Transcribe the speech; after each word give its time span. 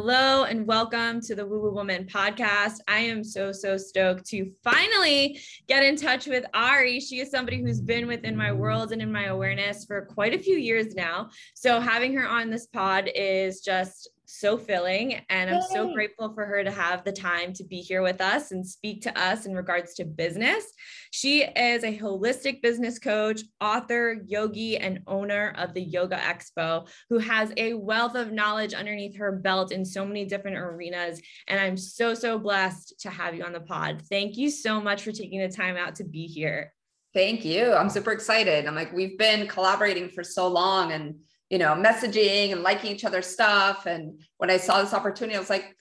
Hello 0.00 0.44
and 0.44 0.64
welcome 0.64 1.20
to 1.22 1.34
the 1.34 1.44
Woo 1.44 1.60
Woo 1.60 1.74
Woman 1.74 2.06
podcast. 2.06 2.76
I 2.86 3.00
am 3.00 3.24
so, 3.24 3.50
so 3.50 3.76
stoked 3.76 4.26
to 4.26 4.48
finally 4.62 5.40
get 5.66 5.82
in 5.82 5.96
touch 5.96 6.28
with 6.28 6.44
Ari. 6.54 7.00
She 7.00 7.18
is 7.18 7.32
somebody 7.32 7.60
who's 7.60 7.80
been 7.80 8.06
within 8.06 8.36
my 8.36 8.52
world 8.52 8.92
and 8.92 9.02
in 9.02 9.10
my 9.10 9.24
awareness 9.24 9.86
for 9.86 10.06
quite 10.06 10.34
a 10.34 10.38
few 10.38 10.56
years 10.56 10.94
now. 10.94 11.30
So 11.54 11.80
having 11.80 12.14
her 12.14 12.28
on 12.28 12.48
this 12.48 12.68
pod 12.68 13.10
is 13.12 13.60
just 13.60 14.08
so 14.28 14.58
filling. 14.58 15.20
And 15.30 15.48
I'm 15.48 15.56
Yay. 15.56 15.66
so 15.72 15.92
grateful 15.92 16.34
for 16.34 16.44
her 16.44 16.62
to 16.62 16.70
have 16.70 17.02
the 17.02 17.12
time 17.12 17.54
to 17.54 17.64
be 17.64 17.80
here 17.80 18.02
with 18.02 18.20
us 18.20 18.52
and 18.52 18.64
speak 18.66 19.02
to 19.02 19.18
us 19.18 19.46
in 19.46 19.54
regards 19.54 19.94
to 19.94 20.04
business. 20.04 20.64
She 21.10 21.44
is 21.44 21.82
a 21.82 21.98
holistic 21.98 22.60
business 22.60 22.98
coach, 22.98 23.40
author, 23.58 24.18
yogi, 24.26 24.76
and 24.76 25.00
owner 25.06 25.54
of 25.56 25.72
the 25.72 25.80
Yoga 25.80 26.16
Expo, 26.16 26.86
who 27.08 27.18
has 27.18 27.52
a 27.56 27.72
wealth 27.72 28.16
of 28.16 28.30
knowledge 28.30 28.74
underneath 28.74 29.16
her 29.16 29.32
belt 29.32 29.72
in 29.72 29.82
so 29.82 30.04
many 30.04 30.26
different 30.26 30.58
arenas. 30.58 31.22
And 31.46 31.58
I'm 31.58 31.78
so, 31.78 32.12
so 32.12 32.38
blessed 32.38 33.00
to 33.00 33.10
have 33.10 33.34
you 33.34 33.44
on 33.44 33.54
the 33.54 33.60
pod. 33.60 34.02
Thank 34.10 34.36
you 34.36 34.50
so 34.50 34.78
much 34.78 35.02
for 35.02 35.12
taking 35.12 35.40
the 35.40 35.48
time 35.48 35.78
out 35.78 35.94
to 35.96 36.04
be 36.04 36.26
here. 36.26 36.74
Thank 37.14 37.46
you. 37.46 37.72
I'm 37.72 37.88
super 37.88 38.12
excited. 38.12 38.66
I'm 38.66 38.74
like, 38.74 38.92
we've 38.92 39.18
been 39.18 39.46
collaborating 39.46 40.10
for 40.10 40.22
so 40.22 40.46
long 40.48 40.92
and 40.92 41.14
you 41.50 41.58
know, 41.58 41.74
messaging 41.74 42.52
and 42.52 42.62
liking 42.62 42.92
each 42.92 43.04
other's 43.04 43.26
stuff. 43.26 43.86
And 43.86 44.20
when 44.36 44.50
I 44.50 44.58
saw 44.58 44.82
this 44.82 44.92
opportunity, 44.92 45.36
I 45.36 45.40
was 45.40 45.50
like, 45.50 45.74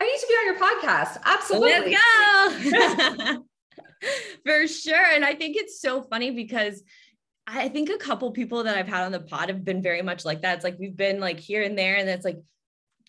I 0.00 0.04
need 0.04 0.18
to 0.18 0.26
be 0.26 0.34
on 0.34 0.46
your 0.46 0.58
podcast. 0.58 1.18
Absolutely. 1.24 1.94
Let's 1.94 3.34
go. 3.34 3.44
For 4.46 4.66
sure. 4.66 5.04
And 5.12 5.24
I 5.24 5.34
think 5.34 5.56
it's 5.56 5.80
so 5.80 6.02
funny 6.02 6.30
because 6.30 6.82
I 7.46 7.68
think 7.68 7.90
a 7.90 7.98
couple 7.98 8.30
people 8.30 8.64
that 8.64 8.76
I've 8.76 8.88
had 8.88 9.04
on 9.04 9.12
the 9.12 9.20
pod 9.20 9.48
have 9.48 9.64
been 9.64 9.82
very 9.82 10.02
much 10.02 10.24
like 10.24 10.42
that. 10.42 10.56
It's 10.56 10.64
like 10.64 10.78
we've 10.78 10.96
been 10.96 11.20
like 11.20 11.40
here 11.40 11.62
and 11.62 11.76
there, 11.76 11.96
and 11.96 12.08
it's 12.08 12.24
like 12.24 12.38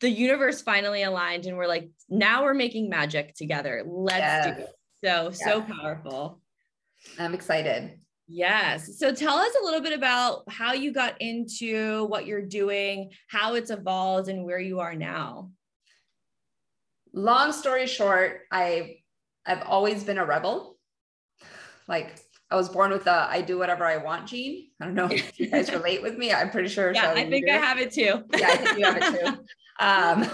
the 0.01 0.09
universe 0.09 0.61
finally 0.61 1.03
aligned, 1.03 1.45
and 1.45 1.57
we're 1.57 1.67
like, 1.67 1.89
now 2.09 2.43
we're 2.43 2.55
making 2.55 2.89
magic 2.89 3.35
together. 3.35 3.83
Let's 3.85 4.17
yes. 4.17 4.45
do 4.45 4.63
it. 4.63 4.69
So, 5.03 5.23
yeah. 5.23 5.53
so 5.53 5.61
powerful. 5.61 6.41
I'm 7.19 7.33
excited. 7.33 7.99
Yes. 8.33 8.97
So 8.97 9.13
tell 9.13 9.35
us 9.35 9.53
a 9.61 9.65
little 9.65 9.81
bit 9.81 9.91
about 9.91 10.43
how 10.49 10.71
you 10.71 10.93
got 10.93 11.21
into 11.21 12.05
what 12.05 12.25
you're 12.25 12.45
doing, 12.45 13.11
how 13.27 13.55
it's 13.55 13.71
evolved, 13.71 14.29
and 14.29 14.45
where 14.45 14.59
you 14.59 14.79
are 14.79 14.95
now. 14.95 15.51
Long 17.13 17.51
story 17.51 17.87
short, 17.87 18.43
I 18.49 18.99
I've 19.45 19.63
always 19.63 20.05
been 20.05 20.17
a 20.17 20.25
rebel. 20.25 20.77
Like 21.89 22.15
I 22.49 22.55
was 22.55 22.69
born 22.69 22.91
with 22.91 23.05
a 23.07 23.27
I 23.29 23.41
do 23.41 23.57
whatever 23.57 23.85
I 23.85 23.97
want 23.97 24.27
gene. 24.27 24.69
I 24.79 24.85
don't 24.85 24.95
know 24.95 25.07
if 25.11 25.37
you 25.37 25.49
guys 25.49 25.69
relate 25.73 26.01
with 26.01 26.17
me. 26.17 26.31
I'm 26.31 26.51
pretty 26.51 26.69
sure. 26.69 26.93
Yeah, 26.93 27.11
I 27.11 27.29
think 27.29 27.49
I 27.49 27.57
have 27.57 27.79
it 27.79 27.91
too. 27.91 28.23
yeah, 28.37 28.47
I 28.47 28.55
think 28.55 28.79
you 28.79 28.85
have 28.85 28.97
it 28.97 29.19
too. 29.19 29.45
Um, 29.79 30.29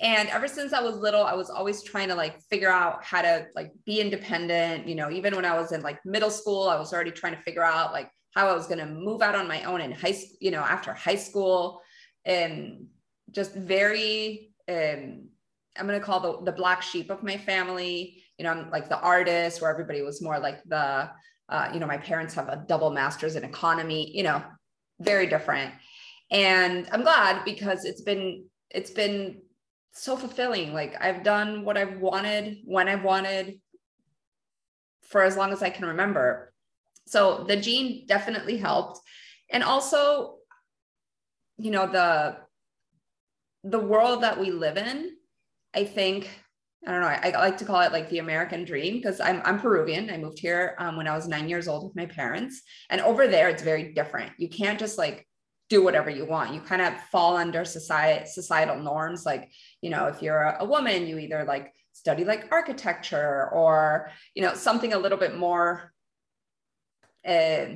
and 0.00 0.28
ever 0.28 0.46
since 0.46 0.72
i 0.72 0.80
was 0.80 0.96
little 0.96 1.24
i 1.24 1.34
was 1.34 1.50
always 1.50 1.82
trying 1.82 2.08
to 2.08 2.14
like 2.14 2.40
figure 2.42 2.70
out 2.70 3.02
how 3.02 3.20
to 3.20 3.46
like 3.54 3.72
be 3.84 4.00
independent 4.00 4.86
you 4.86 4.94
know 4.94 5.10
even 5.10 5.34
when 5.34 5.44
i 5.44 5.58
was 5.58 5.72
in 5.72 5.82
like 5.82 5.98
middle 6.04 6.30
school 6.30 6.68
i 6.68 6.78
was 6.78 6.92
already 6.92 7.10
trying 7.10 7.34
to 7.34 7.42
figure 7.42 7.64
out 7.64 7.92
like 7.92 8.10
how 8.34 8.48
i 8.48 8.54
was 8.54 8.66
going 8.66 8.78
to 8.78 8.86
move 8.86 9.22
out 9.22 9.34
on 9.34 9.48
my 9.48 9.62
own 9.64 9.80
in 9.80 9.90
high 9.90 10.12
school 10.12 10.36
you 10.40 10.50
know 10.50 10.60
after 10.60 10.92
high 10.92 11.16
school. 11.16 11.80
And 12.24 12.86
just 13.30 13.54
very 13.54 14.52
um 14.68 15.28
i'm 15.78 15.86
going 15.86 15.98
to 15.98 16.04
call 16.04 16.20
the, 16.20 16.44
the 16.44 16.52
black 16.52 16.82
sheep 16.82 17.10
of 17.10 17.22
my 17.22 17.36
family. 17.36 18.22
You 18.38 18.44
know 18.44 18.52
i'm 18.52 18.70
like 18.70 18.88
the 18.88 19.00
artist 19.00 19.60
where 19.60 19.70
everybody 19.70 20.02
was 20.02 20.22
more 20.22 20.38
like 20.38 20.62
the 20.64 21.10
uh, 21.48 21.70
you 21.72 21.80
know 21.80 21.86
my 21.86 21.96
parents 21.96 22.34
have 22.34 22.48
a 22.48 22.62
double 22.68 22.90
master's 22.90 23.34
in 23.34 23.42
economy 23.42 24.14
you 24.14 24.22
know 24.22 24.42
very 25.00 25.26
different. 25.26 25.72
And 26.30 26.88
i'm 26.92 27.02
glad 27.02 27.44
because 27.44 27.84
it's 27.84 28.02
been 28.02 28.44
it's 28.70 28.90
been 28.90 29.40
so 29.92 30.16
fulfilling. 30.16 30.72
Like 30.72 30.96
I've 31.00 31.22
done 31.22 31.64
what 31.64 31.76
I've 31.76 31.98
wanted 31.98 32.58
when 32.64 32.88
I've 32.88 33.04
wanted 33.04 33.60
for 35.02 35.22
as 35.22 35.36
long 35.36 35.52
as 35.52 35.62
I 35.62 35.70
can 35.70 35.86
remember. 35.86 36.52
So 37.06 37.44
the 37.48 37.56
gene 37.56 38.06
definitely 38.06 38.58
helped. 38.58 39.00
And 39.50 39.62
also, 39.62 40.36
you 41.56 41.70
know, 41.70 41.86
the 41.86 42.36
the 43.64 43.78
world 43.78 44.22
that 44.22 44.38
we 44.38 44.50
live 44.50 44.76
in, 44.76 45.16
I 45.74 45.84
think, 45.84 46.30
I 46.86 46.92
don't 46.92 47.00
know, 47.00 47.08
I, 47.08 47.32
I 47.34 47.38
like 47.38 47.58
to 47.58 47.64
call 47.64 47.80
it 47.80 47.92
like 47.92 48.08
the 48.08 48.18
American 48.18 48.64
dream 48.64 48.94
because 48.94 49.20
I'm, 49.20 49.42
I'm 49.44 49.60
Peruvian. 49.60 50.10
I 50.10 50.16
moved 50.16 50.38
here 50.38 50.74
um, 50.78 50.96
when 50.96 51.08
I 51.08 51.14
was 51.14 51.26
nine 51.26 51.48
years 51.48 51.66
old 51.66 51.84
with 51.84 51.96
my 51.96 52.06
parents. 52.06 52.62
And 52.88 53.00
over 53.00 53.26
there, 53.26 53.48
it's 53.48 53.62
very 53.62 53.92
different. 53.92 54.32
You 54.38 54.48
can't 54.48 54.78
just 54.78 54.96
like 54.96 55.27
do 55.68 55.82
whatever 55.82 56.10
you 56.10 56.24
want. 56.24 56.54
You 56.54 56.60
kind 56.60 56.82
of 56.82 56.98
fall 57.12 57.36
under 57.36 57.64
society 57.64 58.26
societal 58.26 58.76
norms. 58.76 59.26
Like, 59.26 59.50
you 59.82 59.90
know, 59.90 60.06
if 60.06 60.22
you're 60.22 60.40
a, 60.40 60.64
woman, 60.64 61.06
you 61.06 61.18
either 61.18 61.44
like 61.44 61.72
study 61.92 62.24
like 62.24 62.48
architecture 62.50 63.48
or, 63.52 64.10
you 64.34 64.42
know, 64.42 64.54
something 64.54 64.92
a 64.92 64.98
little 64.98 65.18
bit 65.18 65.36
more 65.36 65.92
uh, 67.26 67.66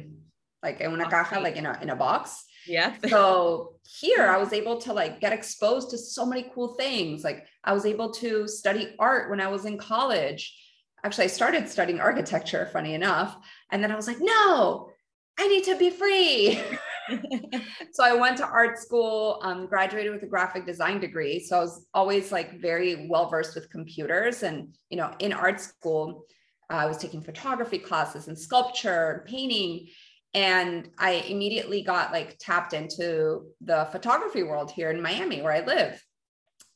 like 0.62 0.80
in 0.80 0.92
una 0.92 1.08
caja, 1.08 1.40
like 1.40 1.56
in 1.56 1.66
a, 1.66 1.78
in 1.82 1.90
a 1.90 1.96
box. 1.96 2.44
Yeah. 2.66 2.94
so 3.08 3.74
here 4.00 4.28
I 4.28 4.38
was 4.38 4.52
able 4.52 4.78
to 4.82 4.92
like 4.92 5.20
get 5.20 5.32
exposed 5.32 5.90
to 5.90 5.98
so 5.98 6.24
many 6.24 6.50
cool 6.54 6.74
things. 6.74 7.24
Like 7.24 7.46
I 7.64 7.72
was 7.72 7.84
able 7.84 8.10
to 8.12 8.48
study 8.48 8.94
art 8.98 9.28
when 9.28 9.40
I 9.40 9.48
was 9.48 9.66
in 9.66 9.76
college. 9.76 10.58
Actually, 11.04 11.24
I 11.24 11.28
started 11.28 11.68
studying 11.68 12.00
architecture, 12.00 12.70
funny 12.72 12.94
enough. 12.94 13.36
And 13.70 13.82
then 13.82 13.90
I 13.90 13.96
was 13.96 14.06
like, 14.06 14.18
no, 14.20 14.90
I 15.38 15.48
need 15.48 15.64
to 15.64 15.76
be 15.76 15.90
free. 15.90 16.62
so 17.92 18.04
I 18.04 18.14
went 18.14 18.36
to 18.38 18.46
art 18.46 18.78
school, 18.78 19.40
um, 19.42 19.66
graduated 19.66 20.12
with 20.12 20.22
a 20.22 20.26
graphic 20.26 20.66
design 20.66 21.00
degree. 21.00 21.40
So 21.40 21.56
I 21.56 21.60
was 21.60 21.86
always 21.94 22.32
like 22.32 22.60
very 22.60 23.06
well 23.08 23.28
versed 23.28 23.54
with 23.54 23.70
computers. 23.70 24.42
And, 24.42 24.74
you 24.90 24.96
know, 24.96 25.12
in 25.18 25.32
art 25.32 25.60
school, 25.60 26.26
uh, 26.70 26.76
I 26.76 26.86
was 26.86 26.98
taking 26.98 27.22
photography 27.22 27.78
classes 27.78 28.28
and 28.28 28.38
sculpture, 28.38 29.10
and 29.10 29.24
painting. 29.24 29.88
And 30.34 30.90
I 30.98 31.24
immediately 31.28 31.82
got 31.82 32.12
like 32.12 32.36
tapped 32.38 32.72
into 32.72 33.46
the 33.60 33.86
photography 33.92 34.42
world 34.42 34.70
here 34.70 34.90
in 34.90 35.02
Miami, 35.02 35.42
where 35.42 35.52
I 35.52 35.64
live. 35.64 36.02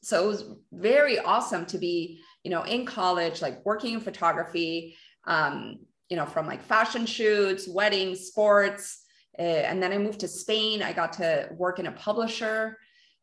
So 0.02 0.24
it 0.24 0.28
was 0.28 0.44
very 0.72 1.18
awesome 1.18 1.66
to 1.66 1.78
be, 1.78 2.20
you 2.44 2.50
know, 2.50 2.62
in 2.62 2.84
college, 2.84 3.42
like 3.42 3.64
working 3.64 3.94
in 3.94 4.00
photography, 4.00 4.96
um, 5.26 5.80
you 6.08 6.16
know, 6.16 6.26
from 6.26 6.46
like 6.46 6.62
fashion 6.62 7.06
shoots, 7.06 7.66
weddings, 7.66 8.20
sports, 8.20 9.02
uh, 9.38 9.42
and 9.42 9.82
then 9.82 9.92
I 9.92 9.98
moved 9.98 10.20
to 10.20 10.28
Spain. 10.28 10.82
I 10.82 10.92
got 10.92 11.12
to 11.14 11.48
work 11.56 11.78
in 11.78 11.86
a 11.86 11.92
publisher 11.92 12.78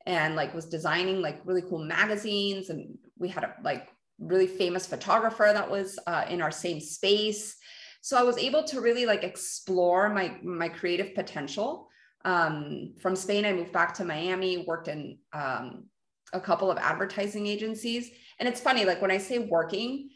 and 0.05 0.35
like 0.35 0.53
was 0.53 0.65
designing 0.65 1.21
like 1.21 1.41
really 1.45 1.61
cool 1.61 1.83
magazines. 1.83 2.69
And 2.69 2.97
we 3.17 3.29
had 3.29 3.43
a 3.43 3.55
like 3.63 3.89
really 4.19 4.47
famous 4.47 4.85
photographer 4.85 5.49
that 5.51 5.69
was 5.69 5.97
uh, 6.07 6.25
in 6.29 6.41
our 6.41 6.51
same 6.51 6.79
space. 6.79 7.55
So 8.01 8.17
I 8.17 8.23
was 8.23 8.37
able 8.37 8.63
to 8.65 8.81
really 8.81 9.05
like 9.05 9.23
explore 9.23 10.09
my 10.09 10.37
my 10.43 10.69
creative 10.69 11.15
potential. 11.15 11.89
Um, 12.25 12.93
from 13.01 13.15
Spain, 13.15 13.45
I 13.45 13.53
moved 13.53 13.71
back 13.71 13.93
to 13.95 14.05
Miami, 14.05 14.65
worked 14.67 14.87
in 14.87 15.17
um, 15.33 15.85
a 16.31 16.39
couple 16.39 16.71
of 16.71 16.77
advertising 16.77 17.47
agencies. 17.47 18.11
And 18.39 18.47
it's 18.47 18.61
funny, 18.61 18.85
like 18.85 19.01
when 19.01 19.11
I 19.11 19.17
say 19.17 19.39
working, 19.39 20.09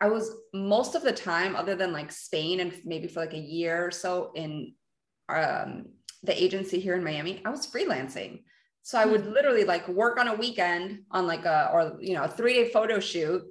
I 0.00 0.08
was 0.08 0.32
most 0.52 0.94
of 0.94 1.02
the 1.02 1.12
time, 1.12 1.54
other 1.54 1.76
than 1.76 1.92
like 1.92 2.10
Spain 2.10 2.60
and 2.60 2.72
maybe 2.84 3.06
for 3.06 3.20
like 3.20 3.34
a 3.34 3.38
year 3.38 3.86
or 3.86 3.90
so 3.90 4.32
in 4.34 4.74
um, 5.36 5.86
the 6.22 6.42
agency 6.42 6.80
here 6.80 6.94
in 6.94 7.04
Miami, 7.04 7.42
I 7.44 7.50
was 7.50 7.66
freelancing. 7.66 8.42
So 8.82 8.98
I 8.98 9.04
would 9.04 9.22
hmm. 9.22 9.32
literally 9.32 9.64
like 9.64 9.88
work 9.88 10.18
on 10.18 10.28
a 10.28 10.34
weekend 10.34 11.02
on 11.10 11.26
like 11.26 11.44
a, 11.44 11.70
or, 11.72 11.98
you 12.00 12.14
know, 12.14 12.24
a 12.24 12.28
three 12.28 12.54
day 12.54 12.70
photo 12.70 13.00
shoot, 13.00 13.42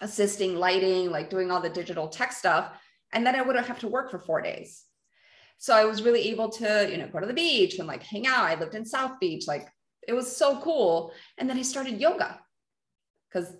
assisting 0.00 0.56
lighting, 0.56 1.10
like 1.10 1.30
doing 1.30 1.50
all 1.50 1.60
the 1.60 1.68
digital 1.68 2.08
tech 2.08 2.32
stuff. 2.32 2.72
And 3.12 3.26
then 3.26 3.34
I 3.34 3.42
wouldn't 3.42 3.66
have 3.66 3.80
to 3.80 3.88
work 3.88 4.10
for 4.10 4.18
four 4.18 4.40
days. 4.40 4.84
So 5.58 5.74
I 5.74 5.84
was 5.84 6.02
really 6.02 6.30
able 6.30 6.48
to, 6.50 6.88
you 6.90 6.96
know, 6.96 7.08
go 7.08 7.20
to 7.20 7.26
the 7.26 7.34
beach 7.34 7.78
and 7.78 7.88
like 7.88 8.02
hang 8.02 8.26
out. 8.26 8.44
I 8.44 8.54
lived 8.54 8.74
in 8.74 8.86
South 8.86 9.20
Beach. 9.20 9.46
Like 9.46 9.68
it 10.06 10.14
was 10.14 10.34
so 10.34 10.58
cool. 10.60 11.12
And 11.36 11.48
then 11.48 11.58
I 11.58 11.62
started 11.62 12.00
yoga 12.00 12.40
because 13.28 13.54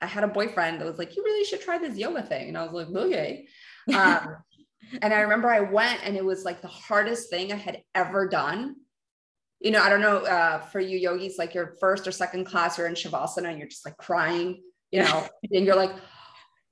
I 0.00 0.06
had 0.06 0.24
a 0.24 0.28
boyfriend 0.28 0.80
that 0.80 0.86
was 0.86 0.98
like, 0.98 1.14
you 1.14 1.22
really 1.22 1.44
should 1.44 1.60
try 1.60 1.78
this 1.78 1.96
yoga 1.96 2.22
thing. 2.22 2.48
And 2.48 2.58
I 2.58 2.66
was 2.66 2.72
like, 2.72 3.04
okay. 3.04 3.46
Um, 3.92 4.36
and 5.00 5.14
I 5.14 5.20
remember 5.20 5.50
I 5.50 5.60
went 5.60 6.00
and 6.04 6.16
it 6.16 6.24
was 6.24 6.44
like 6.44 6.60
the 6.60 6.68
hardest 6.68 7.30
thing 7.30 7.52
I 7.52 7.56
had 7.56 7.82
ever 7.94 8.28
done. 8.28 8.76
You 9.60 9.70
know, 9.70 9.82
I 9.82 9.88
don't 9.88 10.00
know 10.00 10.18
uh, 10.18 10.58
for 10.58 10.80
you 10.80 10.98
yogis, 10.98 11.38
like 11.38 11.54
your 11.54 11.76
first 11.80 12.06
or 12.06 12.12
second 12.12 12.44
class, 12.44 12.76
you're 12.76 12.88
in 12.88 12.94
Shavasana 12.94 13.48
and 13.48 13.58
you're 13.58 13.68
just 13.68 13.84
like 13.84 13.96
crying, 13.96 14.62
you 14.90 15.02
know, 15.02 15.28
and 15.52 15.64
you're 15.64 15.76
like, 15.76 15.92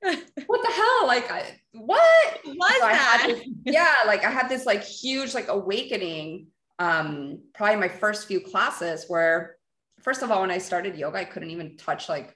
what 0.01 0.63
the 0.63 0.73
hell? 0.73 1.07
Like, 1.07 1.31
I, 1.31 1.45
what 1.73 2.41
was 2.45 2.73
so 2.81 2.87
that? 2.87 3.25
This, 3.27 3.49
yeah, 3.65 3.95
like 4.07 4.25
I 4.25 4.31
had 4.31 4.49
this 4.49 4.67
like 4.67 4.83
huge 4.83 5.35
like 5.35 5.49
awakening. 5.49 6.49
Um, 6.79 7.43
probably 7.55 7.77
my 7.77 7.89
first 7.89 8.27
few 8.27 8.41
classes 8.41 9.05
where, 9.09 9.57
first 10.01 10.23
of 10.23 10.31
all, 10.31 10.41
when 10.41 10.51
I 10.51 10.59
started 10.59 10.97
yoga, 10.97 11.19
I 11.19 11.25
couldn't 11.25 11.51
even 11.51 11.77
touch 11.77 12.09
like 12.09 12.35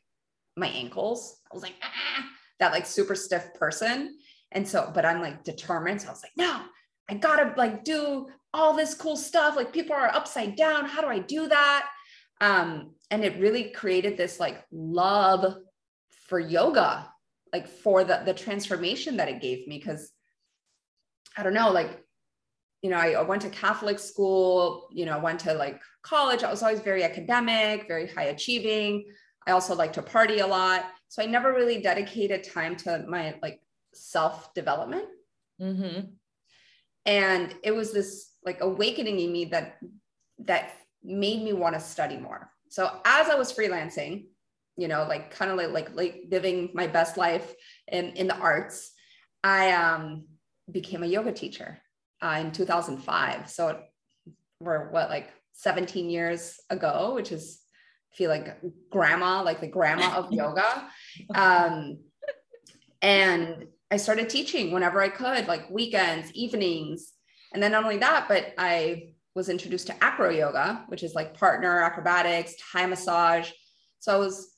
my 0.56 0.68
ankles. 0.68 1.40
I 1.50 1.54
was 1.54 1.62
like, 1.62 1.74
ah, 1.82 2.24
that 2.60 2.72
like 2.72 2.86
super 2.86 3.14
stiff 3.14 3.54
person. 3.54 4.18
And 4.54 4.66
so, 4.66 4.90
but 4.94 5.04
I'm 5.04 5.20
like 5.20 5.44
determined. 5.44 6.00
So 6.00 6.08
I 6.08 6.12
was 6.12 6.22
like, 6.22 6.32
no, 6.36 6.62
I 7.10 7.14
gotta 7.14 7.52
like 7.56 7.84
do 7.84 8.28
all 8.52 8.74
this 8.74 8.94
cool 8.94 9.16
stuff. 9.16 9.56
Like 9.56 9.72
people 9.72 9.94
are 9.94 10.14
upside 10.14 10.56
down. 10.56 10.86
How 10.86 11.00
do 11.00 11.08
I 11.08 11.18
do 11.18 11.48
that? 11.48 11.88
Um, 12.40 12.94
and 13.10 13.24
it 13.24 13.40
really 13.40 13.70
created 13.70 14.16
this 14.16 14.40
like 14.40 14.64
love 14.72 15.56
for 16.26 16.38
yoga 16.38 17.08
like 17.52 17.68
for 17.68 18.02
the 18.02 18.22
the 18.24 18.34
transformation 18.34 19.16
that 19.16 19.28
it 19.28 19.40
gave 19.40 19.66
me 19.68 19.78
because 19.78 20.10
i 21.36 21.42
don't 21.42 21.54
know 21.54 21.70
like 21.70 22.02
you 22.82 22.90
know 22.90 22.96
I, 22.96 23.12
I 23.12 23.22
went 23.22 23.42
to 23.42 23.50
catholic 23.50 23.98
school 23.98 24.88
you 24.90 25.06
know 25.06 25.12
I 25.12 25.22
went 25.22 25.40
to 25.40 25.54
like 25.54 25.80
college 26.02 26.42
i 26.42 26.50
was 26.50 26.62
always 26.62 26.80
very 26.80 27.04
academic 27.04 27.86
very 27.86 28.08
high 28.08 28.24
achieving 28.24 29.04
i 29.46 29.52
also 29.52 29.74
like 29.74 29.92
to 29.94 30.02
party 30.02 30.40
a 30.40 30.46
lot 30.46 30.86
so 31.08 31.22
i 31.22 31.26
never 31.26 31.52
really 31.52 31.80
dedicated 31.80 32.42
time 32.42 32.74
to 32.78 33.04
my 33.08 33.36
like 33.42 33.60
self 33.96 34.52
development 34.54 35.06
mm-hmm. 35.60 36.00
and 37.06 37.54
it 37.62 37.74
was 37.74 37.92
this 37.92 38.32
like 38.44 38.60
awakening 38.60 39.20
in 39.20 39.32
me 39.32 39.44
that 39.46 39.76
that 40.38 40.72
made 41.02 41.42
me 41.42 41.52
want 41.52 41.74
to 41.74 41.80
study 41.80 42.16
more 42.16 42.50
so 42.68 42.90
as 43.04 43.28
i 43.28 43.34
was 43.34 43.52
freelancing 43.52 44.24
you 44.76 44.88
know, 44.88 45.06
like 45.08 45.30
kind 45.30 45.50
of 45.50 45.56
like, 45.56 45.70
like, 45.70 45.94
like 45.94 46.24
living 46.30 46.70
my 46.74 46.86
best 46.86 47.16
life 47.16 47.54
in, 47.88 48.06
in 48.10 48.26
the 48.26 48.36
arts, 48.36 48.92
I 49.42 49.72
um, 49.72 50.26
became 50.70 51.02
a 51.02 51.06
yoga 51.06 51.32
teacher 51.32 51.78
uh, 52.22 52.38
in 52.40 52.52
2005. 52.52 53.48
So 53.50 53.80
we're 54.60 54.90
what, 54.90 55.10
like 55.10 55.30
17 55.52 56.10
years 56.10 56.58
ago, 56.70 57.14
which 57.14 57.30
is, 57.30 57.60
I 58.12 58.16
feel 58.16 58.30
like 58.30 58.56
grandma, 58.90 59.42
like 59.42 59.60
the 59.60 59.68
grandma 59.68 60.16
of 60.16 60.32
yoga. 60.32 60.88
Um, 61.34 61.98
and 63.00 63.66
I 63.94 63.96
started 63.96 64.28
teaching 64.28 64.72
whenever 64.72 65.00
I 65.00 65.08
could, 65.08 65.46
like 65.46 65.70
weekends, 65.70 66.32
evenings. 66.32 67.12
And 67.52 67.62
then 67.62 67.70
not 67.70 67.84
only 67.84 67.98
that, 67.98 68.26
but 68.26 68.52
I 68.58 69.10
was 69.36 69.48
introduced 69.48 69.86
to 69.86 70.04
acro 70.04 70.30
yoga, 70.30 70.84
which 70.88 71.04
is 71.04 71.14
like 71.14 71.38
partner 71.38 71.80
acrobatics, 71.80 72.56
Thai 72.72 72.86
massage. 72.86 73.52
So 74.00 74.12
I 74.12 74.18
was 74.18 74.56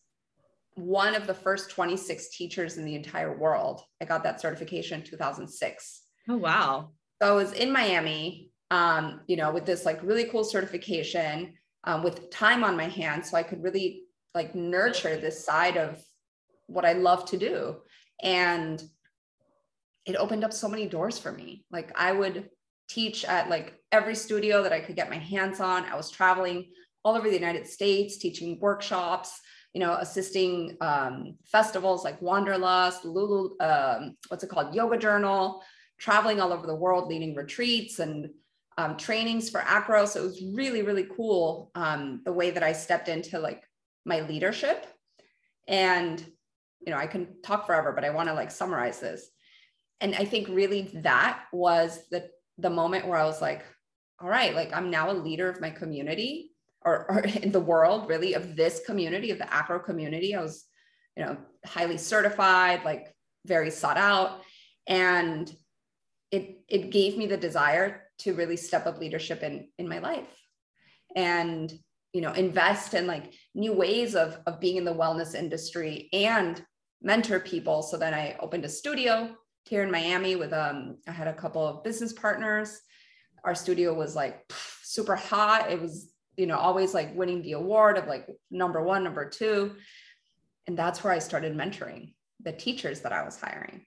one 0.74 1.14
of 1.14 1.26
the 1.26 1.34
first 1.34 1.68
26 1.68 2.30
teachers 2.30 2.78
in 2.78 2.86
the 2.86 2.94
entire 2.94 3.36
world. 3.36 3.82
I 4.00 4.06
got 4.06 4.24
that 4.24 4.40
certification 4.40 5.00
in 5.00 5.06
2006. 5.06 6.02
Oh, 6.30 6.38
wow. 6.38 6.92
So 7.20 7.28
I 7.28 7.32
was 7.32 7.52
in 7.52 7.70
Miami, 7.70 8.52
um, 8.70 9.20
you 9.26 9.36
know, 9.36 9.52
with 9.52 9.66
this 9.66 9.84
like 9.84 10.02
really 10.02 10.24
cool 10.24 10.44
certification 10.44 11.52
um, 11.84 12.02
with 12.02 12.30
time 12.30 12.64
on 12.64 12.74
my 12.74 12.88
hands. 12.88 13.30
So 13.30 13.36
I 13.36 13.42
could 13.42 13.62
really 13.62 14.04
like 14.34 14.54
nurture 14.54 15.18
this 15.18 15.44
side 15.44 15.76
of 15.76 16.02
what 16.68 16.86
I 16.86 16.94
love 16.94 17.26
to 17.26 17.36
do. 17.36 17.76
And 18.22 18.82
it 20.06 20.16
opened 20.16 20.44
up 20.44 20.52
so 20.52 20.68
many 20.68 20.86
doors 20.86 21.18
for 21.18 21.32
me. 21.32 21.64
Like 21.70 21.92
I 21.98 22.12
would 22.12 22.48
teach 22.88 23.24
at 23.24 23.50
like 23.50 23.74
every 23.90 24.14
studio 24.14 24.62
that 24.62 24.72
I 24.72 24.80
could 24.80 24.96
get 24.96 25.10
my 25.10 25.18
hands 25.18 25.60
on. 25.60 25.84
I 25.84 25.96
was 25.96 26.10
traveling 26.10 26.70
all 27.04 27.16
over 27.16 27.28
the 27.28 27.34
United 27.34 27.66
States, 27.66 28.18
teaching 28.18 28.58
workshops 28.60 29.40
you 29.76 29.80
know, 29.80 29.92
assisting 30.00 30.74
um, 30.80 31.36
festivals 31.44 32.02
like 32.02 32.22
Wanderlust, 32.22 33.04
Lulu, 33.04 33.58
um, 33.60 34.16
what's 34.28 34.42
it 34.42 34.48
called, 34.48 34.74
Yoga 34.74 34.96
Journal, 34.96 35.62
traveling 35.98 36.40
all 36.40 36.50
over 36.50 36.66
the 36.66 36.74
world, 36.74 37.08
leading 37.08 37.34
retreats 37.34 37.98
and 37.98 38.30
um, 38.78 38.96
trainings 38.96 39.50
for 39.50 39.60
acro. 39.60 40.06
So 40.06 40.20
it 40.20 40.28
was 40.28 40.42
really, 40.54 40.80
really 40.80 41.06
cool 41.14 41.70
um, 41.74 42.22
the 42.24 42.32
way 42.32 42.52
that 42.52 42.62
I 42.62 42.72
stepped 42.72 43.08
into 43.08 43.38
like 43.38 43.64
my 44.06 44.20
leadership. 44.20 44.86
And, 45.68 46.24
you 46.80 46.90
know, 46.90 46.98
I 46.98 47.06
can 47.06 47.42
talk 47.42 47.66
forever, 47.66 47.92
but 47.92 48.02
I 48.02 48.08
want 48.08 48.30
to 48.30 48.34
like 48.34 48.50
summarize 48.50 49.00
this. 49.00 49.28
And 50.00 50.14
I 50.14 50.24
think 50.24 50.48
really 50.48 50.90
that 51.02 51.44
was 51.52 52.00
the 52.10 52.28
the 52.58 52.70
moment 52.70 53.06
where 53.06 53.18
I 53.18 53.24
was 53.24 53.42
like, 53.42 53.64
all 54.20 54.28
right, 54.28 54.54
like 54.54 54.74
I'm 54.74 54.90
now 54.90 55.10
a 55.10 55.12
leader 55.12 55.48
of 55.48 55.60
my 55.60 55.70
community 55.70 56.52
or, 56.84 57.10
or 57.10 57.18
in 57.42 57.52
the 57.52 57.60
world 57.60 58.08
really 58.08 58.34
of 58.34 58.56
this 58.56 58.82
community 58.86 59.30
of 59.30 59.38
the 59.38 59.52
acro 59.52 59.78
community. 59.78 60.34
I 60.34 60.42
was 60.42 60.64
you 61.16 61.24
know 61.24 61.36
highly 61.64 61.98
certified 61.98 62.84
like 62.84 63.14
very 63.46 63.70
sought 63.70 63.96
out. 63.96 64.40
And 64.86 65.50
it 66.30 66.60
it 66.68 66.90
gave 66.90 67.16
me 67.16 67.26
the 67.26 67.36
desire 67.36 68.02
to 68.18 68.34
really 68.34 68.56
step 68.56 68.86
up 68.86 68.98
leadership 68.98 69.42
in 69.42 69.68
in 69.78 69.88
my 69.88 69.98
life 69.98 70.28
and 71.14 71.72
you 72.12 72.20
know 72.20 72.32
invest 72.32 72.94
in 72.94 73.06
like 73.06 73.32
new 73.54 73.72
ways 73.72 74.14
of 74.14 74.38
of 74.46 74.60
being 74.60 74.76
in 74.76 74.84
the 74.84 74.94
wellness 74.94 75.34
industry 75.34 76.08
and 76.12 76.64
mentor 77.02 77.40
people. 77.40 77.82
So 77.82 77.96
then 77.96 78.14
i 78.14 78.36
opened 78.40 78.64
a 78.64 78.68
studio 78.68 79.34
here 79.66 79.82
in 79.82 79.90
miami 79.90 80.36
with 80.36 80.52
um 80.52 80.96
i 81.06 81.12
had 81.12 81.28
a 81.28 81.34
couple 81.34 81.66
of 81.66 81.84
business 81.84 82.12
partners 82.12 82.80
our 83.44 83.54
studio 83.54 83.94
was 83.94 84.16
like 84.16 84.44
super 84.82 85.16
hot 85.16 85.70
it 85.70 85.80
was 85.80 86.12
you 86.36 86.46
know, 86.46 86.58
always 86.58 86.94
like 86.94 87.14
winning 87.14 87.42
the 87.42 87.52
award 87.52 87.96
of 87.96 88.06
like 88.06 88.28
number 88.50 88.82
one, 88.82 89.02
number 89.02 89.28
two. 89.28 89.74
And 90.66 90.78
that's 90.78 91.02
where 91.02 91.12
I 91.12 91.18
started 91.18 91.56
mentoring 91.56 92.14
the 92.42 92.52
teachers 92.52 93.00
that 93.00 93.12
I 93.12 93.24
was 93.24 93.40
hiring. 93.40 93.86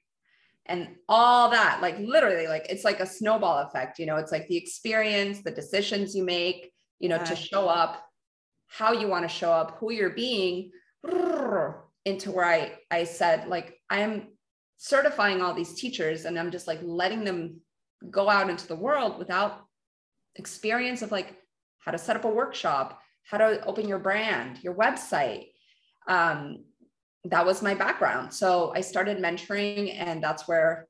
And 0.66 0.88
all 1.08 1.50
that, 1.50 1.82
like 1.82 1.98
literally, 2.00 2.48
like 2.48 2.68
it's 2.70 2.84
like 2.84 3.00
a 3.00 3.06
snowball 3.06 3.60
effect, 3.60 4.00
you 4.00 4.06
know, 4.06 4.18
it's 4.18 4.32
like 4.32 4.48
the 4.48 4.58
experience, 4.58 5.42
the 5.42 5.52
decisions 5.52 6.16
you 6.16 6.24
make, 6.24 6.72
you 7.00 7.10
know, 7.10 7.18
yeah. 7.18 7.24
to 7.24 7.36
show 7.36 7.68
up, 7.68 8.04
how 8.68 8.92
you 8.94 9.08
want 9.08 9.24
to 9.24 9.36
show 9.36 9.52
up, 9.52 9.78
who 9.80 9.92
you're 9.92 10.12
being, 10.12 10.72
into 12.06 12.32
where 12.32 12.46
I 12.46 12.78
I 12.92 13.04
said, 13.04 13.48
like, 13.48 13.80
I 13.90 14.02
am 14.02 14.28
certifying 14.82 15.42
all 15.42 15.54
these 15.54 15.74
teachers 15.74 16.24
and 16.24 16.40
I'm 16.40 16.52
just 16.52 16.66
like 16.66 16.80
letting 16.82 17.26
them 17.26 17.60
go 18.10 18.30
out 18.30 18.50
into 18.50 18.66
the 18.66 18.78
world 18.78 19.20
without 19.20 19.66
experience 20.36 21.02
of 21.02 21.12
like 21.12 21.36
how 21.80 21.92
to 21.92 21.98
set 21.98 22.16
up 22.16 22.24
a 22.24 22.30
workshop, 22.30 23.02
how 23.24 23.38
to 23.38 23.64
open 23.66 23.90
your 23.90 24.00
brand, 24.00 24.64
your 24.64 24.74
website. 24.74 25.48
Um, 26.08 26.64
that 27.26 27.46
was 27.46 27.62
my 27.62 27.74
background. 27.74 28.34
So 28.34 28.72
I 28.74 28.80
started 28.80 29.18
mentoring, 29.18 29.94
and 30.00 30.24
that's 30.24 30.48
where 30.48 30.88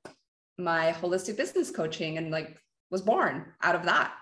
my 0.60 0.96
holistic 1.02 1.36
business 1.36 1.72
coaching 1.72 2.20
and 2.20 2.30
like 2.30 2.56
was 2.92 3.02
born 3.02 3.46
out 3.64 3.74
of 3.74 3.86
that. 3.86 4.14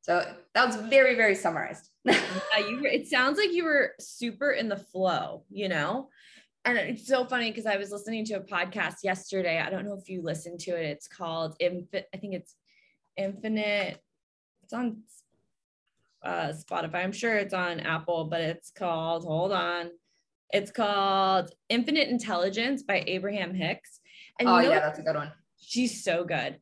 So 0.00 0.24
that 0.54 0.66
was 0.66 0.74
very, 0.74 1.14
very 1.14 1.36
summarized. 1.36 1.88
yeah, 2.04 2.18
you, 2.58 2.80
it 2.84 3.06
sounds 3.06 3.38
like 3.38 3.52
you 3.52 3.64
were 3.64 3.92
super 4.00 4.50
in 4.50 4.68
the 4.68 4.76
flow, 4.76 5.44
you 5.50 5.68
know? 5.68 6.08
And 6.64 6.76
it's 6.76 7.06
so 7.06 7.24
funny 7.24 7.50
because 7.50 7.66
I 7.66 7.76
was 7.76 7.90
listening 7.90 8.24
to 8.26 8.34
a 8.34 8.40
podcast 8.40 8.96
yesterday. 9.02 9.58
I 9.58 9.70
don't 9.70 9.86
know 9.86 9.98
if 9.98 10.08
you 10.08 10.22
listened 10.22 10.60
to 10.60 10.72
it. 10.72 10.84
It's 10.84 11.08
called 11.08 11.56
Infin- 11.60 12.04
I 12.12 12.16
think 12.18 12.34
it's 12.34 12.54
Infinite. 13.16 14.02
It's 14.62 14.72
on 14.72 14.98
uh, 16.22 16.52
Spotify. 16.52 16.96
I'm 16.96 17.12
sure 17.12 17.34
it's 17.36 17.54
on 17.54 17.80
Apple, 17.80 18.24
but 18.24 18.40
it's 18.42 18.70
called, 18.70 19.24
hold 19.24 19.52
on. 19.52 19.90
It's 20.50 20.70
called 20.70 21.50
Infinite 21.68 22.08
Intelligence 22.08 22.82
by 22.82 23.02
Abraham 23.06 23.54
Hicks. 23.54 24.00
And 24.38 24.48
oh, 24.48 24.58
you 24.58 24.64
know, 24.64 24.74
yeah, 24.74 24.80
that's 24.80 24.98
a 24.98 25.02
good 25.02 25.16
one. 25.16 25.32
She's 25.60 26.04
so 26.04 26.24
good. 26.24 26.58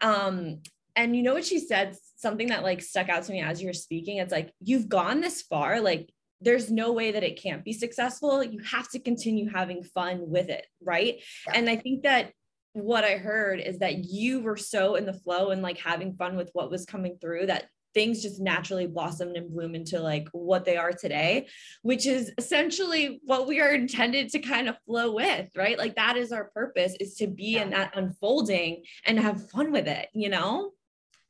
Um, 0.00 0.60
and 0.94 1.16
you 1.16 1.22
know 1.22 1.34
what 1.34 1.44
she 1.44 1.58
said? 1.58 1.96
Something 2.16 2.48
that 2.48 2.62
like 2.62 2.82
stuck 2.82 3.08
out 3.08 3.24
to 3.24 3.32
me 3.32 3.40
as 3.40 3.60
you 3.60 3.68
were 3.68 3.72
speaking. 3.72 4.18
It's 4.18 4.32
like, 4.32 4.52
you've 4.60 4.88
gone 4.88 5.20
this 5.20 5.42
far, 5.42 5.80
like, 5.80 6.10
there's 6.40 6.70
no 6.70 6.92
way 6.92 7.12
that 7.12 7.24
it 7.24 7.40
can't 7.40 7.64
be 7.64 7.72
successful. 7.72 8.42
You 8.42 8.60
have 8.60 8.88
to 8.90 9.00
continue 9.00 9.50
having 9.50 9.82
fun 9.82 10.28
with 10.28 10.48
it. 10.48 10.66
Right. 10.82 11.20
Yeah. 11.46 11.52
And 11.56 11.68
I 11.68 11.76
think 11.76 12.04
that 12.04 12.32
what 12.72 13.04
I 13.04 13.16
heard 13.16 13.60
is 13.60 13.78
that 13.78 14.04
you 14.04 14.40
were 14.40 14.56
so 14.56 14.94
in 14.94 15.06
the 15.06 15.12
flow 15.12 15.50
and 15.50 15.62
like 15.62 15.78
having 15.78 16.14
fun 16.14 16.36
with 16.36 16.50
what 16.52 16.70
was 16.70 16.86
coming 16.86 17.18
through 17.20 17.46
that 17.46 17.68
things 17.94 18.22
just 18.22 18.40
naturally 18.40 18.86
blossomed 18.86 19.36
and 19.36 19.50
bloom 19.50 19.74
into 19.74 19.98
like 19.98 20.28
what 20.32 20.64
they 20.64 20.76
are 20.76 20.92
today, 20.92 21.48
which 21.82 22.06
is 22.06 22.32
essentially 22.38 23.20
what 23.24 23.48
we 23.48 23.60
are 23.60 23.72
intended 23.72 24.28
to 24.28 24.38
kind 24.38 24.68
of 24.68 24.76
flow 24.86 25.12
with, 25.12 25.48
right? 25.56 25.78
Like 25.78 25.96
that 25.96 26.16
is 26.16 26.30
our 26.30 26.50
purpose 26.54 26.94
is 27.00 27.14
to 27.16 27.26
be 27.26 27.52
yeah. 27.52 27.62
in 27.62 27.70
that 27.70 27.96
unfolding 27.96 28.84
and 29.06 29.18
have 29.18 29.50
fun 29.50 29.72
with 29.72 29.88
it, 29.88 30.08
you 30.14 30.28
know? 30.28 30.72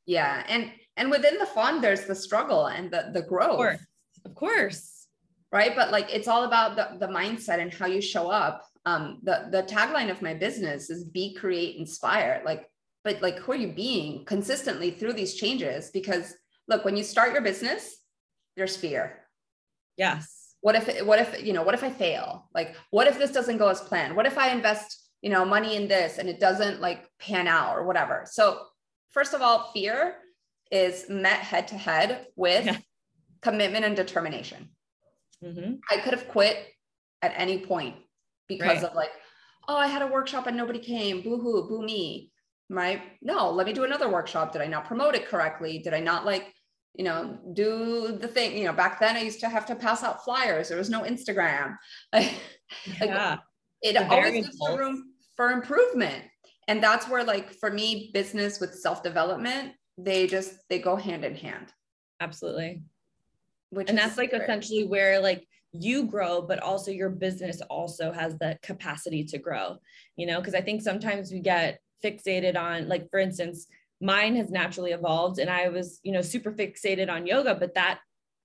Yeah. 0.07 0.45
And 0.49 0.71
and 0.97 1.11
within 1.11 1.39
the 1.39 1.47
fun, 1.47 1.81
there's 1.81 2.07
the 2.07 2.15
struggle 2.15 2.67
and 2.67 2.91
the 2.91 3.11
the 3.13 3.23
growth. 3.23 3.53
Of 3.53 3.57
course. 3.57 3.87
Of 4.25 4.35
course. 4.35 4.98
Right. 5.51 5.75
But 5.75 5.91
like 5.91 6.13
it's 6.13 6.29
all 6.29 6.45
about 6.45 6.77
the, 6.77 7.07
the 7.07 7.13
mindset 7.13 7.59
and 7.61 7.73
how 7.73 7.87
you 7.87 8.01
show 8.01 8.29
up. 8.31 8.65
Um, 8.85 9.21
the 9.23 9.49
the 9.51 9.63
tagline 9.63 10.11
of 10.11 10.23
my 10.23 10.35
business 10.35 10.91
is 10.91 11.05
be, 11.05 11.35
create, 11.35 11.77
inspire. 11.77 12.43
Like 12.45 12.69
but 13.09 13.23
like 13.23 13.39
who 13.39 13.53
are 13.53 13.57
you 13.57 13.69
being 13.69 14.25
consistently 14.25 14.91
through 14.91 15.13
these 15.13 15.35
changes 15.35 15.91
because 15.91 16.35
look 16.69 16.85
when 16.85 16.97
you 16.97 17.03
start 17.03 17.33
your 17.33 17.43
business 17.43 17.97
there's 18.57 18.77
fear 18.77 19.19
yes 19.97 20.55
what 20.61 20.75
if 20.75 21.07
what 21.07 21.19
if 21.19 21.45
you 21.45 21.53
know 21.53 21.63
what 21.63 21.75
if 21.75 21.85
i 21.85 21.91
fail 21.91 22.49
like 22.55 22.77
what 22.91 23.07
if 23.07 23.19
this 23.19 23.33
doesn't 23.33 23.59
go 23.59 23.69
as 23.69 23.81
planned 23.81 24.15
what 24.15 24.27
if 24.27 24.37
i 24.37 24.51
invest 24.51 25.11
you 25.23 25.31
know 25.31 25.45
money 25.45 25.77
in 25.77 25.89
this 25.89 26.19
and 26.19 26.29
it 26.29 26.41
doesn't 26.41 26.81
like 26.81 27.09
pan 27.19 27.49
out 27.49 27.77
or 27.77 27.87
whatever 27.87 28.25
so 28.27 28.61
first 29.11 29.35
of 29.35 29.43
all 29.43 29.71
fear 29.73 30.17
is 30.71 31.07
met 31.09 31.39
head 31.39 31.69
to 31.69 31.77
head 31.77 32.27
with 32.37 32.67
yeah. 32.67 32.77
commitment 33.41 33.85
and 33.85 33.97
determination 33.97 34.69
mm-hmm. 35.45 35.75
i 35.91 35.97
could 35.99 36.13
have 36.13 36.29
quit 36.29 36.67
at 37.23 37.33
any 37.37 37.59
point 37.59 37.97
because 38.49 38.83
right. 38.83 38.85
of 38.85 38.95
like 38.95 39.11
oh 39.69 39.77
i 39.77 39.87
had 39.87 40.03
a 40.03 40.07
workshop 40.07 40.47
and 40.47 40.57
nobody 40.57 40.79
came. 40.79 41.23
Boo 41.23 41.39
hoo 41.39 41.69
boo 41.69 41.83
me. 41.83 42.33
Right 42.71 43.01
no 43.23 43.51
let 43.51 43.67
me 43.67 43.73
do 43.73 43.85
another 43.85 44.09
workshop. 44.09 44.53
Did 44.53 44.63
i 44.63 44.67
not 44.67 44.85
promote 44.85 45.15
it 45.15 45.29
correctly? 45.29 45.79
Did 45.79 45.95
i 45.95 46.01
not 46.01 46.25
like 46.25 46.53
you 46.95 47.05
know 47.05 47.39
do 47.55 48.19
the 48.21 48.29
thing? 48.29 48.57
You 48.57 48.65
know 48.65 48.73
back 48.73 49.01
then 49.01 49.17
i 49.17 49.23
used 49.23 49.41
to 49.41 49.49
have 49.49 49.67
to 49.67 49.75
pass 49.75 50.03
out 50.03 50.25
flyers. 50.25 50.69
There 50.69 50.79
was 50.79 50.91
no 50.91 51.03
instagram. 51.03 51.77
Like, 53.01 53.09
yeah. 53.09 53.39
it 53.81 53.95
the 53.95 54.07
always 54.11 54.45
gives 54.45 54.59
room 54.77 55.15
for 55.37 55.53
improvement. 55.53 56.23
And 56.69 56.83
that's 56.83 57.09
where 57.09 57.25
like 57.25 57.55
for 57.55 57.71
me 57.71 58.11
business 58.13 58.61
with 58.61 58.75
self-development 58.75 59.73
they 59.97 60.27
just 60.27 60.53
they 60.69 60.79
go 60.79 60.95
hand 60.95 61.25
in 61.25 61.35
hand. 61.35 61.73
Absolutely 62.21 62.83
which 63.71 63.89
and 63.89 63.99
that's 63.99 64.17
like 64.17 64.33
essentially 64.33 64.85
where 64.85 65.21
like 65.21 65.47
you 65.73 66.07
grow 66.07 66.41
but 66.41 66.63
also 66.63 66.91
your 66.91 67.11
business 67.11 67.61
also 67.69 68.11
has 68.13 68.37
the 68.39 68.59
capacity 68.63 69.25
to 69.25 69.39
grow 69.39 69.77
you 70.17 70.27
know? 70.27 70.39
Because 70.41 70.55
i 70.55 70.61
think 70.61 70.83
sometimes 70.83 71.31
we 71.31 71.41
get 71.41 71.81
fixated 72.05 72.57
on 72.57 72.89
like 72.89 73.11
for 73.11 73.19
instance 73.19 73.67
mine 74.01 74.37
has 74.37 74.51
naturally 74.51 74.93
evolved 74.93 75.39
and 75.39 75.51
i 75.51 75.69
was 75.69 76.01
you 76.03 76.13
know 76.13 76.23
super 76.23 76.53
fixated 76.53 77.11
on 77.11 77.27
yoga 77.27 77.55
but 77.55 77.75
that 77.75 77.99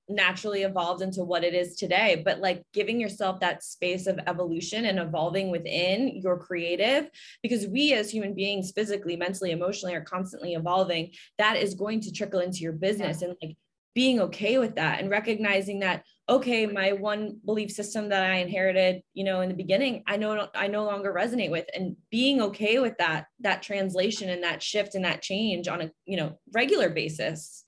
naturally 0.10 0.63
evolved 0.63 1.01
into 1.01 1.24
what 1.24 1.44
it 1.44 1.53
is 1.53 1.75
today. 1.75 2.22
But 2.24 2.39
like 2.39 2.63
giving 2.74 3.00
yourself 3.00 3.39
that 3.39 3.63
space 3.63 4.08
of 4.08 4.20
evolution 4.27 4.86
and 4.86 5.00
evolving 5.00 5.50
within 5.50 6.20
your 6.22 6.38
creative 6.38 7.10
because 7.42 7.68
we 7.68 7.94
as 7.94 8.12
human 8.12 8.34
beings 8.34 8.72
physically 8.75 9.15
mentally 9.15 9.51
emotionally 9.51 9.96
are 9.96 10.01
constantly 10.01 10.53
evolving 10.53 11.12
that 11.38 11.58
is 11.58 11.74
going 11.74 12.01
to 12.01 12.12
trickle 12.12 12.42
into 12.42 12.60
your 12.60 12.74
business. 12.74 13.22
Yeah. 13.22 13.30
and 13.30 13.38
like 13.42 13.56
being 13.94 14.20
okay 14.20 14.58
with 14.58 14.76
that 14.76 15.00
and 15.00 15.10
recognizing 15.10 15.80
that 15.80 16.04
okay 16.30 16.66
my 16.66 16.94
one 16.94 17.38
belief 17.46 17.70
system 17.70 18.10
that 18.10 18.24
i 18.24 18.36
inherited 18.36 19.02
you 19.14 19.24
know 19.24 19.42
in 19.42 19.50
the 19.50 19.56
beginning 19.56 20.04
i 20.08 20.16
know 20.16 20.48
i 20.56 20.68
no 20.68 20.86
longer 20.86 21.14
resonate 21.14 21.52
with. 21.52 21.66
And 21.74 21.96
being 22.10 22.42
okay 22.42 22.80
with 22.80 22.98
that 22.98 23.28
that 23.42 23.62
translation 23.62 24.30
and 24.30 24.44
that 24.44 24.62
shift 24.62 24.96
and 24.96 25.06
that 25.06 25.22
change 25.22 25.68
on 25.68 25.82
a 25.82 25.92
you 26.06 26.18
know 26.18 26.40
regular 26.54 26.90
basis. 26.90 27.64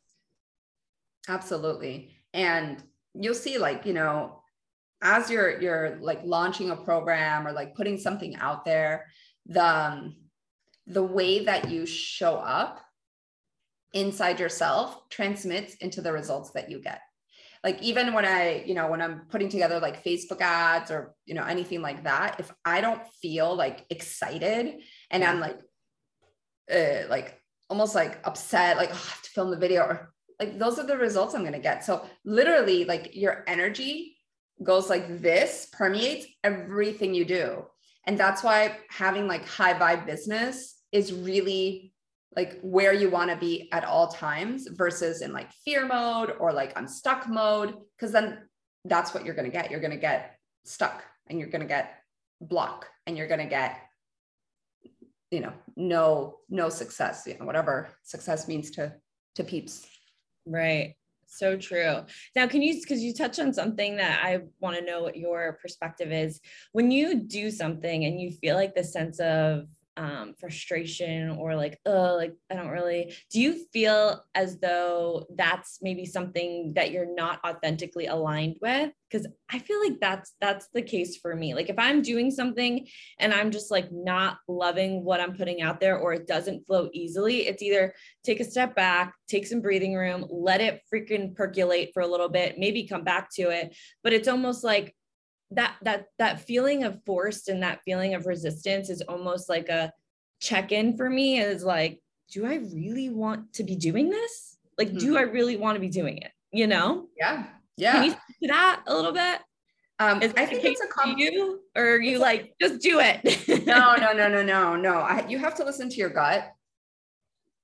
Absolutely. 1.27 2.15
And 2.33 2.83
you'll 3.13 3.33
see 3.33 3.57
like 3.57 3.85
you 3.85 3.93
know 3.93 4.41
as 5.01 5.29
you're 5.29 5.61
you're 5.61 5.97
like 6.01 6.21
launching 6.23 6.71
a 6.71 6.75
program 6.75 7.47
or 7.47 7.51
like 7.51 7.75
putting 7.75 7.97
something 7.97 8.35
out 8.35 8.65
there 8.65 9.05
the 9.45 9.65
um, 9.65 10.15
the 10.87 11.03
way 11.03 11.45
that 11.45 11.69
you 11.69 11.85
show 11.85 12.35
up 12.35 12.84
inside 13.95 14.39
yourself 14.39 15.09
transmits 15.09 15.75
into 15.75 16.01
the 16.01 16.11
results 16.11 16.51
that 16.51 16.69
you 16.69 16.79
get. 16.79 17.01
Like 17.63 17.81
even 17.81 18.13
when 18.13 18.25
i 18.25 18.63
you 18.63 18.75
know 18.75 18.91
when 18.91 19.01
i'm 19.01 19.21
putting 19.27 19.49
together 19.49 19.79
like 19.79 20.03
facebook 20.03 20.39
ads 20.39 20.91
or 20.91 21.15
you 21.25 21.33
know 21.33 21.43
anything 21.43 21.81
like 21.81 22.03
that 22.03 22.39
if 22.39 22.53
i 22.63 22.79
don't 22.79 23.01
feel 23.23 23.55
like 23.55 23.87
excited 23.89 24.81
and 25.09 25.23
i'm 25.23 25.39
like 25.39 25.57
uh, 26.71 27.07
like 27.09 27.41
almost 27.67 27.95
like 27.95 28.19
upset 28.23 28.77
like 28.77 28.89
oh, 28.89 28.93
i 28.93 29.09
have 29.09 29.21
to 29.23 29.31
film 29.31 29.49
the 29.49 29.57
video 29.57 29.81
or 29.81 30.13
like 30.39 30.59
those 30.59 30.79
are 30.79 30.85
the 30.85 30.97
results 30.97 31.33
i'm 31.33 31.41
going 31.41 31.53
to 31.53 31.59
get. 31.59 31.83
So 31.83 32.05
literally 32.23 32.85
like 32.85 33.15
your 33.15 33.43
energy 33.47 34.17
goes 34.63 34.89
like 34.89 35.21
this 35.21 35.67
permeates 35.71 36.27
everything 36.43 37.13
you 37.13 37.25
do. 37.25 37.65
And 38.05 38.17
that's 38.17 38.43
why 38.43 38.77
having 38.89 39.27
like 39.27 39.47
high 39.47 39.73
vibe 39.73 40.05
business 40.05 40.75
is 40.91 41.11
really 41.11 41.93
like 42.35 42.59
where 42.61 42.93
you 42.93 43.09
want 43.09 43.31
to 43.31 43.37
be 43.37 43.69
at 43.71 43.85
all 43.85 44.07
times 44.07 44.67
versus 44.71 45.21
in 45.21 45.31
like 45.31 45.51
fear 45.63 45.85
mode 45.85 46.33
or 46.39 46.51
like 46.51 46.77
I'm 46.77 46.87
stuck 46.87 47.27
mode. 47.29 47.75
Cause 47.99 48.11
then 48.11 48.39
that's 48.83 49.13
what 49.13 49.25
you're 49.25 49.35
going 49.35 49.49
to 49.49 49.55
get. 49.55 49.71
You're 49.71 49.79
going 49.79 49.91
to 49.91 49.97
get 49.97 50.37
stuck 50.63 51.03
and 51.27 51.39
you're 51.39 51.49
going 51.49 51.61
to 51.61 51.67
get 51.67 51.95
block 52.41 52.87
and 53.07 53.17
you're 53.17 53.27
going 53.27 53.39
to 53.39 53.45
get, 53.45 53.79
you 55.31 55.39
know, 55.39 55.53
no, 55.75 56.37
no 56.49 56.69
success, 56.69 57.23
you 57.25 57.37
know, 57.37 57.45
whatever 57.45 57.89
success 58.03 58.47
means 58.47 58.71
to, 58.71 58.93
to 59.35 59.43
peeps. 59.43 59.87
Right. 60.45 60.95
So 61.27 61.57
true. 61.57 62.01
Now, 62.35 62.47
can 62.47 62.61
you, 62.61 62.79
because 62.79 63.01
you 63.01 63.13
touch 63.13 63.39
on 63.39 63.53
something 63.53 63.97
that 63.97 64.23
I 64.23 64.41
want 64.59 64.77
to 64.77 64.85
know 64.85 65.01
what 65.01 65.17
your 65.17 65.57
perspective 65.61 66.11
is. 66.11 66.39
When 66.71 66.91
you 66.91 67.15
do 67.15 67.49
something 67.49 68.05
and 68.05 68.21
you 68.21 68.31
feel 68.31 68.55
like 68.55 68.75
the 68.75 68.83
sense 68.83 69.19
of 69.19 69.65
um, 69.97 70.33
frustration 70.39 71.29
or 71.29 71.55
like, 71.55 71.79
oh, 71.85 72.15
like 72.15 72.33
I 72.51 72.55
don't 72.55 72.69
really. 72.69 73.13
Do 73.31 73.39
you 73.39 73.65
feel 73.71 74.23
as 74.33 74.59
though 74.59 75.25
that's 75.35 75.79
maybe 75.81 76.05
something 76.05 76.73
that 76.75 76.91
you're 76.91 77.13
not 77.13 77.39
authentically 77.45 78.07
aligned 78.07 78.57
with? 78.61 78.91
Because 79.09 79.27
I 79.49 79.59
feel 79.59 79.79
like 79.81 79.99
that's 80.01 80.33
that's 80.41 80.67
the 80.73 80.81
case 80.81 81.17
for 81.17 81.35
me. 81.35 81.53
Like 81.53 81.69
if 81.69 81.79
I'm 81.79 82.01
doing 82.01 82.31
something 82.31 82.87
and 83.19 83.33
I'm 83.33 83.51
just 83.51 83.71
like 83.71 83.91
not 83.91 84.37
loving 84.47 85.03
what 85.03 85.21
I'm 85.21 85.35
putting 85.35 85.61
out 85.61 85.79
there, 85.79 85.97
or 85.97 86.13
it 86.13 86.27
doesn't 86.27 86.65
flow 86.65 86.89
easily, 86.93 87.47
it's 87.47 87.63
either 87.63 87.93
take 88.23 88.39
a 88.39 88.45
step 88.45 88.75
back, 88.75 89.13
take 89.29 89.47
some 89.47 89.61
breathing 89.61 89.95
room, 89.95 90.25
let 90.29 90.61
it 90.61 90.81
freaking 90.93 91.35
percolate 91.35 91.91
for 91.93 92.01
a 92.01 92.07
little 92.07 92.29
bit, 92.29 92.57
maybe 92.57 92.87
come 92.87 93.03
back 93.03 93.29
to 93.35 93.49
it. 93.49 93.75
But 94.03 94.13
it's 94.13 94.27
almost 94.27 94.63
like 94.63 94.95
that 95.55 95.75
that 95.81 96.07
that 96.17 96.41
feeling 96.41 96.83
of 96.83 97.03
forced 97.05 97.49
and 97.49 97.63
that 97.63 97.81
feeling 97.83 98.13
of 98.13 98.25
resistance 98.25 98.89
is 98.89 99.01
almost 99.01 99.49
like 99.49 99.69
a 99.69 99.91
check-in 100.39 100.95
for 100.95 101.09
me 101.09 101.39
is 101.39 101.63
like 101.63 102.01
do 102.29 102.45
i 102.45 102.55
really 102.73 103.09
want 103.09 103.51
to 103.53 103.63
be 103.63 103.75
doing 103.75 104.09
this 104.09 104.57
like 104.77 104.89
mm-hmm. 104.89 104.97
do 104.97 105.17
i 105.17 105.21
really 105.21 105.57
want 105.57 105.75
to 105.75 105.79
be 105.79 105.89
doing 105.89 106.17
it 106.17 106.31
you 106.51 106.67
know 106.67 107.07
yeah 107.17 107.45
yeah 107.77 107.93
can 107.93 108.03
you 108.03 108.11
speak 108.11 108.39
to 108.43 108.47
that 108.47 108.81
a 108.87 108.95
little 108.95 109.13
bit 109.13 109.39
um, 109.97 110.17
I 110.17 110.45
think 110.45 110.65
it's 110.65 110.81
a 110.81 110.87
com- 110.87 111.17
you, 111.17 111.61
or 111.73 112.01
you 112.01 112.19
like 112.19 112.53
just 112.59 112.81
do 112.81 112.99
it. 112.99 113.65
no, 113.65 113.95
no, 113.95 114.11
no, 114.11 114.27
no, 114.27 114.43
no, 114.43 114.75
no. 114.75 114.95
I, 114.95 115.25
you 115.29 115.39
have 115.39 115.55
to 115.55 115.63
listen 115.63 115.87
to 115.89 115.95
your 115.95 116.09
gut. 116.09 116.51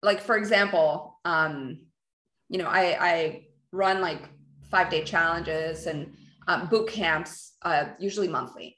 Like 0.01 0.21
for 0.21 0.37
example, 0.37 1.19
um, 1.25 1.79
you 2.47 2.57
know, 2.57 2.67
I 2.67 2.97
I 3.01 3.45
run 3.73 3.99
like 3.99 4.21
five 4.69 4.89
day 4.89 5.03
challenges 5.03 5.87
and 5.87 6.15
um, 6.47 6.67
boot 6.67 6.89
camps, 6.89 7.53
uh, 7.61 7.85
usually 7.99 8.27
monthly. 8.27 8.77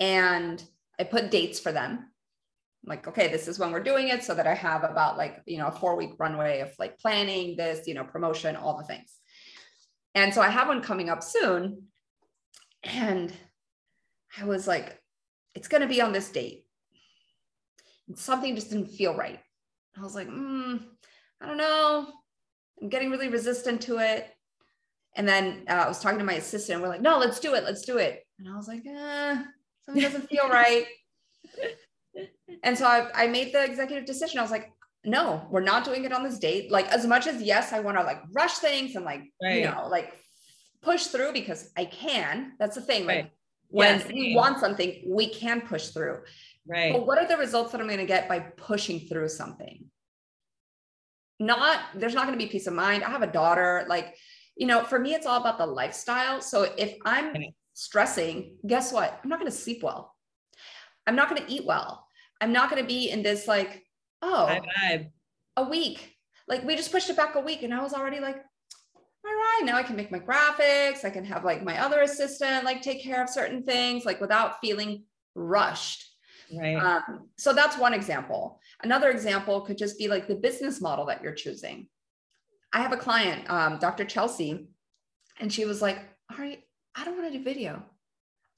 And 0.00 0.62
I 0.98 1.04
put 1.04 1.30
dates 1.30 1.60
for 1.60 1.72
them. 1.72 1.98
I'm 1.98 2.88
like, 2.88 3.08
okay, 3.08 3.28
this 3.28 3.48
is 3.48 3.58
when 3.58 3.70
we're 3.70 3.82
doing 3.82 4.08
it 4.08 4.22
so 4.22 4.34
that 4.34 4.46
I 4.46 4.54
have 4.54 4.84
about 4.84 5.16
like, 5.16 5.40
you 5.46 5.58
know, 5.58 5.68
a 5.68 5.72
four 5.72 5.96
week 5.96 6.12
runway 6.18 6.60
of 6.60 6.72
like 6.78 6.98
planning 6.98 7.56
this, 7.56 7.86
you 7.86 7.94
know, 7.94 8.04
promotion, 8.04 8.56
all 8.56 8.76
the 8.76 8.84
things. 8.84 9.18
And 10.14 10.32
so 10.32 10.42
I 10.42 10.48
have 10.48 10.68
one 10.68 10.82
coming 10.82 11.08
up 11.08 11.22
soon. 11.22 11.84
And 12.82 13.32
I 14.38 14.44
was 14.44 14.66
like, 14.66 15.00
it's 15.54 15.68
going 15.68 15.80
to 15.80 15.88
be 15.88 16.02
on 16.02 16.12
this 16.12 16.28
date. 16.28 16.64
And 18.08 18.18
something 18.18 18.54
just 18.54 18.70
didn't 18.70 18.88
feel 18.88 19.16
right. 19.16 19.40
I 19.96 20.02
was 20.02 20.14
like, 20.14 20.28
mm, 20.28 20.82
I 21.40 21.46
don't 21.46 21.56
know. 21.56 22.06
I'm 22.82 22.88
getting 22.88 23.10
really 23.10 23.28
resistant 23.28 23.80
to 23.82 23.98
it. 23.98 24.28
And 25.16 25.28
then 25.28 25.64
uh, 25.68 25.72
I 25.72 25.88
was 25.88 26.00
talking 26.00 26.18
to 26.18 26.24
my 26.24 26.34
assistant. 26.34 26.76
And 26.76 26.82
we're 26.82 26.88
like, 26.88 27.02
no, 27.02 27.18
let's 27.18 27.40
do 27.40 27.54
it. 27.54 27.64
Let's 27.64 27.82
do 27.82 27.98
it. 27.98 28.26
And 28.38 28.48
I 28.48 28.56
was 28.56 28.68
like, 28.68 28.84
eh, 28.86 29.42
something 29.84 30.02
doesn't 30.02 30.28
feel 30.28 30.48
right. 30.48 30.86
and 32.62 32.76
so 32.76 32.86
I, 32.86 33.08
I 33.14 33.26
made 33.28 33.52
the 33.52 33.64
executive 33.64 34.06
decision. 34.06 34.38
I 34.38 34.42
was 34.42 34.50
like, 34.50 34.72
no, 35.04 35.46
we're 35.50 35.60
not 35.60 35.84
doing 35.84 36.04
it 36.04 36.12
on 36.12 36.24
this 36.24 36.38
date. 36.38 36.70
Like 36.70 36.88
as 36.88 37.06
much 37.06 37.26
as 37.26 37.42
yes, 37.42 37.72
I 37.72 37.80
want 37.80 37.98
to 37.98 38.02
like 38.02 38.22
rush 38.32 38.54
things 38.58 38.96
and 38.96 39.04
like, 39.04 39.22
right. 39.42 39.58
you 39.58 39.64
know, 39.64 39.86
like 39.88 40.12
push 40.82 41.06
through 41.06 41.32
because 41.32 41.70
I 41.76 41.84
can. 41.84 42.52
That's 42.58 42.74
the 42.74 42.80
thing. 42.80 43.06
Right. 43.06 43.24
Like 43.24 43.32
when 43.68 43.98
yes. 43.98 44.08
we 44.08 44.34
want 44.34 44.60
something, 44.60 45.02
we 45.06 45.28
can 45.28 45.60
push 45.60 45.88
through. 45.88 46.20
Right. 46.66 46.92
But 46.92 47.06
what 47.06 47.18
are 47.18 47.28
the 47.28 47.36
results 47.36 47.72
that 47.72 47.80
I'm 47.80 47.86
going 47.86 47.98
to 47.98 48.06
get 48.06 48.28
by 48.28 48.40
pushing 48.40 49.00
through 49.00 49.28
something? 49.28 49.84
Not, 51.38 51.80
there's 51.94 52.14
not 52.14 52.26
going 52.26 52.38
to 52.38 52.44
be 52.44 52.50
peace 52.50 52.66
of 52.66 52.74
mind. 52.74 53.04
I 53.04 53.10
have 53.10 53.22
a 53.22 53.26
daughter. 53.30 53.84
Like 53.88 54.14
you 54.56 54.66
know, 54.66 54.84
for 54.84 54.98
me, 54.98 55.14
it's 55.14 55.26
all 55.26 55.40
about 55.40 55.58
the 55.58 55.66
lifestyle. 55.66 56.40
So 56.40 56.62
if 56.76 56.96
I'm 57.04 57.34
stressing, 57.74 58.56
guess 58.66 58.92
what? 58.92 59.20
I'm 59.22 59.28
not 59.28 59.38
going 59.38 59.50
to 59.50 59.56
sleep 59.56 59.82
well. 59.82 60.14
I'm 61.06 61.16
not 61.16 61.28
going 61.28 61.44
to 61.44 61.52
eat 61.52 61.66
well. 61.66 62.06
I'm 62.40 62.52
not 62.52 62.70
going 62.70 62.82
to 62.82 62.86
be 62.86 63.10
in 63.10 63.22
this 63.22 63.48
like, 63.48 63.84
oh, 64.22 64.58
a 65.56 65.68
week. 65.68 66.16
Like 66.48 66.64
we 66.64 66.76
just 66.76 66.92
pushed 66.92 67.10
it 67.10 67.16
back 67.16 67.34
a 67.34 67.40
week. 67.40 67.62
And 67.62 67.74
I 67.74 67.82
was 67.82 67.94
already 67.94 68.20
like, 68.20 68.36
all 68.36 69.32
right, 69.32 69.62
now 69.64 69.76
I 69.76 69.82
can 69.82 69.96
make 69.96 70.12
my 70.12 70.18
graphics. 70.18 71.04
I 71.04 71.10
can 71.10 71.24
have 71.24 71.44
like 71.44 71.62
my 71.62 71.82
other 71.82 72.02
assistant 72.02 72.64
like 72.64 72.82
take 72.82 73.02
care 73.02 73.22
of 73.22 73.30
certain 73.30 73.62
things 73.62 74.04
like 74.04 74.20
without 74.20 74.60
feeling 74.60 75.04
rushed. 75.34 76.10
Right. 76.54 76.76
Um, 76.76 77.28
so 77.38 77.52
that's 77.52 77.78
one 77.78 77.94
example. 77.94 78.60
Another 78.82 79.10
example 79.10 79.62
could 79.62 79.78
just 79.78 79.98
be 79.98 80.08
like 80.08 80.28
the 80.28 80.34
business 80.34 80.80
model 80.80 81.06
that 81.06 81.22
you're 81.22 81.32
choosing. 81.32 81.88
I 82.74 82.80
have 82.80 82.92
a 82.92 82.96
client, 82.96 83.48
um, 83.48 83.78
Dr. 83.78 84.04
Chelsea, 84.04 84.66
and 85.38 85.50
she 85.50 85.64
was 85.64 85.80
like, 85.80 85.98
All 86.30 86.36
right, 86.36 86.60
I 86.96 87.04
don't 87.04 87.16
want 87.16 87.32
to 87.32 87.38
do 87.38 87.44
video. 87.44 87.80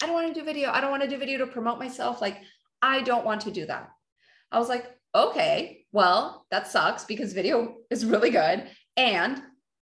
I 0.03 0.07
don't 0.07 0.15
want 0.15 0.35
to 0.35 0.41
do 0.41 0.45
video. 0.45 0.71
I 0.71 0.81
don't 0.81 0.91
want 0.91 1.03
to 1.03 1.09
do 1.09 1.19
video 1.19 1.39
to 1.39 1.47
promote 1.47 1.79
myself. 1.79 2.23
Like, 2.23 2.39
I 2.81 3.03
don't 3.03 3.27
want 3.27 3.43
to 3.43 3.51
do 3.51 3.67
that. 3.67 3.91
I 4.51 4.59
was 4.59 4.71
like, 4.71 4.87
Okay, 5.15 5.85
well, 5.93 6.47
that 6.51 6.67
sucks 6.67 7.05
because 7.05 7.35
video 7.35 7.77
is 7.91 8.07
really 8.07 8.31
good. 8.31 8.69
And 8.97 9.43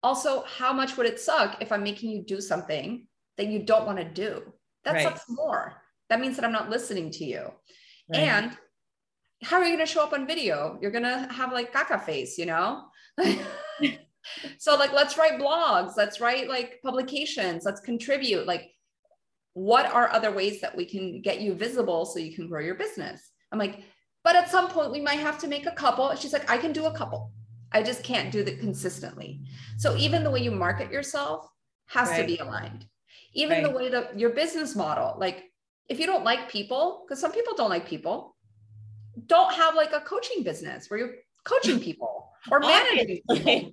also, 0.04 0.44
how 0.44 0.72
much 0.72 0.98
would 0.98 1.08
it 1.08 1.20
suck 1.20 1.58
if 1.60 1.72
I'm 1.72 1.84
making 1.84 2.12
you 2.12 2.24
do 2.24 2.42
something 2.42 3.08
that 3.38 3.48
you 3.48 3.64
don't 3.64 3.88
want 3.88 3.98
to 3.98 4.06
do? 4.06 4.54
That 4.84 4.94
right. 4.94 5.04
sucks 5.04 5.26
more. 5.30 5.82
That 6.10 6.20
means 6.20 6.36
that 6.36 6.46
I'm 6.46 6.52
not 6.52 6.70
listening 6.70 7.10
to 7.12 7.26
you. 7.26 7.52
Right. 8.12 8.22
And 8.22 8.58
how 9.44 9.58
are 9.58 9.64
you 9.64 9.76
going 9.76 9.86
to 9.86 9.92
show 9.92 10.04
up 10.04 10.14
on 10.14 10.28
video? 10.28 10.78
You're 10.82 10.92
going 10.92 11.04
to 11.04 11.28
have 11.32 11.52
like 11.54 11.74
caca 11.74 12.04
face, 12.04 12.38
you 12.38 12.46
know? 12.46 12.84
so 14.58 14.76
like 14.76 14.94
let's 14.94 15.18
write 15.18 15.40
blogs, 15.40 15.94
let's 15.98 16.20
write 16.20 16.50
like 16.50 16.80
publications, 16.84 17.64
let's 17.66 17.82
contribute. 17.82 18.46
Like 18.46 18.72
what 19.54 19.86
are 19.86 20.10
other 20.10 20.32
ways 20.32 20.62
that 20.62 20.76
we 20.76 20.86
can 20.86 21.22
get 21.22 21.42
you 21.42 21.54
visible 21.54 22.06
so 22.06 22.20
you 22.20 22.36
can 22.36 22.48
grow 22.48 22.62
your 22.62 22.76
business? 22.76 23.32
I'm 23.52 23.60
like, 23.60 23.84
but 24.24 24.36
at 24.36 24.50
some 24.50 24.70
point 24.70 24.92
we 24.92 25.02
might 25.02 25.20
have 25.20 25.38
to 25.40 25.48
make 25.48 25.66
a 25.66 25.72
couple. 25.72 26.14
She's 26.16 26.34
like, 26.34 26.50
I 26.50 26.58
can 26.58 26.72
do 26.72 26.86
a 26.86 26.96
couple. 26.96 27.32
I 27.72 27.84
just 27.84 28.04
can't 28.04 28.32
do 28.32 28.44
that 28.44 28.60
consistently. 28.60 29.42
So 29.78 29.96
even 29.98 30.24
the 30.24 30.32
way 30.32 30.42
you 30.42 30.52
market 30.52 30.92
yourself 30.92 31.48
has 31.88 32.10
right. 32.10 32.22
to 32.22 32.28
be 32.28 32.38
aligned. 32.38 32.86
Even 33.34 33.64
right. 33.64 33.72
the 33.72 33.78
way 33.78 33.90
that 33.90 34.20
your 34.20 34.32
business 34.32 34.76
model, 34.76 35.16
like 35.18 35.46
if 35.90 36.00
you 36.00 36.06
don't 36.06 36.24
like 36.24 36.50
people, 36.50 37.04
because 37.06 37.20
some 37.20 37.32
people 37.32 37.54
don't 37.56 37.70
like 37.70 37.88
people, 37.88 38.36
don't 39.26 39.54
have 39.54 39.76
like 39.76 39.94
a 39.94 40.02
coaching 40.02 40.44
business 40.44 40.90
where 40.90 41.00
you're 41.00 41.16
coaching 41.44 41.80
people 41.80 42.30
or 42.52 42.60
managing 42.62 43.22
people. 43.30 43.72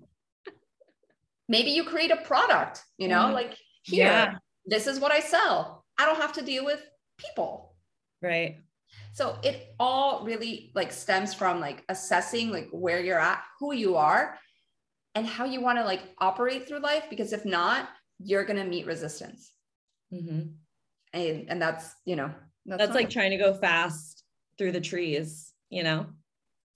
Maybe 1.48 1.70
you 1.70 1.84
create 1.84 2.10
a 2.10 2.16
product, 2.16 2.82
you 2.98 3.08
know, 3.08 3.26
mm 3.26 3.32
like 3.32 3.56
here, 3.82 4.04
yeah. 4.04 4.34
this 4.66 4.86
is 4.86 5.00
what 5.00 5.12
I 5.12 5.20
sell. 5.20 5.84
I 5.98 6.04
don't 6.04 6.20
have 6.20 6.34
to 6.34 6.42
deal 6.42 6.64
with 6.64 6.82
people. 7.16 7.74
Right. 8.20 8.58
So 9.12 9.38
it 9.42 9.74
all 9.80 10.24
really 10.24 10.70
like 10.74 10.92
stems 10.92 11.34
from 11.34 11.60
like 11.60 11.84
assessing 11.88 12.50
like 12.50 12.68
where 12.70 13.00
you're 13.00 13.18
at, 13.18 13.42
who 13.58 13.72
you 13.72 13.96
are, 13.96 14.38
and 15.14 15.26
how 15.26 15.44
you 15.44 15.60
want 15.60 15.78
to 15.78 15.84
like 15.84 16.02
operate 16.18 16.68
through 16.68 16.80
life. 16.80 17.04
Because 17.08 17.32
if 17.32 17.44
not, 17.44 17.88
you're 18.18 18.44
gonna 18.44 18.64
meet 18.64 18.86
resistance. 18.86 19.52
Mm-hmm. 20.12 20.50
And 21.14 21.46
and 21.48 21.62
that's 21.62 21.94
you 22.04 22.16
know 22.16 22.32
that's, 22.66 22.80
that's 22.80 22.94
like 22.94 23.10
trying 23.10 23.30
to 23.30 23.38
go 23.38 23.54
fast 23.54 24.24
through 24.58 24.72
the 24.72 24.80
trees, 24.80 25.52
you 25.70 25.82
know. 25.82 26.06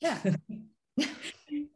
Yeah. 0.01 0.19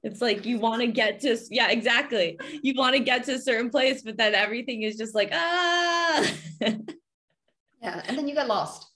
it's 0.06 0.22
like 0.22 0.46
you 0.46 0.58
want 0.58 0.80
to 0.80 0.86
get 0.86 1.20
to 1.20 1.36
yeah 1.50 1.68
exactly 1.68 2.38
you 2.62 2.72
want 2.74 2.94
to 2.94 3.00
get 3.00 3.24
to 3.24 3.34
a 3.34 3.38
certain 3.38 3.68
place 3.68 4.02
but 4.02 4.16
then 4.16 4.34
everything 4.34 4.82
is 4.82 4.96
just 4.96 5.14
like 5.14 5.30
ah 5.32 6.32
yeah 6.60 8.02
and 8.06 8.16
then 8.16 8.26
you 8.28 8.34
get 8.34 8.46
lost 8.46 8.86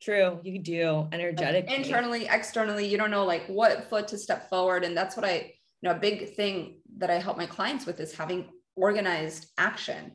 True, 0.00 0.40
you 0.42 0.58
do 0.58 1.08
energetic 1.10 1.70
internally, 1.72 2.28
externally. 2.30 2.86
You 2.86 2.98
don't 2.98 3.10
know 3.10 3.24
like 3.24 3.46
what 3.46 3.88
foot 3.88 4.06
to 4.08 4.18
step 4.18 4.48
forward, 4.50 4.84
and 4.84 4.94
that's 4.96 5.16
what 5.16 5.24
I, 5.24 5.54
you 5.80 5.88
know, 5.88 5.92
a 5.92 5.98
big 5.98 6.34
thing 6.34 6.80
that 6.98 7.10
I 7.10 7.18
help 7.18 7.38
my 7.38 7.46
clients 7.46 7.86
with 7.86 7.98
is 7.98 8.14
having 8.14 8.50
organized 8.76 9.46
action. 9.56 10.12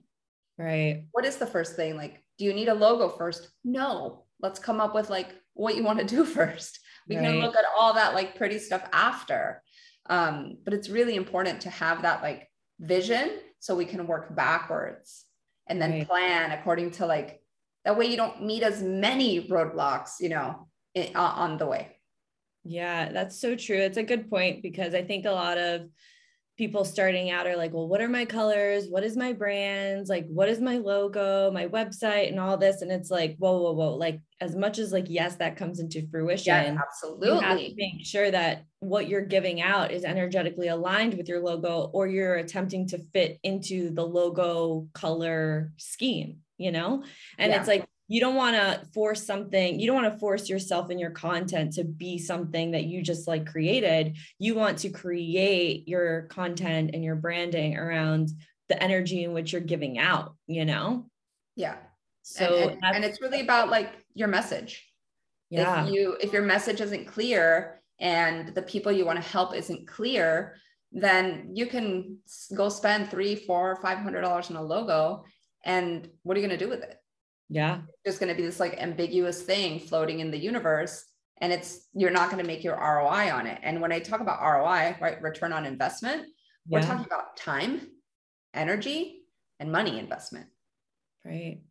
Right. 0.57 1.05
What 1.11 1.25
is 1.25 1.37
the 1.37 1.47
first 1.47 1.75
thing? 1.75 1.97
Like, 1.97 2.23
do 2.37 2.45
you 2.45 2.53
need 2.53 2.67
a 2.67 2.73
logo 2.73 3.09
first? 3.09 3.49
No. 3.63 4.25
Let's 4.39 4.59
come 4.59 4.79
up 4.79 4.93
with 4.93 5.09
like 5.09 5.35
what 5.53 5.75
you 5.75 5.83
want 5.83 5.99
to 5.99 6.05
do 6.05 6.25
first. 6.37 6.79
We 7.07 7.17
right. 7.17 7.25
can 7.25 7.39
look 7.39 7.55
at 7.55 7.65
all 7.77 7.95
that 7.95 8.13
like 8.13 8.35
pretty 8.35 8.59
stuff 8.59 8.87
after. 8.93 9.63
Um, 10.11 10.57
but 10.65 10.73
it's 10.73 10.89
really 10.89 11.15
important 11.15 11.61
to 11.61 11.69
have 11.69 12.01
that 12.01 12.21
like 12.21 12.49
vision 12.81 13.39
so 13.59 13.75
we 13.75 13.85
can 13.85 14.05
work 14.05 14.35
backwards 14.35 15.23
and 15.67 15.81
then 15.81 15.91
right. 15.91 16.07
plan 16.07 16.51
according 16.51 16.91
to 16.91 17.05
like 17.05 17.41
that 17.85 17.97
way 17.97 18.07
you 18.07 18.17
don't 18.17 18.43
meet 18.43 18.61
as 18.61 18.83
many 18.83 19.47
roadblocks 19.47 20.19
you 20.19 20.27
know 20.27 20.67
in, 20.95 21.15
uh, 21.15 21.33
on 21.35 21.57
the 21.57 21.65
way 21.65 21.95
yeah 22.65 23.09
that's 23.11 23.39
so 23.39 23.55
true 23.55 23.77
it's 23.77 23.97
a 23.97 24.03
good 24.03 24.29
point 24.29 24.61
because 24.61 24.93
i 24.93 25.01
think 25.01 25.25
a 25.25 25.31
lot 25.31 25.57
of 25.57 25.83
people 26.61 26.85
starting 26.85 27.31
out 27.31 27.47
are 27.47 27.57
like 27.57 27.73
well 27.73 27.87
what 27.87 28.01
are 28.01 28.07
my 28.07 28.23
colors? 28.23 28.85
What 28.87 29.03
is 29.03 29.17
my 29.17 29.33
brands? 29.33 30.11
Like 30.11 30.27
what 30.27 30.47
is 30.47 30.61
my 30.61 30.77
logo 30.77 31.49
my 31.49 31.65
website 31.65 32.29
and 32.29 32.39
all 32.39 32.55
this? 32.55 32.83
And 32.83 32.91
it's 32.91 33.09
like 33.09 33.35
whoa 33.39 33.63
whoa 33.63 33.71
whoa. 33.71 33.95
Like 33.95 34.21
as 34.39 34.55
much 34.55 34.77
as 34.77 34.91
like 34.91 35.05
yes 35.07 35.37
that 35.37 35.57
comes 35.57 35.79
into 35.79 36.07
fruition 36.11 36.53
yeah, 36.53 36.77
absolutely 36.79 37.29
you 37.29 37.39
have 37.39 37.57
to 37.57 37.73
make 37.75 38.05
sure 38.05 38.29
that 38.29 38.65
what 38.77 39.09
you're 39.09 39.25
giving 39.25 39.59
out 39.59 39.91
is 39.91 40.03
energetically 40.03 40.67
aligned 40.67 41.15
with 41.15 41.27
your 41.27 41.41
logo 41.41 41.89
or 41.93 42.05
you're 42.05 42.35
attempting 42.35 42.87
to 42.89 42.99
fit 43.11 43.39
into 43.41 43.89
the 43.89 44.05
logo 44.05 44.87
color 44.93 45.71
scheme 45.77 46.37
you 46.61 46.71
know? 46.71 47.03
And 47.39 47.51
yeah. 47.51 47.57
it's 47.57 47.67
like, 47.67 47.85
you 48.11 48.19
don't 48.19 48.35
want 48.35 48.57
to 48.57 48.85
force 48.93 49.25
something, 49.25 49.79
you 49.79 49.87
don't 49.87 50.03
want 50.03 50.13
to 50.13 50.19
force 50.19 50.49
yourself 50.49 50.91
in 50.91 50.99
your 50.99 51.11
content 51.11 51.71
to 51.71 51.85
be 51.85 52.17
something 52.17 52.71
that 52.71 52.83
you 52.83 53.01
just 53.01 53.25
like 53.25 53.45
created. 53.45 54.17
You 54.37 54.53
want 54.53 54.79
to 54.79 54.89
create 54.89 55.87
your 55.87 56.23
content 56.23 56.91
and 56.93 57.05
your 57.05 57.15
branding 57.15 57.77
around 57.77 58.31
the 58.67 58.83
energy 58.83 59.23
in 59.23 59.31
which 59.31 59.53
you're 59.53 59.61
giving 59.61 59.97
out, 59.97 60.35
you 60.45 60.65
know? 60.65 61.05
Yeah. 61.55 61.77
So, 62.21 62.53
and, 62.53 62.71
and, 62.83 62.95
and 62.97 63.05
it's 63.05 63.21
really 63.21 63.39
about 63.39 63.69
like 63.69 63.93
your 64.13 64.27
message. 64.27 64.85
Yeah. 65.49 65.85
If 65.85 65.93
you, 65.93 66.17
if 66.19 66.33
your 66.33 66.43
message 66.43 66.81
isn't 66.81 67.07
clear 67.07 67.81
and 67.97 68.53
the 68.53 68.61
people 68.61 68.91
you 68.91 69.05
want 69.05 69.23
to 69.23 69.29
help 69.29 69.55
isn't 69.55 69.87
clear, 69.87 70.57
then 70.91 71.51
you 71.53 71.65
can 71.65 72.17
go 72.57 72.67
spend 72.67 73.09
three, 73.09 73.37
four, 73.37 73.77
five 73.81 73.99
hundred 73.99 74.19
dollars 74.19 74.49
on 74.49 74.57
a 74.57 74.61
logo 74.61 75.23
and 75.63 76.09
what 76.23 76.35
are 76.35 76.41
you 76.41 76.45
going 76.45 76.59
to 76.59 76.65
do 76.65 76.69
with 76.69 76.83
it 76.83 76.97
yeah. 77.51 77.81
It's 77.87 78.13
just 78.13 78.19
going 78.19 78.33
to 78.33 78.35
be 78.35 78.47
this 78.47 78.59
like 78.59 78.81
ambiguous 78.81 79.41
thing 79.41 79.79
floating 79.79 80.21
in 80.21 80.31
the 80.31 80.37
universe 80.37 81.05
and 81.41 81.51
it's 81.51 81.87
you're 81.93 82.11
not 82.11 82.29
going 82.31 82.41
to 82.41 82.47
make 82.47 82.63
your 82.63 82.75
roi 82.75 83.29
on 83.31 83.45
it. 83.45 83.59
And 83.61 83.81
when 83.81 83.91
i 83.91 83.99
talk 83.99 84.21
about 84.21 84.41
roi 84.41 84.95
right 85.01 85.21
return 85.21 85.51
on 85.51 85.65
investment 85.65 86.27
yeah. 86.67 86.79
we're 86.79 86.85
talking 86.85 87.05
about 87.05 87.35
time 87.35 87.87
energy 88.53 89.23
and 89.59 89.71
money 89.71 89.99
investment. 89.99 90.47
Right. 91.25 91.61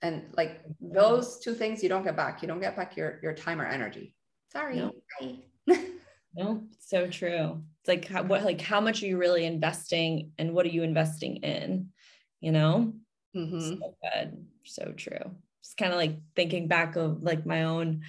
And 0.00 0.24
like 0.36 0.62
mm-hmm. 0.64 0.94
those 0.94 1.38
two 1.38 1.54
things 1.54 1.82
you 1.82 1.88
don't 1.88 2.02
get 2.02 2.16
back. 2.16 2.42
You 2.42 2.48
don't 2.48 2.60
get 2.60 2.76
back 2.76 2.96
your 2.96 3.20
your 3.22 3.34
time 3.34 3.60
or 3.60 3.66
energy. 3.66 4.14
Sorry. 4.52 4.76
No, 4.76 4.92
no 6.34 6.62
so 6.80 7.06
true. 7.06 7.62
It's 7.80 7.88
like 7.88 8.08
how, 8.08 8.22
what 8.22 8.42
like 8.44 8.60
how 8.60 8.80
much 8.80 9.02
are 9.02 9.06
you 9.06 9.18
really 9.18 9.44
investing 9.44 10.32
and 10.38 10.52
what 10.52 10.66
are 10.66 10.70
you 10.70 10.82
investing 10.82 11.36
in? 11.36 11.88
You 12.40 12.52
know? 12.52 12.92
Mm-hmm. 13.36 13.60
So 13.60 13.94
good. 14.02 14.46
So 14.64 14.92
true. 14.96 15.30
Just 15.62 15.76
kind 15.76 15.92
of 15.92 15.98
like 15.98 16.16
thinking 16.36 16.68
back 16.68 16.96
of 16.96 17.22
like 17.22 17.46
my 17.46 17.64
own 17.64 18.02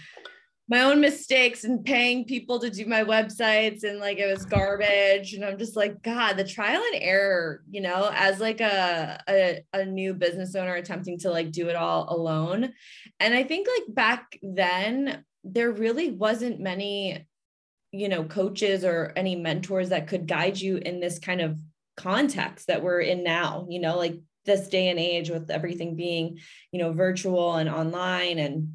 my 0.69 0.81
own 0.81 1.01
mistakes 1.01 1.65
and 1.65 1.83
paying 1.83 2.23
people 2.23 2.57
to 2.57 2.69
do 2.69 2.85
my 2.85 3.03
websites 3.03 3.83
and 3.83 3.99
like 3.99 4.17
it 4.17 4.31
was 4.31 4.45
garbage 4.45 5.33
and 5.33 5.43
i'm 5.43 5.57
just 5.57 5.75
like 5.75 6.01
god 6.01 6.33
the 6.33 6.43
trial 6.43 6.81
and 6.93 7.01
error 7.01 7.61
you 7.69 7.81
know 7.81 8.09
as 8.13 8.39
like 8.39 8.61
a, 8.61 9.21
a, 9.27 9.63
a 9.73 9.85
new 9.85 10.13
business 10.13 10.55
owner 10.55 10.75
attempting 10.75 11.19
to 11.19 11.29
like 11.29 11.51
do 11.51 11.67
it 11.67 11.75
all 11.75 12.07
alone 12.09 12.71
and 13.19 13.33
i 13.33 13.43
think 13.43 13.67
like 13.67 13.93
back 13.93 14.37
then 14.41 15.23
there 15.43 15.71
really 15.71 16.11
wasn't 16.11 16.59
many 16.59 17.27
you 17.91 18.07
know 18.07 18.23
coaches 18.23 18.85
or 18.85 19.11
any 19.15 19.35
mentors 19.35 19.89
that 19.89 20.07
could 20.07 20.27
guide 20.27 20.57
you 20.57 20.77
in 20.77 20.99
this 20.99 21.19
kind 21.19 21.41
of 21.41 21.57
context 21.97 22.67
that 22.67 22.81
we're 22.81 23.01
in 23.01 23.23
now 23.23 23.67
you 23.69 23.79
know 23.79 23.97
like 23.97 24.15
this 24.45 24.67
day 24.67 24.89
and 24.89 24.99
age 24.99 25.29
with 25.29 25.49
everything 25.49 25.95
being 25.95 26.39
you 26.71 26.79
know 26.79 26.93
virtual 26.93 27.55
and 27.55 27.69
online 27.69 28.39
and 28.39 28.73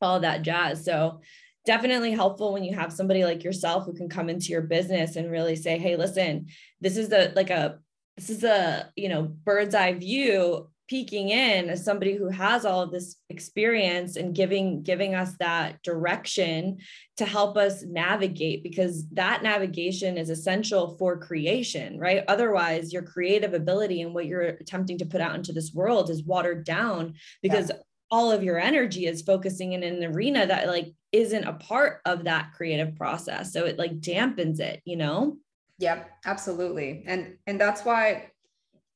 all 0.00 0.20
that 0.20 0.42
jazz. 0.42 0.84
So 0.84 1.20
definitely 1.64 2.12
helpful 2.12 2.52
when 2.52 2.64
you 2.64 2.74
have 2.74 2.92
somebody 2.92 3.24
like 3.24 3.44
yourself 3.44 3.84
who 3.84 3.94
can 3.94 4.08
come 4.08 4.28
into 4.28 4.46
your 4.46 4.62
business 4.62 5.16
and 5.16 5.30
really 5.30 5.54
say 5.54 5.78
hey 5.78 5.94
listen 5.96 6.46
this 6.80 6.96
is 6.96 7.12
a 7.12 7.32
like 7.36 7.50
a 7.50 7.78
this 8.16 8.30
is 8.30 8.42
a 8.42 8.90
you 8.96 9.08
know 9.08 9.22
bird's 9.22 9.74
eye 9.74 9.92
view 9.92 10.68
peeking 10.92 11.30
in 11.30 11.70
as 11.70 11.82
somebody 11.82 12.14
who 12.14 12.28
has 12.28 12.66
all 12.66 12.82
of 12.82 12.90
this 12.90 13.16
experience 13.30 14.16
and 14.16 14.34
giving 14.34 14.82
giving 14.82 15.14
us 15.14 15.34
that 15.38 15.82
direction 15.82 16.76
to 17.16 17.24
help 17.24 17.56
us 17.56 17.82
navigate 17.84 18.62
because 18.62 19.08
that 19.08 19.42
navigation 19.42 20.18
is 20.18 20.28
essential 20.28 20.94
for 20.98 21.16
creation 21.16 21.98
right? 21.98 22.24
Otherwise 22.28 22.92
your 22.92 23.00
creative 23.00 23.54
ability 23.54 24.02
and 24.02 24.12
what 24.12 24.26
you're 24.26 24.42
attempting 24.42 24.98
to 24.98 25.06
put 25.06 25.22
out 25.22 25.34
into 25.34 25.50
this 25.50 25.72
world 25.72 26.10
is 26.10 26.24
watered 26.24 26.62
down 26.62 27.14
because 27.40 27.70
yeah. 27.70 27.76
all 28.10 28.30
of 28.30 28.42
your 28.42 28.58
energy 28.58 29.06
is 29.06 29.22
focusing 29.22 29.72
in 29.72 29.82
an 29.82 30.04
arena 30.04 30.44
that 30.44 30.68
like 30.68 30.92
isn't 31.10 31.44
a 31.44 31.54
part 31.54 32.02
of 32.04 32.24
that 32.24 32.52
creative 32.52 32.94
process. 32.96 33.50
So 33.50 33.64
it 33.64 33.78
like 33.78 33.98
dampens 33.98 34.60
it 34.60 34.82
you 34.84 34.96
know? 34.96 35.38
Yeah 35.78 36.04
absolutely. 36.26 37.02
And 37.06 37.38
and 37.46 37.58
that's 37.58 37.82
why 37.82 38.31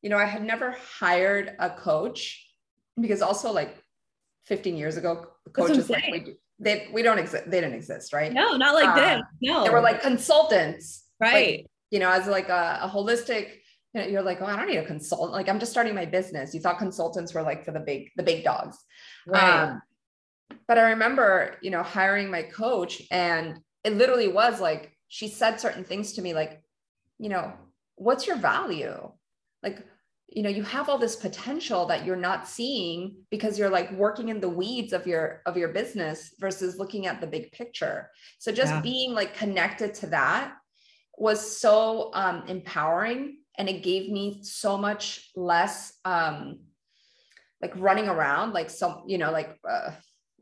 you 0.06 0.10
know, 0.10 0.18
I 0.18 0.24
had 0.24 0.44
never 0.44 0.70
hired 1.00 1.56
a 1.58 1.68
coach 1.68 2.48
because 3.00 3.22
also 3.22 3.50
like 3.50 3.76
15 4.44 4.76
years 4.76 4.96
ago, 4.96 5.26
coaches 5.52 5.90
like 5.90 6.04
we, 6.12 6.36
they, 6.60 6.86
we 6.92 7.02
don't 7.02 7.18
exist. 7.18 7.50
They 7.50 7.60
didn't 7.60 7.74
exist, 7.74 8.12
right? 8.12 8.32
No, 8.32 8.56
not 8.56 8.76
like 8.76 8.86
um, 8.86 8.94
this. 8.94 9.22
No, 9.42 9.64
they 9.64 9.70
were 9.70 9.80
like 9.80 10.00
consultants, 10.00 11.06
right? 11.18 11.58
Like, 11.58 11.66
you 11.90 11.98
know, 11.98 12.08
as 12.08 12.28
like 12.28 12.50
a, 12.50 12.78
a 12.82 12.88
holistic 12.88 13.54
you 13.94 14.00
know, 14.00 14.06
you're 14.06 14.22
like, 14.22 14.40
oh, 14.40 14.46
I 14.46 14.54
don't 14.54 14.68
need 14.68 14.76
a 14.76 14.84
consultant. 14.84 15.32
Like 15.32 15.48
I'm 15.48 15.58
just 15.58 15.72
starting 15.72 15.96
my 15.96 16.04
business. 16.04 16.54
You 16.54 16.60
thought 16.60 16.78
consultants 16.78 17.34
were 17.34 17.42
like 17.42 17.64
for 17.64 17.72
the 17.72 17.80
big, 17.80 18.10
the 18.14 18.22
big 18.22 18.44
dogs. 18.44 18.78
Right. 19.26 19.64
Um, 19.64 19.82
but 20.68 20.78
I 20.78 20.90
remember, 20.90 21.56
you 21.62 21.72
know, 21.72 21.82
hiring 21.82 22.30
my 22.30 22.42
coach 22.42 23.02
and 23.10 23.58
it 23.82 23.94
literally 23.94 24.28
was 24.28 24.60
like, 24.60 24.96
she 25.08 25.26
said 25.26 25.58
certain 25.58 25.82
things 25.82 26.12
to 26.12 26.22
me, 26.22 26.32
like, 26.32 26.62
you 27.18 27.28
know, 27.28 27.54
what's 27.96 28.28
your 28.28 28.36
value? 28.36 29.10
Like, 29.64 29.84
you 30.28 30.42
know, 30.42 30.50
you 30.50 30.64
have 30.64 30.88
all 30.88 30.98
this 30.98 31.16
potential 31.16 31.86
that 31.86 32.04
you're 32.04 32.16
not 32.16 32.48
seeing 32.48 33.16
because 33.30 33.58
you're 33.58 33.70
like 33.70 33.92
working 33.92 34.28
in 34.28 34.40
the 34.40 34.48
weeds 34.48 34.92
of 34.92 35.06
your 35.06 35.42
of 35.46 35.56
your 35.56 35.68
business 35.68 36.34
versus 36.38 36.78
looking 36.78 37.06
at 37.06 37.20
the 37.20 37.26
big 37.26 37.52
picture. 37.52 38.10
So 38.38 38.52
just 38.52 38.72
yeah. 38.72 38.80
being 38.80 39.14
like 39.14 39.34
connected 39.36 39.94
to 39.94 40.08
that 40.08 40.54
was 41.16 41.58
so 41.58 42.10
um, 42.12 42.44
empowering 42.48 43.38
and 43.58 43.68
it 43.68 43.82
gave 43.82 44.10
me 44.10 44.40
so 44.42 44.76
much 44.76 45.30
less 45.34 45.94
um 46.04 46.58
like 47.62 47.72
running 47.76 48.08
around 48.08 48.52
like 48.52 48.70
some 48.70 49.04
you 49.06 49.18
know 49.18 49.30
like 49.30 49.58
uh, 49.68 49.90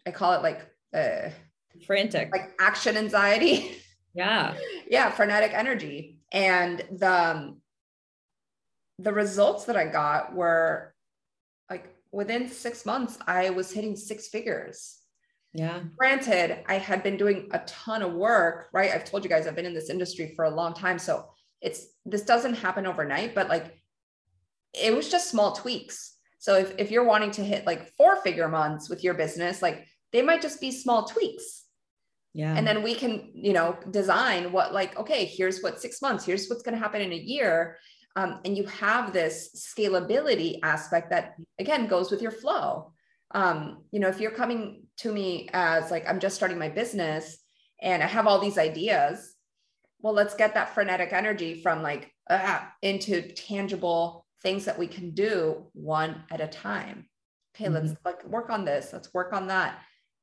i 0.07 0.11
call 0.11 0.33
it 0.33 0.42
like 0.42 0.66
uh 0.92 1.31
frantic 1.87 2.31
like 2.33 2.55
action 2.59 2.97
anxiety 2.97 3.77
yeah 4.14 4.55
yeah 4.88 5.11
frenetic 5.11 5.53
energy 5.55 6.18
and 6.33 6.85
the 6.90 7.31
um, 7.31 7.61
the 8.99 9.13
results 9.13 9.65
that 9.65 9.77
i 9.77 9.87
got 9.87 10.35
were 10.35 10.95
like 11.71 11.95
within 12.13 12.49
six 12.49 12.87
months 12.87 13.19
i 13.27 13.51
was 13.51 13.73
hitting 13.73 13.97
six 13.97 14.29
figures 14.29 15.01
yeah 15.53 15.81
granted 15.97 16.59
i 16.67 16.75
had 16.75 17.03
been 17.03 17.17
doing 17.17 17.49
a 17.53 17.59
ton 17.61 18.03
of 18.03 18.13
work 18.13 18.69
right 18.73 18.93
i've 18.93 19.05
told 19.05 19.25
you 19.25 19.31
guys 19.31 19.47
i've 19.47 19.57
been 19.57 19.67
in 19.67 19.75
this 19.75 19.91
industry 19.91 20.33
for 20.37 20.45
a 20.45 20.51
long 20.51 20.75
time 20.75 20.99
so 20.99 21.29
it's 21.65 21.87
this 22.05 22.23
doesn't 22.23 22.55
happen 22.55 22.87
overnight, 22.87 23.35
but 23.35 23.49
like 23.49 23.81
it 24.75 24.95
was 24.95 25.09
just 25.09 25.31
small 25.31 25.53
tweaks. 25.53 26.17
So 26.39 26.57
if, 26.57 26.75
if 26.79 26.91
you're 26.91 27.05
wanting 27.07 27.31
to 27.33 27.43
hit 27.43 27.67
like 27.67 27.91
four 27.97 28.17
figure 28.17 28.49
months 28.49 28.91
with 28.91 29.03
your 29.03 29.15
business, 29.15 29.63
like 29.63 29.87
they 30.13 30.21
might 30.21 30.43
just 30.43 30.61
be 30.61 30.71
small 30.71 31.07
tweaks. 31.07 31.65
Yeah. 32.35 32.55
And 32.55 32.67
then 32.67 32.83
we 32.83 32.95
can, 32.95 33.31
you 33.35 33.55
know, 33.55 33.79
design 33.91 34.53
what 34.53 34.75
like, 34.75 34.99
okay, 34.99 35.25
here's 35.25 35.63
what 35.63 35.81
six 35.81 36.03
months, 36.03 36.27
here's 36.27 36.49
what's 36.49 36.63
going 36.63 36.75
to 36.75 36.81
happen 36.81 37.01
in 37.01 37.13
a 37.13 37.17
year. 37.17 37.79
Um, 38.16 38.40
and 38.44 38.57
you 38.57 38.64
have 38.66 39.12
this 39.12 39.50
scalability 39.57 40.61
aspect 40.62 41.11
that 41.11 41.35
again 41.59 41.87
goes 41.87 42.11
with 42.11 42.22
your 42.22 42.31
flow. 42.31 42.92
Um, 43.33 43.85
you 43.90 43.98
know, 43.98 44.09
if 44.09 44.20
you're 44.20 44.31
coming 44.31 44.85
to 44.98 45.12
me 45.12 45.48
as 45.53 45.90
like, 45.90 46.09
I'm 46.09 46.20
just 46.20 46.37
starting 46.37 46.59
my 46.59 46.68
business 46.68 47.38
and 47.83 48.03
I 48.03 48.07
have 48.07 48.27
all 48.27 48.38
these 48.38 48.59
ideas, 48.59 49.35
well, 50.00 50.12
let's 50.12 50.35
get 50.35 50.55
that 50.55 50.74
frenetic 50.74 51.12
energy 51.12 51.61
from 51.61 51.83
like 51.83 52.12
ah, 52.31 52.72
into 52.83 53.22
tangible 53.33 54.27
things 54.42 54.66
that 54.66 54.79
we 54.79 54.87
can 54.87 55.11
do 55.11 55.66
one 55.72 56.22
at 56.31 56.40
a 56.40 56.46
time. 56.46 57.09
Okay, 57.57 57.64
mm-hmm. 57.64 57.74
let's 57.74 57.96
like 58.05 58.24
work 58.27 58.50
on 58.50 58.64
this, 58.64 58.90
let's 58.92 59.12
work 59.12 59.33
on 59.33 59.48
that, 59.48 59.79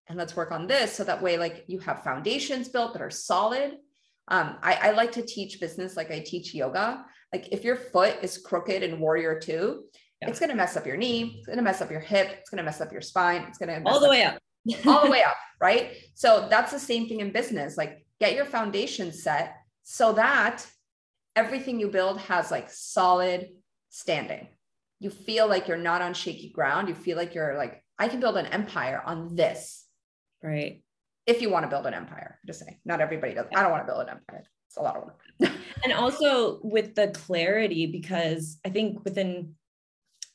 and 0.08 0.18
let's 0.18 0.36
work 0.36 0.52
on 0.52 0.68
this. 0.68 0.94
So 0.94 1.04
that 1.04 1.22
way, 1.22 1.38
like 1.38 1.66
you 1.68 1.80
have 1.80 2.04
foundations 2.04 2.70
built 2.70 2.94
that 2.94 3.02
are 3.02 3.10
solid. 3.10 3.78
Um, 4.28 4.58
I, 4.62 4.76
I 4.76 4.92
like 4.92 5.12
to 5.14 5.22
teach 5.22 5.60
business 5.60 5.98
like 5.98 6.12
I 6.12 6.20
teach 6.20 6.54
yoga. 6.54 7.04
Like 7.34 7.50
if 7.52 7.64
your 7.64 7.76
foot 7.76 8.18
is 8.22 8.38
crooked 8.38 8.84
in 8.84 9.00
warrior 9.00 9.40
two, 9.40 9.84
yeah. 10.22 10.30
it's 10.30 10.40
going 10.40 10.50
to 10.50 10.56
mess 10.56 10.76
up 10.76 10.86
your 10.86 10.98
knee, 10.98 11.36
it's 11.38 11.48
going 11.48 11.58
to 11.58 11.64
mess 11.64 11.82
up 11.82 11.90
your 11.90 12.00
hip, 12.00 12.30
it's 12.40 12.50
going 12.50 12.58
to 12.58 12.64
mess 12.64 12.82
up 12.82 12.92
your 12.92 13.02
spine, 13.02 13.44
it's 13.48 13.58
going 13.58 13.70
to 13.70 13.90
all 13.90 14.00
the 14.00 14.10
way 14.10 14.24
up. 14.24 14.38
all 14.86 15.04
the 15.04 15.10
way 15.10 15.24
up, 15.24 15.38
right? 15.60 15.94
So 16.14 16.48
that's 16.50 16.72
the 16.72 16.80
same 16.80 17.08
thing 17.08 17.22
in 17.22 17.32
business. 17.32 17.78
Like 17.78 18.06
get 18.20 18.36
your 18.36 18.46
foundation 18.46 19.12
set 19.12 19.56
so 19.84 20.14
that 20.14 20.66
everything 21.36 21.80
you 21.80 21.90
build 21.90 22.20
has 22.20 22.52
like 22.52 22.70
solid 22.70 23.50
standing. 23.90 24.48
You 25.00 25.10
feel 25.10 25.48
like 25.48 25.68
you're 25.68 25.78
not 25.78 26.02
on 26.02 26.14
shaky 26.14 26.50
ground. 26.50 26.88
You 26.88 26.94
feel 26.94 27.18
like 27.18 27.34
you're 27.34 27.58
like, 27.58 27.84
I 27.98 28.08
can 28.08 28.20
build 28.20 28.38
an 28.38 28.46
empire 28.48 29.02
on 29.04 29.36
this. 29.36 29.86
Right. 30.44 30.84
If 31.26 31.42
you 31.42 31.50
want 31.50 31.64
to 31.64 31.70
build 31.70 31.86
an 31.86 31.94
empire, 31.94 32.40
just 32.46 32.60
saying, 32.60 32.80
not 32.86 33.02
everybody 33.02 33.34
does. 33.34 33.48
I 33.56 33.62
don't 33.62 33.72
want 33.72 33.86
to 33.86 33.92
build 33.92 34.02
an 34.02 34.10
empire. 34.10 34.44
It's 34.72 34.78
a 34.78 34.82
lot 34.82 34.96
of 34.96 35.04
work. 35.04 35.20
and 35.84 35.92
also 35.92 36.62
with 36.64 36.96
the 36.96 37.10
clarity, 37.10 37.88
because 37.88 38.58
I 38.66 38.70
think 38.70 39.04
within 39.04 39.56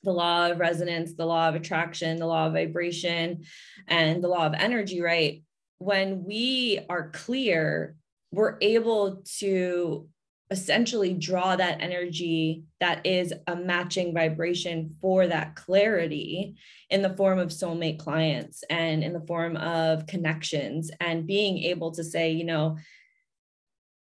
the 0.02 0.12
law 0.12 0.50
of 0.50 0.60
resonance, 0.60 1.14
the 1.14 1.24
law 1.24 1.48
of 1.48 1.54
attraction, 1.54 2.18
the 2.18 2.26
law 2.26 2.46
of 2.46 2.52
vibration, 2.52 3.44
and 3.88 4.22
the 4.22 4.28
law 4.28 4.44
of 4.44 4.52
energy, 4.52 5.00
right? 5.00 5.42
When 5.78 6.24
we 6.24 6.80
are 6.90 7.10
clear 7.12 7.96
we're 8.32 8.58
able 8.60 9.22
to 9.38 10.08
essentially 10.50 11.12
draw 11.14 11.56
that 11.56 11.80
energy 11.80 12.64
that 12.78 13.04
is 13.04 13.32
a 13.48 13.56
matching 13.56 14.14
vibration 14.14 14.94
for 15.00 15.26
that 15.26 15.56
clarity 15.56 16.54
in 16.90 17.02
the 17.02 17.16
form 17.16 17.38
of 17.38 17.48
soulmate 17.48 17.98
clients 17.98 18.62
and 18.70 19.02
in 19.02 19.12
the 19.12 19.26
form 19.26 19.56
of 19.56 20.06
connections 20.06 20.90
and 21.00 21.26
being 21.26 21.58
able 21.58 21.90
to 21.90 22.04
say 22.04 22.30
you 22.30 22.44
know 22.44 22.76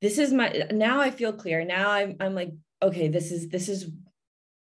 this 0.05 0.19
is 0.19 0.31
my 0.31 0.67
now 0.71 1.01
i 1.01 1.09
feel 1.09 1.33
clear. 1.33 1.65
Now 1.65 1.89
i'm, 1.89 2.17
I'm 2.19 2.35
like 2.35 2.51
okay 2.81 3.07
this 3.07 3.31
is 3.31 3.49
this 3.49 3.67
is 3.69 3.89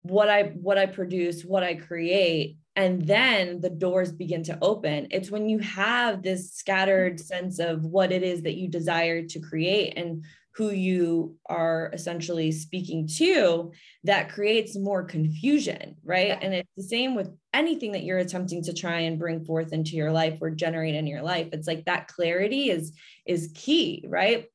what 0.03 0.29
i 0.29 0.43
what 0.67 0.79
i 0.79 0.87
produce 0.87 1.43
what 1.45 1.65
i 1.65 1.75
create. 1.75 2.59
And 2.77 3.03
then 3.03 3.61
the 3.61 3.69
doors 3.69 4.13
begin 4.13 4.45
to 4.45 4.59
open. 4.63 5.09
It's 5.11 5.31
when 5.31 5.47
you 5.47 5.59
have 5.59 6.23
this 6.23 6.55
scattered 6.55 7.21
sense 7.21 7.59
of 7.59 7.85
what 7.85 8.13
it 8.13 8.23
is 8.23 8.43
that 8.43 8.57
you 8.57 8.67
desire 8.69 9.27
to 9.27 9.41
create 9.41 9.93
and 9.99 10.25
who 10.55 10.71
you 10.71 11.37
are 11.47 11.91
essentially 11.93 12.51
speaking 12.53 13.09
to 13.09 13.73
that 14.05 14.33
creates 14.33 14.77
more 14.77 15.03
confusion 15.03 15.97
right? 16.05 16.39
And 16.41 16.55
it's 16.55 16.71
the 16.77 16.83
same 16.83 17.15
with 17.15 17.31
anything 17.53 17.93
that 17.93 18.05
you're 18.05 18.19
attempting 18.19 18.63
to 18.65 18.73
try 18.73 19.01
and 19.01 19.19
bring 19.19 19.45
forth 19.45 19.73
into 19.73 19.97
your 19.97 20.13
life 20.13 20.39
or 20.41 20.51
generate 20.51 20.95
in 20.95 21.07
your 21.07 21.23
life. 21.23 21.49
It's 21.53 21.67
like 21.67 21.85
that 21.87 22.09
clarity 22.09 22.71
is 22.71 22.93
is 23.27 23.53
key 23.55 24.05
right 24.09 24.47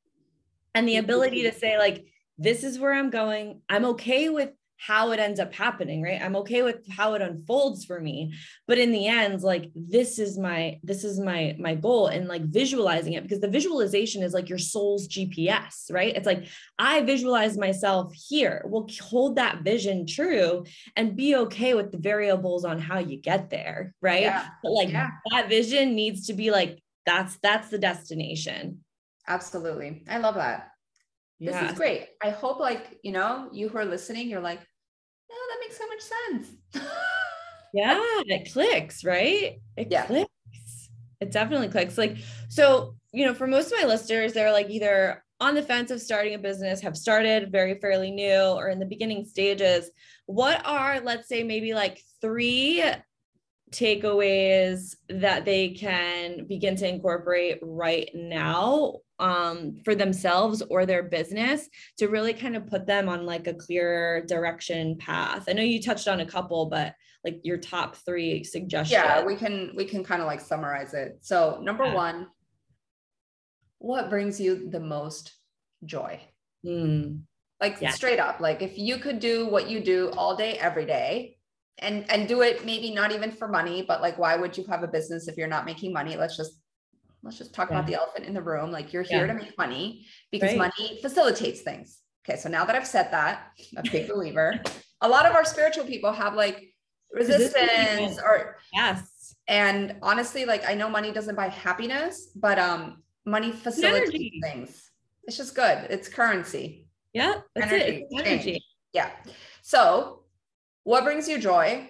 and 0.78 0.88
the 0.88 0.94
mm-hmm. 0.94 1.04
ability 1.04 1.42
to 1.42 1.52
say 1.52 1.76
like 1.78 2.06
this 2.38 2.62
is 2.62 2.78
where 2.78 2.94
i'm 2.94 3.10
going. 3.10 3.60
I'm 3.68 3.84
okay 3.86 4.28
with 4.28 4.50
how 4.80 5.10
it 5.10 5.18
ends 5.18 5.40
up 5.40 5.52
happening 5.52 6.00
right? 6.02 6.22
I'm 6.22 6.36
okay 6.36 6.62
with 6.62 6.88
how 6.88 7.14
it 7.14 7.20
unfolds 7.20 7.84
for 7.84 7.98
me. 8.00 8.32
But 8.68 8.78
in 8.78 8.92
the 8.92 9.08
end 9.08 9.42
like 9.42 9.72
this 9.74 10.20
is 10.20 10.38
my 10.38 10.78
this 10.84 11.02
is 11.02 11.18
my 11.18 11.56
my 11.58 11.74
goal 11.74 12.06
and 12.06 12.28
like 12.28 12.44
visualizing 12.44 13.14
it. 13.14 13.24
Because 13.24 13.40
the 13.40 13.48
visualization 13.48 14.22
is 14.22 14.32
like 14.32 14.48
your 14.48 14.58
soul's 14.58 15.08
gps 15.08 15.92
right? 15.92 16.14
It's 16.14 16.26
like 16.26 16.46
i 16.78 17.00
visualize 17.00 17.58
myself 17.58 18.14
here. 18.14 18.62
We'll 18.66 18.88
hold 19.02 19.34
that 19.34 19.62
vision 19.62 20.06
true 20.06 20.64
and 20.94 21.16
be 21.16 21.34
okay 21.34 21.74
with 21.74 21.90
the 21.90 21.98
variables 21.98 22.64
on 22.64 22.78
how 22.78 23.00
you 23.00 23.16
get 23.20 23.50
there 23.50 23.94
right? 24.00 24.22
Yeah. 24.22 24.46
but 24.62 24.70
like 24.70 24.90
yeah. 24.90 25.08
that 25.32 25.48
vision 25.48 25.96
needs 25.96 26.28
to 26.28 26.34
be 26.34 26.52
like 26.52 26.80
that's 27.04 27.36
that's 27.42 27.68
the 27.68 27.78
destination 27.78 28.84
absolutely 29.28 30.04
i 30.08 30.18
love 30.18 30.34
that 30.34 30.70
this 31.40 31.54
yeah. 31.54 31.70
is 31.70 31.78
great. 31.78 32.08
I 32.22 32.30
hope 32.30 32.58
like, 32.58 32.98
you 33.02 33.12
know, 33.12 33.48
you 33.52 33.68
who 33.68 33.78
are 33.78 33.84
listening, 33.84 34.28
you're 34.28 34.40
like, 34.40 34.58
no, 34.58 35.36
that 35.36 35.60
makes 35.60 35.78
so 35.78 35.86
much 35.86 36.00
sense. 36.00 36.48
yeah, 37.74 38.00
it 38.26 38.52
clicks, 38.52 39.04
right? 39.04 39.60
It 39.76 39.88
yeah. 39.90 40.06
clicks. 40.06 40.90
It 41.20 41.30
definitely 41.30 41.68
clicks. 41.68 41.96
Like, 41.96 42.16
so, 42.48 42.96
you 43.12 43.24
know, 43.24 43.34
for 43.34 43.46
most 43.46 43.72
of 43.72 43.78
my 43.78 43.86
listeners, 43.86 44.32
they're 44.32 44.52
like 44.52 44.68
either 44.68 45.22
on 45.40 45.54
the 45.54 45.62
fence 45.62 45.92
of 45.92 46.00
starting 46.00 46.34
a 46.34 46.38
business, 46.38 46.80
have 46.80 46.96
started 46.96 47.52
very 47.52 47.78
fairly 47.78 48.10
new 48.10 48.40
or 48.40 48.68
in 48.68 48.80
the 48.80 48.86
beginning 48.86 49.24
stages. 49.24 49.90
What 50.26 50.60
are, 50.66 51.00
let's 51.00 51.28
say, 51.28 51.44
maybe 51.44 51.72
like 51.72 52.02
three 52.20 52.82
takeaways 53.70 54.96
that 55.08 55.44
they 55.44 55.70
can 55.70 56.46
begin 56.46 56.76
to 56.76 56.88
incorporate 56.88 57.58
right 57.62 58.10
now 58.14 58.94
um, 59.18 59.76
for 59.84 59.94
themselves 59.94 60.62
or 60.70 60.86
their 60.86 61.02
business 61.02 61.68
to 61.98 62.08
really 62.08 62.32
kind 62.32 62.56
of 62.56 62.66
put 62.66 62.86
them 62.86 63.08
on 63.08 63.26
like 63.26 63.46
a 63.46 63.54
clearer 63.54 64.22
direction 64.26 64.96
path. 64.98 65.44
I 65.48 65.52
know 65.52 65.62
you 65.62 65.82
touched 65.82 66.08
on 66.08 66.20
a 66.20 66.26
couple, 66.26 66.66
but 66.66 66.94
like 67.24 67.40
your 67.42 67.58
top 67.58 67.96
three 67.96 68.44
suggestions. 68.44 68.92
Yeah, 68.92 69.24
we 69.24 69.34
can 69.34 69.72
we 69.76 69.84
can 69.84 70.04
kind 70.04 70.20
of 70.20 70.26
like 70.26 70.40
summarize 70.40 70.94
it. 70.94 71.18
So 71.20 71.60
number 71.62 71.84
yeah. 71.84 71.94
one, 71.94 72.26
what 73.78 74.10
brings 74.10 74.40
you 74.40 74.70
the 74.70 74.80
most 74.80 75.32
joy? 75.84 76.20
Mm. 76.64 77.22
Like 77.60 77.80
yeah. 77.80 77.90
straight 77.90 78.20
up, 78.20 78.40
like 78.40 78.62
if 78.62 78.78
you 78.78 78.98
could 78.98 79.18
do 79.18 79.48
what 79.48 79.68
you 79.68 79.80
do 79.80 80.10
all 80.16 80.36
day, 80.36 80.52
every 80.58 80.86
day, 80.86 81.37
and 81.80 82.10
and 82.10 82.28
do 82.28 82.42
it 82.42 82.64
maybe 82.64 82.92
not 82.92 83.12
even 83.12 83.30
for 83.30 83.48
money, 83.48 83.82
but 83.82 84.00
like 84.00 84.18
why 84.18 84.36
would 84.36 84.56
you 84.56 84.64
have 84.64 84.82
a 84.82 84.88
business 84.88 85.28
if 85.28 85.36
you're 85.36 85.48
not 85.48 85.64
making 85.64 85.92
money? 85.92 86.16
Let's 86.16 86.36
just 86.36 86.60
let's 87.22 87.38
just 87.38 87.54
talk 87.54 87.70
yeah. 87.70 87.78
about 87.78 87.86
the 87.86 87.94
elephant 87.94 88.26
in 88.26 88.34
the 88.34 88.42
room. 88.42 88.70
Like 88.70 88.92
you're 88.92 89.02
here 89.02 89.26
yeah. 89.26 89.32
to 89.32 89.38
make 89.38 89.56
money 89.58 90.06
because 90.30 90.50
right. 90.50 90.72
money 90.78 90.98
facilitates 91.02 91.62
things. 91.62 92.00
Okay. 92.28 92.38
So 92.38 92.48
now 92.48 92.64
that 92.64 92.74
I've 92.76 92.86
said 92.86 93.10
that, 93.12 93.52
I'm 93.76 93.86
a 93.86 93.90
big 93.90 94.08
believer. 94.08 94.60
A 95.00 95.08
lot 95.08 95.26
of 95.26 95.34
our 95.34 95.44
spiritual 95.44 95.84
people 95.84 96.12
have 96.12 96.34
like 96.34 96.74
resistance 97.12 98.18
or 98.18 98.56
yes. 98.72 99.36
And 99.46 99.96
honestly, 100.02 100.44
like 100.44 100.68
I 100.68 100.74
know 100.74 100.88
money 100.90 101.12
doesn't 101.12 101.36
buy 101.36 101.48
happiness, 101.48 102.30
but 102.34 102.58
um 102.58 103.02
money 103.24 103.52
facilitates 103.52 104.10
energy. 104.10 104.40
things. 104.42 104.90
It's 105.24 105.36
just 105.36 105.54
good. 105.54 105.86
It's 105.90 106.08
currency. 106.08 106.88
Yeah, 107.12 107.40
that's 107.54 107.72
energy, 107.72 108.06
it. 108.10 108.26
energy. 108.26 108.64
Yeah. 108.92 109.10
So, 109.62 110.24
what 110.88 111.04
brings 111.04 111.28
you 111.28 111.38
joy? 111.38 111.86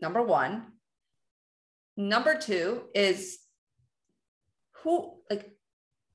Number 0.00 0.22
1. 0.22 0.62
Number 1.98 2.34
2 2.34 2.84
is 2.94 3.40
who 4.82 5.18
like 5.28 5.50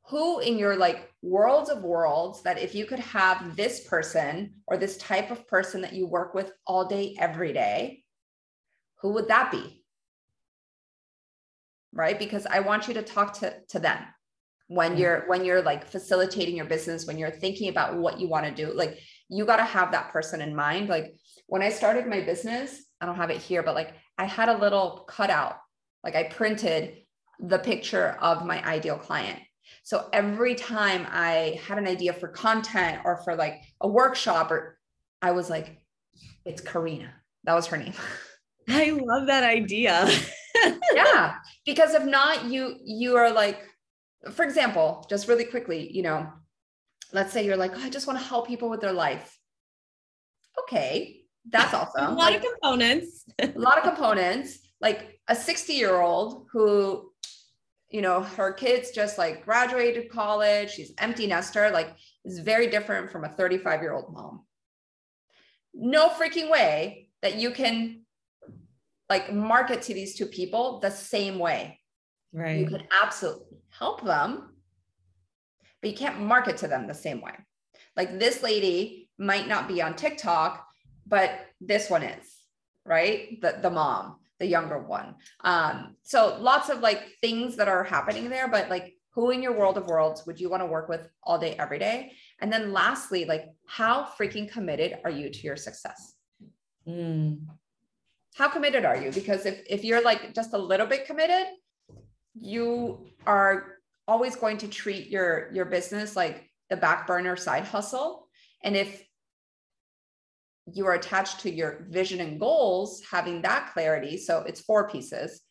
who 0.08 0.40
in 0.40 0.58
your 0.58 0.76
like 0.78 1.12
worlds 1.22 1.70
of 1.70 1.84
worlds 1.84 2.42
that 2.42 2.60
if 2.60 2.74
you 2.74 2.88
could 2.88 2.98
have 2.98 3.56
this 3.56 3.82
person 3.82 4.56
or 4.66 4.78
this 4.78 4.98
type 4.98 5.30
of 5.30 5.48
person 5.48 5.82
that 5.82 5.94
you 5.94 6.08
work 6.08 6.34
with 6.34 6.52
all 6.66 6.88
day 6.88 7.16
every 7.20 7.54
day 7.54 8.04
who 9.02 9.14
would 9.14 9.28
that 9.28 9.52
be? 9.52 9.84
Right? 11.92 12.18
Because 12.18 12.48
i 12.48 12.62
want 12.62 12.88
you 12.88 12.96
to 12.96 13.04
talk 13.04 13.40
to, 13.42 13.54
to 13.70 13.80
them 13.80 14.00
when 14.70 14.96
mm. 14.96 15.00
you're 15.00 15.24
when 15.28 15.46
you're 15.46 15.62
like 15.62 15.86
facilitating 15.86 16.56
your 16.56 16.66
business 16.66 17.06
when 17.06 17.20
you're 17.20 17.30
thinking 17.30 17.70
about 17.70 17.96
what 17.96 18.20
you 18.20 18.28
want 18.28 18.46
to 18.48 18.66
do. 18.66 18.74
Like 18.74 18.98
you 19.30 19.46
got 19.46 19.58
to 19.58 19.66
have 19.66 19.92
that 19.92 20.12
person 20.12 20.42
in 20.42 20.56
mind. 20.56 20.90
Like 20.90 21.14
when 21.48 21.62
i 21.62 21.70
started 21.70 22.08
my 22.08 22.22
business 22.22 22.84
i 23.02 23.06
don't 23.06 23.16
have 23.16 23.30
it 23.30 23.38
here 23.38 23.64
but 23.64 23.76
like 23.76 23.94
i 24.18 24.26
had 24.26 24.50
a 24.50 24.58
little 24.58 25.06
cutout 25.08 25.58
like 26.04 26.16
i 26.16 26.24
printed 26.24 26.98
the 27.40 27.60
picture 27.60 28.18
of 28.22 28.46
my 28.46 28.64
ideal 28.66 28.98
client. 28.98 29.40
So 29.84 30.08
every 30.14 30.56
time 30.56 31.06
i 31.10 31.60
had 31.68 31.78
an 31.78 31.88
idea 31.88 32.14
for 32.14 32.28
content 32.28 33.02
or 33.06 33.18
for 33.24 33.36
like 33.36 33.62
a 33.82 33.88
workshop 33.88 34.52
or 34.52 34.80
i 35.22 35.32
was 35.32 35.50
like 35.50 35.80
it's 36.46 36.62
karina. 36.62 37.14
That 37.46 37.54
was 37.54 37.68
her 37.68 37.78
name. 37.78 37.94
I 38.70 38.92
love 38.92 39.28
that 39.28 39.44
idea. 39.44 40.10
Yeah 40.94 41.36
because 41.66 41.96
if 41.96 42.06
not 42.06 42.46
you 42.46 42.76
you 42.86 43.16
are 43.16 43.32
like 43.32 43.60
for 44.32 44.44
example 44.46 45.06
just 45.10 45.28
really 45.28 45.44
quickly 45.44 45.92
you 45.92 46.04
know 46.04 46.32
let's 47.12 47.34
say 47.34 47.44
you're 47.44 47.58
like 47.58 47.72
oh, 47.76 47.82
i 47.82 47.90
just 47.90 48.06
want 48.06 48.20
to 48.20 48.26
help 48.26 48.48
people 48.48 48.70
with 48.70 48.80
their 48.80 48.94
life. 48.94 49.38
Okay 50.62 51.23
that's 51.50 51.74
awesome 51.74 52.06
a 52.06 52.10
lot 52.10 52.32
like, 52.32 52.38
of 52.38 52.46
components 52.62 53.26
a 53.40 53.52
lot 53.56 53.78
of 53.78 53.84
components 53.84 54.60
like 54.82 55.20
a 55.28 55.36
60 55.36 55.74
year 55.74 56.02
old 56.02 56.48
who 56.52 57.12
you 57.90 58.02
know 58.02 58.22
her 58.22 58.54
kids 58.54 58.92
just 58.92 59.18
like 59.18 59.44
graduated 59.46 60.10
college 60.10 60.72
she's 60.72 60.94
empty 61.00 61.28
nester 61.28 61.70
like 61.72 61.96
is 62.26 62.40
very 62.40 62.68
different 62.68 63.12
from 63.12 63.24
a 63.24 63.30
35 63.30 63.82
year 63.82 63.94
old 63.94 64.14
mom 64.14 64.42
no 65.74 66.10
freaking 66.10 66.50
way 66.50 67.10
that 67.22 67.36
you 67.36 67.52
can 67.52 68.04
like 69.10 69.34
market 69.34 69.82
to 69.84 69.94
these 69.94 70.16
two 70.16 70.26
people 70.26 70.80
the 70.80 70.90
same 70.90 71.40
way. 71.40 71.80
Right. 72.32 72.60
You 72.60 72.68
can 72.68 72.84
absolutely 73.02 73.60
help 73.70 74.04
them, 74.04 74.56
but 75.82 75.92
you 75.92 75.96
can't 75.96 76.20
market 76.20 76.58
to 76.58 76.68
them 76.68 76.88
the 76.88 76.94
same 76.94 77.22
way. 77.22 77.34
Like 77.96 78.18
this 78.18 78.42
lady 78.42 79.10
might 79.20 79.48
not 79.48 79.68
be 79.68 79.82
on 79.82 79.96
TikTok, 79.96 80.63
but 81.06 81.32
this 81.62 81.90
one 81.90 82.04
is, 82.04 82.26
right? 82.86 83.42
The 83.42 83.60
the 83.62 83.70
mom, 83.70 84.18
the 84.40 84.48
younger 84.48 84.80
one. 84.80 85.16
Um, 85.42 85.96
so 86.04 86.38
lots 86.40 86.70
of 86.70 86.80
like 86.80 87.04
things 87.22 87.58
that 87.58 87.68
are 87.68 87.84
happening 87.84 88.30
there, 88.30 88.48
but 88.48 88.70
like 88.70 88.96
who 89.12 89.30
in 89.30 89.44
your 89.44 89.54
world 89.54 89.78
of 89.78 89.86
worlds 89.86 90.26
would 90.26 90.40
you 90.40 90.50
want 90.50 90.64
to 90.64 90.68
work 90.68 90.90
with 90.90 91.08
all 91.22 91.38
day, 91.38 91.56
every 91.60 91.78
day? 91.80 92.14
And 92.42 92.52
then 92.52 92.74
lastly, 92.74 93.26
like 93.26 93.46
how 93.68 94.08
freaking 94.20 94.52
committed 94.52 94.98
are 95.04 95.12
you 95.12 95.30
to 95.30 95.40
your 95.42 95.56
success? 95.56 96.14
Mm 96.88 97.42
how 98.36 98.50
committed 98.50 98.86
are 98.86 98.98
you? 98.98 99.12
Because 99.12 99.46
if, 99.46 99.62
if 99.70 99.84
you're 99.84 100.04
like 100.04 100.34
just 100.34 100.54
a 100.54 100.58
little 100.58 100.88
bit 100.88 101.06
committed, 101.06 101.48
you 102.40 103.06
are 103.28 103.78
always 104.08 104.36
going 104.36 104.58
to 104.58 104.68
treat 104.68 105.10
your, 105.10 105.50
your 105.54 105.66
business 105.66 106.16
like 106.16 106.50
the 106.70 106.76
back 106.76 107.06
burner 107.06 107.36
side 107.36 107.64
hustle. 107.64 108.28
And 108.64 108.76
if 108.76 109.04
you 110.72 110.86
are 110.86 110.94
attached 110.94 111.42
to 111.42 111.52
your 111.52 111.86
vision 111.90 112.22
and 112.22 112.40
goals, 112.40 113.02
having 113.10 113.42
that 113.42 113.72
clarity, 113.74 114.18
so 114.18 114.40
it's 114.48 114.62
four 114.62 114.90
pieces, 114.90 115.42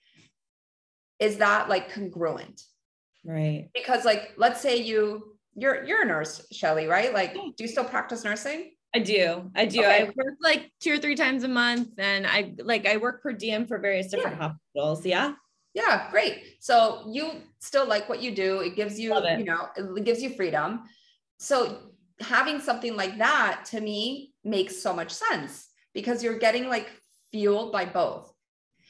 is 1.18 1.38
that 1.38 1.68
like 1.68 1.92
congruent? 1.92 2.62
Right. 3.25 3.68
Because 3.75 4.05
like, 4.05 4.33
let's 4.37 4.61
say 4.61 4.79
you, 4.79 5.37
you're, 5.55 5.85
you're 5.85 6.03
a 6.03 6.07
nurse, 6.07 6.46
Shelly, 6.51 6.87
right? 6.87 7.12
Like, 7.12 7.35
do 7.35 7.53
you 7.59 7.68
still 7.68 7.85
practice 7.85 8.25
nursing? 8.25 8.72
I 8.94 8.98
do. 8.98 9.51
I 9.55 9.66
do. 9.66 9.81
Okay. 9.81 10.03
I 10.03 10.05
work 10.05 10.35
like 10.40 10.70
two 10.81 10.92
or 10.92 10.98
three 10.98 11.14
times 11.14 11.44
a 11.44 11.48
month 11.48 11.90
and 11.98 12.27
I 12.27 12.53
like 12.59 12.87
I 12.87 12.98
work 12.98 13.22
per 13.22 13.33
diem 13.33 13.66
for 13.66 13.79
various 13.79 14.09
different 14.09 14.37
yeah. 14.37 14.48
hospitals. 14.48 15.07
Yeah. 15.07 15.33
Yeah, 15.75 16.11
great. 16.11 16.57
So 16.61 17.07
you 17.11 17.33
still 17.61 17.87
like 17.87 18.09
what 18.09 18.20
you 18.20 18.35
do. 18.35 18.61
It 18.61 18.77
gives 18.77 19.01
you, 19.01 19.16
it. 19.16 19.38
you 19.38 19.46
know, 19.46 19.68
it 19.77 20.05
gives 20.05 20.22
you 20.22 20.31
freedom. 20.31 20.83
So 21.38 21.79
having 22.20 22.61
something 22.61 22.94
like 22.94 23.16
that 23.18 23.64
to 23.70 23.81
me 23.81 24.32
makes 24.44 24.83
so 24.83 24.92
much 24.92 25.11
sense 25.11 25.68
because 25.94 26.22
you're 26.22 26.38
getting 26.38 26.68
like 26.68 26.90
fueled 27.31 27.72
by 27.72 27.85
both. 27.85 28.33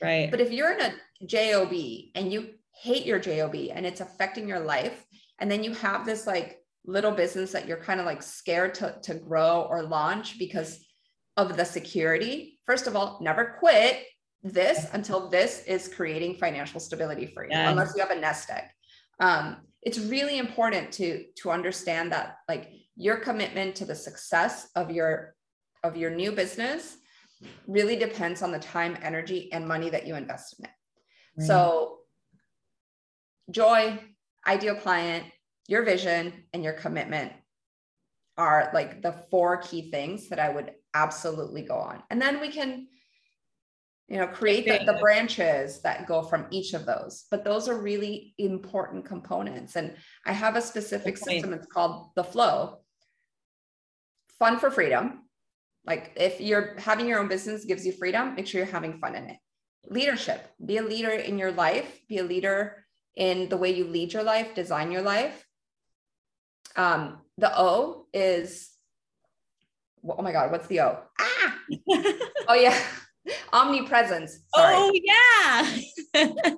Right. 0.01 0.31
But 0.31 0.41
if 0.41 0.51
you're 0.51 0.73
in 0.73 0.81
a 0.81 1.27
job 1.27 1.73
and 2.15 2.33
you 2.33 2.55
hate 2.75 3.07
your 3.07 3.19
job 3.19 3.55
and 3.55 3.87
it's 3.87 4.01
affecting 4.01 4.49
your 4.49 4.61
life 4.61 5.05
and 5.39 5.51
then 5.51 5.63
you 5.63 5.75
have 5.75 6.05
this 6.05 6.27
like 6.27 6.59
little 6.85 7.13
business 7.13 7.53
that 7.53 7.67
you're 7.67 7.77
kind 7.77 8.01
of 8.01 8.07
like 8.07 8.23
scared 8.23 8.75
to, 8.75 8.97
to 9.03 9.15
grow 9.15 9.63
or 9.63 9.83
launch 9.83 10.39
because 10.39 10.85
of 11.37 11.57
the 11.57 11.65
security, 11.65 12.59
first 12.67 12.87
of 12.87 12.97
all, 12.97 13.19
never 13.23 13.57
quit 13.59 14.05
this 14.43 14.87
until 14.93 15.29
this 15.29 15.65
is 15.67 15.89
creating 15.89 16.35
financial 16.35 16.81
stability 16.81 17.27
for 17.27 17.45
you, 17.45 17.51
yeah. 17.53 17.71
unless 17.71 17.95
you 17.95 18.03
have 18.03 18.11
a 18.11 18.21
nest 18.21 18.51
egg. 18.51 18.65
Um, 19.21 19.59
it's 19.83 19.99
really 19.99 20.39
important 20.39 20.93
to 20.93 21.25
to 21.39 21.51
understand 21.51 22.13
that 22.13 22.37
like 22.49 22.71
your 22.97 23.17
commitment 23.17 23.77
to 23.77 23.85
the 23.85 23.95
success 23.95 24.69
of 24.77 24.91
your 24.91 25.35
of 25.83 25.97
your 25.97 26.11
new 26.11 26.33
business 26.33 26.97
really 27.67 27.97
depends 27.97 28.43
on 28.43 28.53
the 28.53 28.59
time, 28.59 28.97
energy, 29.03 29.53
and 29.53 29.67
money 29.67 29.91
that 29.91 30.07
you 30.07 30.15
invest 30.15 30.59
in 30.59 30.67
it. 30.67 30.71
Right. 31.39 31.47
So, 31.47 31.99
joy, 33.51 33.99
ideal 34.47 34.75
client, 34.75 35.27
your 35.69 35.83
vision 35.83 36.45
and 36.53 36.63
your 36.63 36.75
commitment 36.75 37.33
are 38.37 38.71
like 38.73 39.03
the 39.03 39.13
four 39.31 39.59
key 39.59 39.91
things 39.91 40.29
that 40.29 40.39
I 40.39 40.49
would 40.49 40.73
absolutely 40.95 41.63
go 41.63 41.77
on. 41.77 42.03
And 42.11 42.21
then 42.21 42.41
we 42.41 42.49
can, 42.49 42.89
you 44.09 44.19
know, 44.19 44.27
create 44.27 44.67
the, 44.67 44.85
the, 44.85 44.99
branches 44.99 45.81
that 45.83 46.07
go 46.07 46.23
from 46.23 46.47
each 46.51 46.75
of 46.75 46.87
those. 46.87 47.25
But 47.31 47.45
those 47.45 47.69
are 47.69 47.77
really 47.77 48.35
important 48.39 49.05
components. 49.05 49.77
And 49.77 49.95
I 50.27 50.33
have 50.33 50.57
a 50.57 50.63
specific 50.63 51.17
system, 51.17 51.53
it's 51.53 51.67
called 51.67 52.11
the 52.17 52.25
flow. 52.25 52.79
Fun 54.39 54.59
for 54.59 54.71
freedom. 54.71 55.23
Like 55.87 56.13
if 56.17 56.41
you're 56.41 56.77
having 56.79 57.09
your 57.09 57.21
own 57.21 57.29
business 57.29 57.65
gives 57.65 57.85
you 57.85 57.93
freedom, 57.93 58.35
make 58.35 58.47
sure 58.47 58.61
you're 58.61 58.71
having 58.71 58.99
fun 58.99 59.15
in 59.15 59.25
it. 59.31 59.37
Leadership, 59.89 60.49
be 60.65 60.77
a 60.77 60.83
leader 60.83 61.11
in 61.11 61.39
your 61.39 61.53
life, 61.53 62.01
be 62.09 62.19
a 62.19 62.23
leader 62.23 62.85
in 63.17 63.49
the 63.49 63.57
way 63.57 63.75
you 63.75 63.85
lead 63.85 64.13
your 64.13 64.23
life, 64.23 64.55
design 64.55 64.93
your 64.93 65.03
life 65.03 65.45
um, 66.77 67.19
the 67.39 67.53
O 67.59 68.07
is, 68.13 68.71
oh 70.09 70.23
my 70.23 70.33
God, 70.33 70.51
what's 70.51 70.67
the 70.67 70.81
O? 70.81 70.99
Ah, 71.21 71.59
oh 72.49 72.55
yeah, 72.55 72.79
omnipresence. 73.53 74.41
Sorry. 74.55 74.75
Oh 74.77 74.93
yeah. 74.95 75.79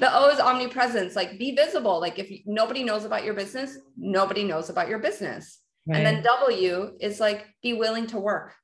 the 0.00 0.10
O 0.12 0.30
is 0.30 0.40
omnipresence. 0.40 1.16
Like 1.16 1.38
be 1.38 1.54
visible. 1.54 2.00
Like 2.00 2.18
if 2.18 2.30
nobody 2.46 2.84
knows 2.84 3.04
about 3.04 3.24
your 3.24 3.34
business, 3.34 3.78
nobody 3.96 4.44
knows 4.44 4.70
about 4.70 4.88
your 4.88 4.98
business. 4.98 5.60
Right. 5.88 5.96
And 5.96 6.06
then 6.06 6.22
W 6.22 6.92
is 7.00 7.18
like 7.18 7.46
be 7.62 7.72
willing 7.72 8.06
to 8.08 8.18
work. 8.18 8.54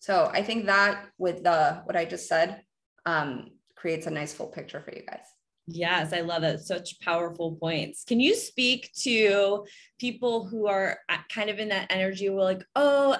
So 0.00 0.28
I 0.32 0.42
think 0.42 0.66
that 0.66 1.06
with 1.18 1.44
the 1.44 1.82
what 1.84 1.96
I 1.96 2.04
just 2.04 2.28
said 2.28 2.62
um, 3.06 3.50
creates 3.76 4.06
a 4.06 4.10
nice 4.10 4.34
full 4.34 4.48
picture 4.48 4.80
for 4.80 4.92
you 4.92 5.02
guys. 5.08 5.24
Yes, 5.68 6.12
I 6.12 6.20
love 6.20 6.42
it. 6.42 6.60
Such 6.60 7.00
powerful 7.00 7.56
points. 7.56 8.04
Can 8.04 8.20
you 8.20 8.34
speak 8.34 8.92
to 9.02 9.66
people 9.98 10.46
who 10.46 10.66
are 10.66 10.98
kind 11.28 11.50
of 11.50 11.58
in 11.58 11.68
that 11.70 11.90
energy 11.90 12.28
where 12.28 12.44
like, 12.44 12.64
oh, 12.76 13.16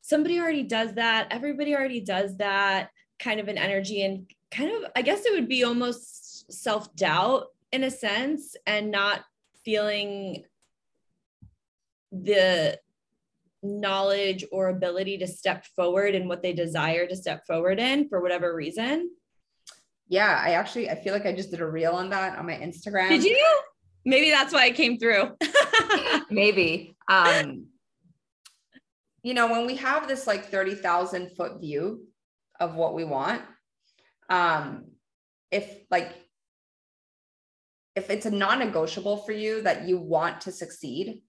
somebody 0.00 0.38
already 0.38 0.62
does 0.62 0.94
that, 0.94 1.28
everybody 1.30 1.74
already 1.74 2.00
does 2.00 2.36
that 2.36 2.90
kind 3.18 3.40
of 3.40 3.48
an 3.48 3.58
energy 3.58 4.02
and 4.02 4.30
kind 4.50 4.70
of 4.70 4.90
I 4.94 5.02
guess 5.02 5.24
it 5.24 5.32
would 5.32 5.48
be 5.48 5.64
almost 5.64 6.52
self-doubt 6.52 7.46
in 7.72 7.82
a 7.82 7.90
sense 7.90 8.54
and 8.66 8.90
not 8.90 9.22
feeling 9.64 10.44
the 12.12 12.78
knowledge 13.62 14.44
or 14.52 14.68
ability 14.68 15.18
to 15.18 15.26
step 15.26 15.64
forward 15.74 16.14
in 16.14 16.28
what 16.28 16.42
they 16.42 16.52
desire 16.52 17.06
to 17.06 17.16
step 17.16 17.44
forward 17.46 17.80
in 17.80 18.08
for 18.08 18.20
whatever 18.20 18.54
reason 18.54 19.10
yeah, 20.08 20.40
I 20.42 20.52
actually 20.52 20.88
I 20.88 20.94
feel 20.94 21.12
like 21.12 21.26
I 21.26 21.32
just 21.32 21.50
did 21.50 21.60
a 21.60 21.66
reel 21.66 21.92
on 21.92 22.10
that 22.10 22.38
on 22.38 22.46
my 22.46 22.54
Instagram. 22.54 23.08
Did 23.08 23.24
you? 23.24 23.60
Maybe 24.04 24.30
that's 24.30 24.52
why 24.52 24.66
it 24.66 24.76
came 24.76 24.98
through. 24.98 25.32
Maybe. 26.30 26.96
Um, 27.08 27.66
you 29.22 29.34
know, 29.34 29.50
when 29.50 29.66
we 29.66 29.76
have 29.76 30.06
this 30.06 30.28
like 30.28 30.46
30,000 30.46 31.30
foot 31.36 31.60
view 31.60 32.06
of 32.60 32.76
what 32.76 32.94
we 32.94 33.04
want. 33.04 33.42
Um, 34.30 34.86
if 35.50 35.82
like 35.90 36.14
if 37.94 38.10
it's 38.10 38.26
a 38.26 38.30
non-negotiable 38.30 39.18
for 39.18 39.32
you 39.32 39.62
that 39.62 39.88
you 39.88 39.98
want 39.98 40.42
to 40.42 40.52
succeed, 40.52 41.22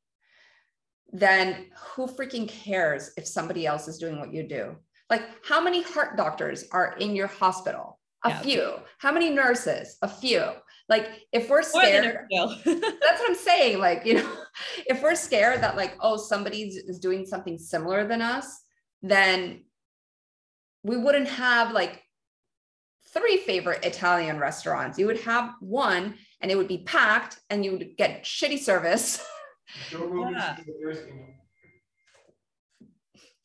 then 1.11 1.67
who 1.75 2.07
freaking 2.07 2.47
cares 2.47 3.11
if 3.17 3.27
somebody 3.27 3.65
else 3.65 3.87
is 3.87 3.97
doing 3.97 4.19
what 4.19 4.33
you 4.33 4.47
do? 4.47 4.75
Like, 5.09 5.23
how 5.43 5.61
many 5.61 5.81
heart 5.81 6.17
doctors 6.17 6.65
are 6.71 6.95
in 6.99 7.15
your 7.15 7.27
hospital? 7.27 7.99
A 8.25 8.29
yeah. 8.29 8.41
few. 8.41 8.73
How 8.97 9.11
many 9.11 9.29
nurses? 9.29 9.97
A 10.01 10.07
few. 10.07 10.43
Like, 10.89 11.07
if 11.31 11.49
we're 11.49 11.63
scared, 11.63 12.27
that's 12.31 12.63
what 12.65 13.29
I'm 13.29 13.35
saying. 13.35 13.79
Like, 13.79 14.05
you 14.05 14.15
know, 14.15 14.33
if 14.87 15.01
we're 15.01 15.15
scared 15.15 15.61
that, 15.61 15.77
like, 15.77 15.95
oh, 16.01 16.17
somebody 16.17 16.63
is 16.63 16.99
doing 16.99 17.25
something 17.25 17.57
similar 17.57 18.07
than 18.07 18.21
us, 18.21 18.61
then 19.01 19.63
we 20.83 20.97
wouldn't 20.97 21.27
have 21.27 21.71
like 21.71 22.01
three 23.13 23.37
favorite 23.37 23.85
Italian 23.85 24.39
restaurants. 24.39 24.97
You 24.97 25.07
would 25.07 25.21
have 25.21 25.53
one 25.59 26.15
and 26.41 26.51
it 26.51 26.55
would 26.55 26.67
be 26.67 26.79
packed 26.79 27.39
and 27.49 27.63
you 27.63 27.71
would 27.71 27.97
get 27.97 28.23
shitty 28.23 28.59
service. 28.59 29.25
Yeah. 29.91 30.57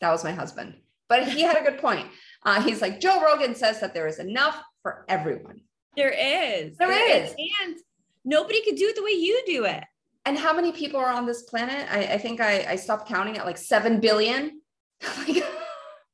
That 0.01 0.11
was 0.11 0.25
my 0.25 0.33
husband. 0.33 0.75
But 1.09 1.29
he 1.29 1.43
had 1.43 1.57
a 1.57 1.63
good 1.63 1.79
point. 1.79 2.09
Uh, 2.45 2.63
he's 2.63 2.81
like, 2.81 3.01
Joe 3.01 3.23
Rogan 3.23 3.55
says 3.55 3.81
that 3.81 3.95
there 3.95 4.07
is 4.07 4.19
enough 4.19 4.61
for 4.83 5.05
everyone. 5.09 5.61
There 5.97 6.11
is. 6.11 6.77
there, 6.77 6.89
there 6.89 7.23
is. 7.23 7.31
is. 7.31 7.37
And 7.63 7.77
nobody 8.25 8.63
could 8.65 8.77
do 8.77 8.87
it 8.89 8.97
the 8.97 9.03
way 9.03 9.11
you 9.11 9.43
do 9.47 9.65
it. 9.65 9.85
And 10.25 10.39
how 10.39 10.55
many 10.55 10.73
people 10.73 11.01
are 11.01 11.11
on 11.11 11.27
this 11.27 11.43
planet? 11.43 11.87
I, 11.91 12.15
I 12.15 12.19
think 12.19 12.41
I, 12.41 12.65
I 12.69 12.77
stopped 12.77 13.09
counting 13.09 13.37
at 13.39 13.47
like 13.47 13.59
7 13.59 14.01
billion. 14.01 14.61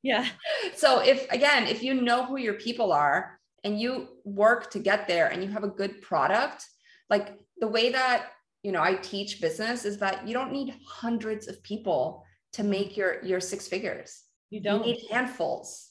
yeah. 0.03 0.27
So 0.75 1.01
if, 1.01 1.31
again, 1.31 1.67
if 1.67 1.83
you 1.83 1.95
know 1.95 2.25
who 2.25 2.39
your 2.39 2.55
people 2.55 2.93
are 2.93 3.41
and 3.65 3.81
you 3.81 4.09
work 4.25 4.71
to 4.71 4.79
get 4.79 5.09
there 5.09 5.27
and 5.27 5.43
you 5.43 5.51
have 5.51 5.65
a 5.65 5.69
good 5.69 6.03
product, 6.03 6.65
like 7.11 7.37
the 7.59 7.67
way 7.67 7.91
that 7.91 8.31
you 8.63 8.73
know 8.73 8.83
i 8.83 8.95
teach 8.95 9.41
business 9.41 9.85
is 9.85 9.99
that 9.99 10.27
you 10.27 10.35
don't 10.35 10.53
need 10.53 10.75
hundreds 10.87 11.49
of 11.49 11.63
people 11.63 12.25
to 12.53 12.65
make 12.65 12.97
your 12.97 13.23
your 13.25 13.41
six 13.41 13.69
figures. 13.69 14.23
You 14.51 14.61
don't. 14.61 14.87
you 14.87 14.95
need 14.95 15.05
handfuls. 15.11 15.91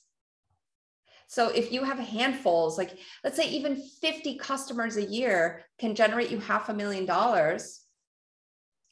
So 1.28 1.50
if 1.50 1.72
you 1.72 1.84
have 1.84 2.00
handfuls 2.00 2.78
like 2.78 2.98
let's 3.24 3.36
say 3.36 3.50
even 3.50 3.82
50 4.02 4.38
customers 4.38 4.96
a 4.98 5.04
year 5.04 5.66
can 5.78 5.94
generate 5.94 6.32
you 6.32 6.40
half 6.40 6.70
a 6.70 6.74
million 6.74 7.06
dollars 7.06 7.82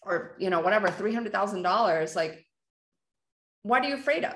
or 0.02 0.36
you 0.38 0.50
know 0.50 0.60
whatever 0.60 0.90
$300000 0.90 2.16
like 2.16 2.46
what 3.64 3.84
are 3.84 3.88
you 3.88 3.96
afraid 3.96 4.26
of? 4.26 4.36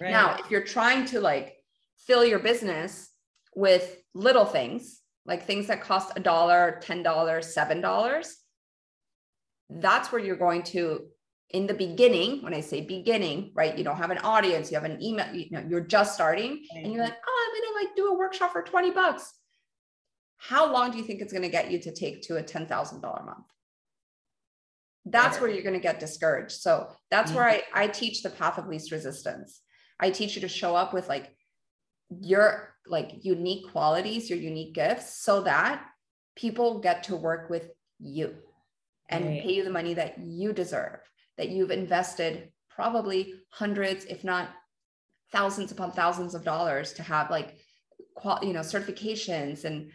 Right. 0.00 0.10
now 0.10 0.36
if 0.38 0.50
you're 0.50 0.64
trying 0.64 1.04
to 1.06 1.20
like 1.20 1.56
fill 2.06 2.24
your 2.24 2.38
business 2.38 3.10
with 3.54 3.98
little 4.14 4.46
things 4.46 5.00
like 5.26 5.46
things 5.46 5.66
that 5.66 5.82
cost 5.82 6.12
a 6.16 6.20
dollar, 6.20 6.80
$10, 6.82 7.04
$7, 7.04 8.34
that's 9.70 10.10
where 10.10 10.20
you're 10.20 10.36
going 10.36 10.62
to, 10.64 11.06
in 11.50 11.66
the 11.66 11.74
beginning, 11.74 12.42
when 12.42 12.54
I 12.54 12.60
say 12.60 12.80
beginning, 12.80 13.52
right? 13.54 13.76
You 13.76 13.84
don't 13.84 13.96
have 13.96 14.10
an 14.10 14.18
audience, 14.18 14.70
you 14.70 14.76
have 14.76 14.88
an 14.88 15.02
email, 15.02 15.32
you 15.34 15.50
know, 15.50 15.64
you're 15.68 15.80
just 15.80 16.14
starting 16.14 16.52
mm-hmm. 16.52 16.84
and 16.84 16.92
you're 16.92 17.02
like, 17.02 17.16
oh, 17.26 17.48
I'm 17.48 17.62
gonna 17.62 17.84
like 17.86 17.96
do 17.96 18.08
a 18.08 18.18
workshop 18.18 18.52
for 18.52 18.62
20 18.62 18.90
bucks. 18.92 19.32
How 20.38 20.72
long 20.72 20.90
do 20.90 20.98
you 20.98 21.04
think 21.04 21.20
it's 21.20 21.32
going 21.32 21.42
to 21.42 21.50
get 21.50 21.70
you 21.70 21.78
to 21.80 21.92
take 21.92 22.22
to 22.22 22.38
a 22.38 22.42
$10,000 22.42 23.02
month? 23.02 23.46
That's 25.04 25.38
where 25.38 25.50
you're 25.50 25.62
going 25.62 25.74
to 25.74 25.80
get 25.80 26.00
discouraged. 26.00 26.52
So 26.52 26.88
that's 27.10 27.30
mm-hmm. 27.30 27.40
where 27.40 27.48
I, 27.48 27.62
I 27.74 27.88
teach 27.88 28.22
the 28.22 28.30
path 28.30 28.56
of 28.56 28.66
least 28.66 28.90
resistance. 28.90 29.60
I 29.98 30.08
teach 30.10 30.36
you 30.36 30.40
to 30.40 30.48
show 30.48 30.74
up 30.74 30.94
with 30.94 31.10
like 31.10 31.34
your 32.08 32.74
like 32.86 33.12
unique 33.22 33.70
qualities, 33.70 34.30
your 34.30 34.38
unique 34.38 34.74
gifts, 34.74 35.22
so 35.22 35.42
that 35.42 35.84
people 36.36 36.80
get 36.80 37.02
to 37.04 37.16
work 37.16 37.50
with 37.50 37.68
you 37.98 38.34
and 39.10 39.24
right. 39.24 39.42
pay 39.42 39.54
you 39.54 39.64
the 39.64 39.70
money 39.70 39.94
that 39.94 40.18
you 40.18 40.52
deserve, 40.52 41.00
that 41.36 41.50
you've 41.50 41.70
invested 41.70 42.50
probably 42.68 43.34
hundreds, 43.50 44.04
if 44.06 44.24
not 44.24 44.48
thousands 45.32 45.72
upon 45.72 45.92
thousands 45.92 46.34
of 46.34 46.44
dollars 46.44 46.92
to 46.94 47.02
have 47.02 47.30
like 47.30 47.58
qual, 48.14 48.38
you 48.42 48.52
know, 48.52 48.60
certifications 48.60 49.64
and 49.64 49.90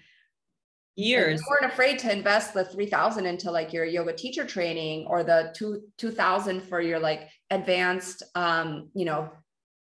years. 0.95 1.41
You 1.41 1.47
weren't 1.49 1.73
afraid 1.73 1.99
to 1.99 2.11
invest 2.11 2.53
the 2.53 2.63
3000 2.63 3.25
into 3.25 3.51
like 3.51 3.73
your 3.73 3.85
yoga 3.85 4.13
teacher 4.13 4.45
training 4.45 5.07
or 5.07 5.23
the 5.23 5.53
two 5.55 5.83
2000 5.97 6.61
for 6.61 6.79
your 6.79 6.99
like 6.99 7.29
advanced 7.49 8.23
um, 8.35 8.89
you 8.93 9.05
know, 9.05 9.29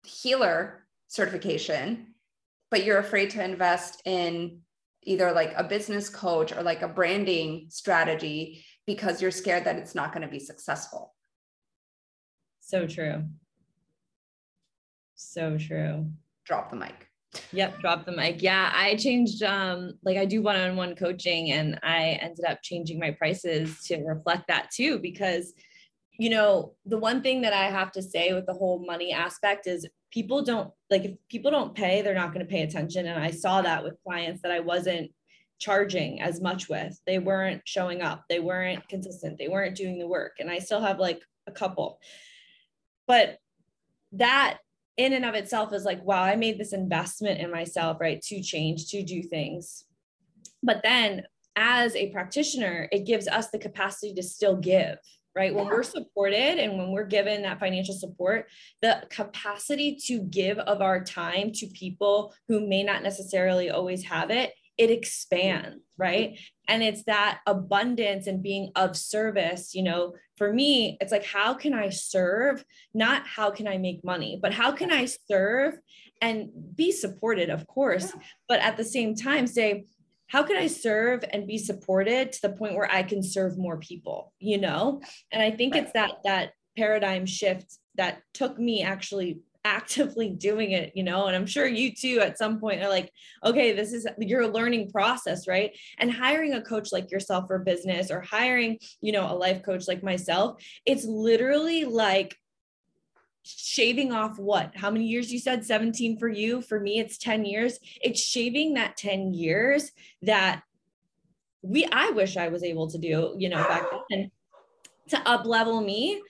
healer 0.03 0.85
certification 1.07 2.09
but 2.71 2.83
you're 2.83 2.99
afraid 2.99 3.31
to 3.31 3.43
invest 3.43 4.01
in 4.05 4.59
either 5.03 5.31
like 5.31 5.53
a 5.55 5.63
business 5.63 6.09
coach 6.09 6.51
or 6.51 6.61
like 6.61 6.81
a 6.81 6.87
branding 6.87 7.67
strategy 7.69 8.63
because 8.89 9.21
you're 9.21 9.29
scared 9.29 9.65
that 9.65 9.75
it's 9.75 9.93
not 9.93 10.11
going 10.11 10.23
to 10.23 10.27
be 10.27 10.39
successful. 10.39 11.13
So 12.59 12.87
true. 12.87 13.23
So 15.13 15.59
true. 15.59 16.07
Drop 16.43 16.71
the 16.71 16.75
mic. 16.75 17.07
Yep, 17.51 17.81
drop 17.81 18.07
the 18.07 18.11
mic. 18.11 18.41
Yeah, 18.41 18.71
I 18.73 18.95
changed 18.95 19.43
um 19.43 19.93
like 20.03 20.17
I 20.17 20.25
do 20.25 20.41
one-on-one 20.41 20.95
coaching 20.95 21.51
and 21.51 21.79
I 21.83 22.17
ended 22.19 22.45
up 22.45 22.63
changing 22.63 22.97
my 22.99 23.11
prices 23.11 23.83
to 23.85 24.03
reflect 24.03 24.47
that 24.47 24.71
too 24.71 24.97
because 24.97 25.53
you 26.17 26.31
know, 26.31 26.73
the 26.85 26.97
one 26.97 27.21
thing 27.21 27.41
that 27.43 27.53
I 27.53 27.65
have 27.69 27.91
to 27.93 28.01
say 28.01 28.33
with 28.33 28.47
the 28.47 28.53
whole 28.53 28.83
money 28.85 29.13
aspect 29.13 29.67
is 29.67 29.87
people 30.11 30.41
don't 30.41 30.71
like 30.89 31.05
if 31.05 31.11
people 31.29 31.51
don't 31.51 31.75
pay 31.75 32.01
they're 32.01 32.15
not 32.23 32.33
going 32.33 32.45
to 32.45 32.51
pay 32.51 32.63
attention 32.63 33.05
and 33.05 33.23
i 33.23 33.29
saw 33.29 33.61
that 33.61 33.83
with 33.83 34.01
clients 34.03 34.41
that 34.41 34.51
i 34.51 34.59
wasn't 34.59 35.11
charging 35.59 36.21
as 36.21 36.41
much 36.41 36.69
with. 36.69 36.99
They 37.05 37.19
weren't 37.19 37.61
showing 37.65 38.01
up. 38.01 38.23
They 38.29 38.39
weren't 38.39 38.87
consistent. 38.87 39.37
They 39.37 39.47
weren't 39.47 39.75
doing 39.75 39.99
the 39.99 40.07
work. 40.07 40.37
And 40.39 40.49
i 40.49 40.59
still 40.59 40.81
have 40.81 40.99
like 40.99 41.21
a 41.47 41.51
couple. 41.51 41.99
But 43.07 43.37
that 44.13 44.59
in 44.97 45.13
and 45.13 45.25
of 45.25 45.35
itself 45.35 45.71
is 45.71 45.85
like 45.85 46.03
wow 46.03 46.23
i 46.23 46.35
made 46.35 46.57
this 46.57 46.73
investment 46.73 47.39
in 47.39 47.51
myself 47.51 48.01
right 48.01 48.21
to 48.23 48.41
change 48.41 48.87
to 48.89 49.03
do 49.03 49.21
things. 49.21 49.85
But 50.63 50.81
then 50.83 51.23
as 51.55 51.95
a 51.95 52.11
practitioner 52.11 52.89
it 52.91 53.05
gives 53.05 53.27
us 53.27 53.49
the 53.49 53.59
capacity 53.59 54.13
to 54.15 54.23
still 54.23 54.55
give 54.55 54.97
right? 55.35 55.53
When 55.53 55.67
we're 55.67 55.83
supported 55.83 56.59
and 56.59 56.77
when 56.77 56.91
we're 56.91 57.05
given 57.05 57.43
that 57.43 57.59
financial 57.59 57.93
support, 57.93 58.47
the 58.81 59.03
capacity 59.09 59.95
to 60.07 60.19
give 60.23 60.57
of 60.59 60.81
our 60.81 61.03
time 61.03 61.51
to 61.53 61.67
people 61.67 62.33
who 62.47 62.67
may 62.67 62.83
not 62.83 63.03
necessarily 63.03 63.69
always 63.69 64.03
have 64.03 64.31
it, 64.31 64.51
it 64.79 64.89
expands, 64.89 65.83
right? 65.97 66.39
And 66.69 66.81
it's 66.81 67.03
that 67.03 67.41
abundance 67.45 68.27
and 68.27 68.41
being 68.41 68.71
of 68.75 68.95
service. 68.95 69.75
You 69.75 69.83
know, 69.83 70.15
for 70.37 70.53
me, 70.53 70.97
it's 71.01 71.11
like, 71.11 71.25
how 71.25 71.53
can 71.53 71.73
I 71.73 71.89
serve? 71.89 72.63
Not 72.93 73.27
how 73.27 73.51
can 73.51 73.67
I 73.67 73.77
make 73.77 74.05
money, 74.05 74.39
but 74.41 74.53
how 74.53 74.71
can 74.71 74.89
I 74.89 75.05
serve 75.05 75.77
and 76.21 76.49
be 76.75 76.91
supported, 76.93 77.49
of 77.49 77.67
course, 77.67 78.13
but 78.47 78.61
at 78.61 78.77
the 78.77 78.83
same 78.85 79.15
time, 79.15 79.47
say, 79.47 79.85
how 80.27 80.43
can 80.43 80.57
I 80.57 80.67
serve 80.67 81.25
and 81.31 81.47
be 81.47 81.57
supported 81.57 82.31
to 82.33 82.41
the 82.43 82.49
point 82.49 82.75
where 82.75 82.89
I 82.89 83.03
can 83.03 83.21
serve 83.21 83.57
more 83.57 83.77
people, 83.77 84.33
you 84.39 84.59
know? 84.59 85.01
And 85.31 85.41
I 85.41 85.51
think 85.51 85.73
right. 85.73 85.83
it's 85.83 85.93
that 85.93 86.11
that 86.23 86.53
paradigm 86.77 87.25
shift 87.25 87.77
that 87.95 88.21
took 88.33 88.57
me 88.57 88.83
actually 88.83 89.39
actively 89.69 90.29
doing 90.29 90.71
it, 90.71 90.93
you 90.95 91.03
know, 91.03 91.27
and 91.27 91.35
I'm 91.35 91.45
sure 91.45 91.67
you 91.67 91.93
too 91.93 92.19
at 92.21 92.37
some 92.37 92.59
point 92.59 92.81
are 92.81 92.89
like, 92.89 93.11
okay, 93.45 93.73
this 93.73 93.93
is 93.93 94.07
your 94.17 94.47
learning 94.47 94.89
process, 94.89 95.47
right? 95.47 95.71
And 95.99 96.11
hiring 96.11 96.53
a 96.53 96.61
coach 96.61 96.91
like 96.91 97.11
yourself 97.11 97.45
for 97.47 97.59
business 97.59 98.09
or 98.09 98.21
hiring, 98.21 98.79
you 99.01 99.11
know, 99.11 99.31
a 99.31 99.35
life 99.35 99.63
coach 99.63 99.87
like 99.87 100.01
myself, 100.01 100.61
it's 100.85 101.05
literally 101.05 101.85
like 101.85 102.35
shaving 103.43 104.11
off 104.11 104.39
what? 104.39 104.75
How 104.75 104.89
many 104.89 105.05
years 105.05 105.31
you 105.31 105.39
said? 105.39 105.63
17 105.63 106.17
for 106.17 106.27
you? 106.27 106.61
For 106.61 106.79
me 106.79 106.99
it's 106.99 107.17
10 107.17 107.45
years. 107.45 107.79
It's 108.01 108.21
shaving 108.21 108.73
that 108.73 108.97
10 108.97 109.33
years 109.33 109.91
that 110.23 110.63
we 111.61 111.85
i 111.91 112.09
wish 112.11 112.37
i 112.37 112.47
was 112.47 112.63
able 112.63 112.89
to 112.89 112.97
do 112.97 113.35
you 113.37 113.49
know 113.49 113.57
back 113.57 113.83
then 114.09 114.31
to 115.09 115.17
up 115.27 115.45
level 115.45 115.81
me 115.81 116.21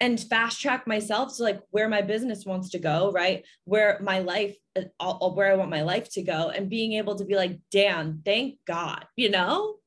and 0.00 0.20
fast 0.20 0.60
track 0.60 0.86
myself 0.86 1.36
to 1.36 1.42
like 1.42 1.60
where 1.70 1.88
my 1.88 2.02
business 2.02 2.44
wants 2.44 2.70
to 2.70 2.78
go 2.78 3.10
right 3.12 3.44
where 3.64 3.98
my 4.02 4.20
life 4.20 4.56
uh, 4.76 5.28
where 5.30 5.52
i 5.52 5.56
want 5.56 5.70
my 5.70 5.82
life 5.82 6.10
to 6.10 6.22
go 6.22 6.50
and 6.50 6.70
being 6.70 6.92
able 6.92 7.16
to 7.16 7.24
be 7.24 7.34
like 7.34 7.58
damn 7.70 8.22
thank 8.24 8.58
god 8.66 9.04
you 9.16 9.30
know 9.30 9.78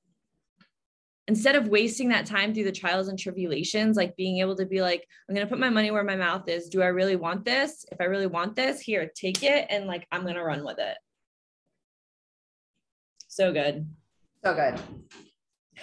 instead 1.28 1.55
of 1.55 1.70
wasting 1.70 2.09
that 2.09 2.26
time 2.26 2.53
through 2.53 2.66
the 2.66 2.72
trials 2.74 3.07
and 3.07 3.18
tribulations, 3.18 3.95
like 3.95 4.18
being 4.18 4.39
able 4.39 4.55
to 4.55 4.66
be 4.66 4.82
like, 4.82 5.07
I'm 5.30 5.36
going 5.36 5.47
to 5.47 5.49
put 5.49 5.59
my 5.59 5.70
money 5.70 5.89
where 5.89 6.03
my 6.03 6.18
mouth 6.18 6.49
is. 6.49 6.68
Do 6.68 6.82
I 6.82 6.88
really 6.88 7.16
want 7.16 7.45
this? 7.45 7.86
If 7.89 8.01
I 8.01 8.05
really 8.05 8.28
want 8.28 8.53
this, 8.53 8.82
here, 8.82 9.09
take 9.16 9.41
it. 9.41 9.68
And 9.70 9.88
like, 9.88 10.05
I'm 10.12 10.24
going 10.24 10.36
to 10.36 10.43
run 10.43 10.66
with 10.66 10.80
it. 10.80 10.97
So 13.30 13.53
good. 13.53 13.88
So 14.43 14.53
good. 14.53 14.78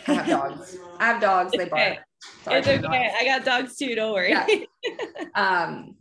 I 0.06 0.12
have 0.12 0.26
dogs. 0.26 0.76
I 0.98 1.04
have 1.06 1.22
dogs. 1.22 1.52
They 1.52 1.64
bark. 1.70 1.98
Sorry 2.42 2.58
it's 2.58 2.68
okay. 2.68 3.12
I 3.18 3.24
got 3.24 3.44
dogs 3.44 3.76
too. 3.76 3.94
Don't 3.94 4.12
worry. 4.12 4.30
Yeah. 4.30 4.46
um, 5.34 5.94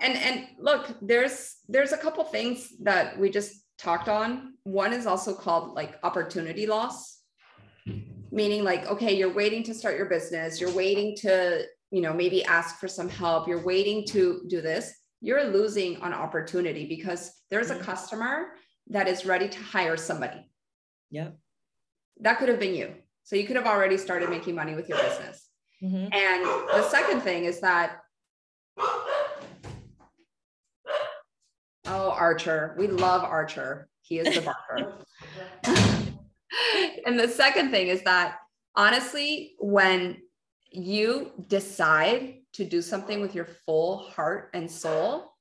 and 0.00 0.16
and 0.16 0.46
look, 0.60 0.96
there's 1.02 1.56
there's 1.68 1.92
a 1.92 1.96
couple 1.96 2.24
things 2.24 2.68
that 2.82 3.18
we 3.18 3.30
just 3.30 3.64
talked 3.78 4.08
on. 4.08 4.54
One 4.64 4.92
is 4.92 5.06
also 5.06 5.34
called 5.34 5.74
like 5.74 5.98
opportunity 6.02 6.66
loss, 6.66 7.20
meaning 8.30 8.64
like 8.64 8.86
okay, 8.86 9.16
you're 9.16 9.32
waiting 9.32 9.62
to 9.64 9.74
start 9.74 9.96
your 9.96 10.06
business. 10.06 10.60
You're 10.60 10.72
waiting 10.72 11.16
to 11.18 11.64
you 11.90 12.00
know 12.00 12.12
maybe 12.12 12.44
ask 12.44 12.78
for 12.78 12.88
some 12.88 13.08
help. 13.08 13.48
You're 13.48 13.64
waiting 13.64 14.04
to 14.08 14.42
do 14.48 14.60
this. 14.60 14.94
You're 15.20 15.44
losing 15.44 16.00
on 16.02 16.12
opportunity 16.12 16.86
because 16.86 17.32
there's 17.50 17.70
a 17.70 17.74
mm-hmm. 17.74 17.84
customer 17.84 18.48
that 18.88 19.08
is 19.08 19.26
ready 19.26 19.48
to 19.48 19.58
hire 19.58 19.96
somebody. 19.96 20.48
Yeah. 21.10 21.30
That 22.20 22.38
could 22.38 22.48
have 22.48 22.60
been 22.60 22.74
you. 22.74 22.94
So 23.24 23.34
you 23.34 23.46
could 23.46 23.56
have 23.56 23.66
already 23.66 23.98
started 23.98 24.30
making 24.30 24.54
money 24.54 24.74
with 24.74 24.88
your 24.88 24.98
business. 24.98 25.45
Mm-hmm. 25.82 26.12
And 26.12 26.44
the 26.70 26.88
second 26.88 27.20
thing 27.20 27.44
is 27.44 27.60
that, 27.60 28.00
oh, 31.86 32.10
Archer, 32.10 32.74
we 32.78 32.88
love 32.88 33.22
Archer. 33.24 33.88
He 34.02 34.18
is 34.18 34.34
the 34.34 34.40
barker. 34.42 34.94
and 37.06 37.18
the 37.18 37.28
second 37.28 37.70
thing 37.70 37.88
is 37.88 38.02
that, 38.02 38.38
honestly, 38.74 39.54
when 39.58 40.18
you 40.70 41.32
decide 41.48 42.36
to 42.54 42.64
do 42.64 42.80
something 42.80 43.20
with 43.20 43.34
your 43.34 43.46
full 43.66 43.98
heart 43.98 44.50
and 44.54 44.70
soul, 44.70 45.32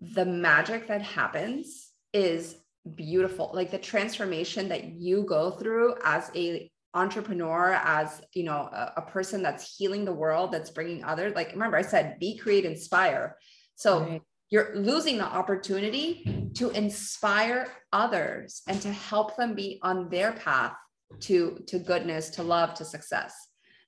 the 0.00 0.24
magic 0.24 0.88
that 0.88 1.02
happens 1.02 1.92
is 2.12 2.56
beautiful. 2.94 3.50
Like 3.54 3.70
the 3.70 3.78
transformation 3.78 4.68
that 4.68 4.84
you 4.92 5.24
go 5.24 5.50
through 5.50 5.96
as 6.04 6.30
a 6.34 6.70
entrepreneur 6.94 7.80
as 7.84 8.20
you 8.34 8.42
know 8.42 8.68
a, 8.72 8.94
a, 8.96 9.02
person 9.02 9.42
that's 9.42 9.76
healing 9.76 10.04
the 10.04 10.12
world 10.12 10.50
that's 10.50 10.70
bringing 10.70 11.04
others 11.04 11.32
like 11.36 11.52
remember 11.52 11.76
i 11.76 11.82
said 11.82 12.18
be 12.18 12.36
create 12.36 12.64
inspire. 12.64 13.36
So 13.76 14.00
right. 14.00 14.22
you're 14.50 14.76
losing 14.76 15.16
the 15.16 15.24
opportunity 15.24 16.50
to 16.54 16.70
inspire 16.70 17.68
others 17.92 18.62
and 18.66 18.80
to 18.82 18.92
help 18.92 19.36
them 19.36 19.54
be 19.54 19.78
on 19.82 20.08
their 20.10 20.32
path 20.32 20.74
to 21.20 21.62
to 21.66 21.78
goodness 21.78 22.30
to 22.30 22.42
love 22.42 22.74
to 22.74 22.84
success. 22.84 23.34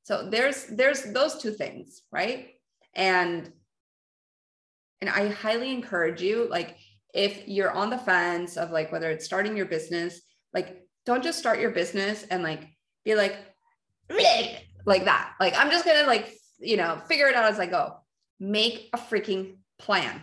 So 0.04 0.28
there's 0.30 0.66
there's 0.66 1.02
those 1.12 1.38
two 1.38 1.52
things 1.52 2.02
right? 2.12 2.50
And 2.94 3.52
and 5.02 5.10
i 5.10 5.28
highly 5.28 5.70
encourage 5.70 6.22
you 6.22 6.48
like 6.48 6.76
if 7.12 7.46
you're 7.46 7.72
on 7.72 7.90
the 7.90 7.98
fence 7.98 8.56
of 8.56 8.70
like 8.70 8.90
whether 8.90 9.10
it's 9.10 9.26
starting 9.26 9.56
your 9.56 9.66
business 9.66 10.22
like 10.54 10.86
don't 11.04 11.24
just 11.24 11.38
start 11.38 11.60
your 11.60 11.72
business 11.72 12.24
and 12.30 12.42
like 12.42 12.68
be 13.04 13.14
like, 13.14 13.36
like 14.84 15.04
that. 15.04 15.34
Like, 15.40 15.54
I'm 15.56 15.70
just 15.70 15.84
gonna 15.84 16.06
like, 16.06 16.32
you 16.58 16.76
know, 16.76 17.00
figure 17.08 17.28
it 17.28 17.34
out 17.34 17.50
as 17.50 17.58
I 17.58 17.66
go. 17.66 17.96
Make 18.40 18.90
a 18.92 18.98
freaking 18.98 19.56
plan. 19.78 20.20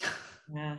Yeah. 0.52 0.78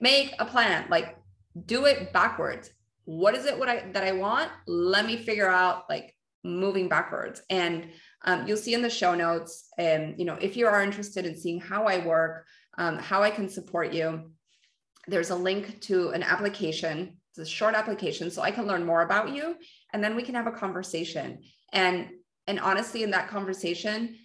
Make 0.00 0.34
a 0.38 0.46
plan. 0.46 0.86
Like, 0.88 1.18
do 1.66 1.84
it 1.84 2.10
backwards. 2.10 2.70
What 3.04 3.34
is 3.34 3.44
it 3.44 3.58
what 3.58 3.68
I 3.68 3.90
that 3.92 4.02
I 4.02 4.12
want? 4.12 4.50
Let 4.66 5.04
me 5.04 5.18
figure 5.18 5.50
out 5.50 5.84
like 5.90 6.16
moving 6.42 6.88
backwards. 6.88 7.42
And 7.50 7.90
um, 8.24 8.46
you'll 8.46 8.56
see 8.56 8.74
in 8.74 8.82
the 8.82 8.90
show 8.90 9.14
notes. 9.14 9.68
And 9.78 10.18
you 10.18 10.24
know, 10.24 10.38
if 10.40 10.56
you 10.56 10.66
are 10.66 10.82
interested 10.82 11.26
in 11.26 11.36
seeing 11.36 11.60
how 11.60 11.84
I 11.84 12.04
work, 12.04 12.46
um, 12.78 12.96
how 12.98 13.22
I 13.22 13.30
can 13.30 13.48
support 13.48 13.92
you, 13.92 14.30
there's 15.06 15.30
a 15.30 15.36
link 15.36 15.80
to 15.82 16.10
an 16.10 16.22
application. 16.22 17.19
It's 17.30 17.38
a 17.38 17.50
short 17.50 17.74
application, 17.74 18.30
so 18.30 18.42
I 18.42 18.50
can 18.50 18.66
learn 18.66 18.84
more 18.84 19.02
about 19.02 19.34
you 19.34 19.56
and 19.92 20.02
then 20.02 20.16
we 20.16 20.22
can 20.22 20.34
have 20.34 20.46
a 20.46 20.52
conversation. 20.52 21.42
And 21.72 22.08
and 22.46 22.58
honestly 22.58 23.02
in 23.02 23.10
that 23.10 23.28
conversation 23.28 24.16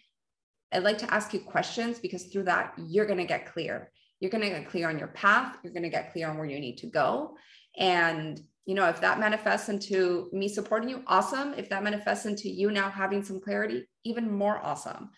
i'd 0.72 0.84
like 0.84 0.98
to 0.98 1.14
ask 1.14 1.34
you 1.34 1.40
questions 1.40 2.00
because 2.00 2.26
through 2.26 2.44
that 2.44 2.74
you're 2.78 3.06
going 3.06 3.20
to 3.20 3.26
get 3.26 3.52
clear. 3.52 3.92
You're 4.20 4.32
going 4.32 4.44
to 4.44 4.50
get 4.50 4.70
clear 4.70 4.90
on 4.90 4.98
your 4.98 5.10
path. 5.10 5.58
You're 5.62 5.74
going 5.74 5.84
to 5.84 5.90
get 5.90 6.12
clear 6.12 6.30
on 6.30 6.38
where 6.38 6.48
you 6.48 6.60
need 6.60 6.78
to 6.78 6.88
go. 6.88 7.38
And 7.78 8.40
you 8.66 8.74
know 8.74 8.88
if 8.90 9.00
that 9.02 9.20
manifests 9.20 9.70
into 9.70 10.30
me 10.34 10.48
supporting 10.48 10.90
you 10.90 11.04
awesome. 11.06 11.54
If 11.54 11.70
that 11.70 11.84
manifests 11.84 12.26
into 12.26 12.50
you 12.50 12.72
now 12.72 12.90
having 12.90 13.24
some 13.24 13.40
clarity 13.40 13.88
even 14.04 14.32
more 14.32 14.58
awesome 14.58 15.12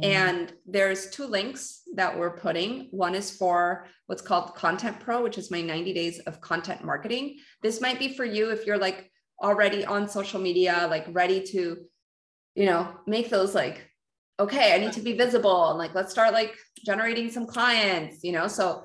and 0.00 0.52
there's 0.66 1.10
two 1.10 1.26
links 1.26 1.82
that 1.94 2.18
we're 2.18 2.38
putting. 2.38 2.88
One 2.92 3.14
is 3.14 3.30
for 3.30 3.86
what's 4.06 4.22
called 4.22 4.54
content 4.54 4.98
pro 5.00 5.22
which 5.22 5.36
is 5.36 5.50
my 5.50 5.60
90 5.60 5.92
days 5.92 6.18
of 6.20 6.40
content 6.40 6.82
marketing. 6.84 7.38
This 7.62 7.80
might 7.80 7.98
be 7.98 8.14
for 8.14 8.24
you 8.24 8.50
if 8.50 8.66
you're 8.66 8.78
like 8.78 9.10
already 9.42 9.84
on 9.84 10.08
social 10.08 10.40
media, 10.40 10.86
like 10.88 11.04
ready 11.10 11.42
to, 11.42 11.76
you 12.54 12.66
know, 12.66 12.88
make 13.06 13.28
those 13.28 13.54
like, 13.54 13.86
okay, 14.40 14.74
I 14.74 14.78
need 14.78 14.92
to 14.92 15.02
be 15.02 15.12
visible 15.12 15.68
and 15.68 15.78
like, 15.78 15.94
let's 15.94 16.10
start 16.10 16.32
like 16.32 16.56
generating 16.86 17.30
some 17.30 17.46
clients, 17.46 18.24
you 18.24 18.32
know? 18.32 18.48
So, 18.48 18.84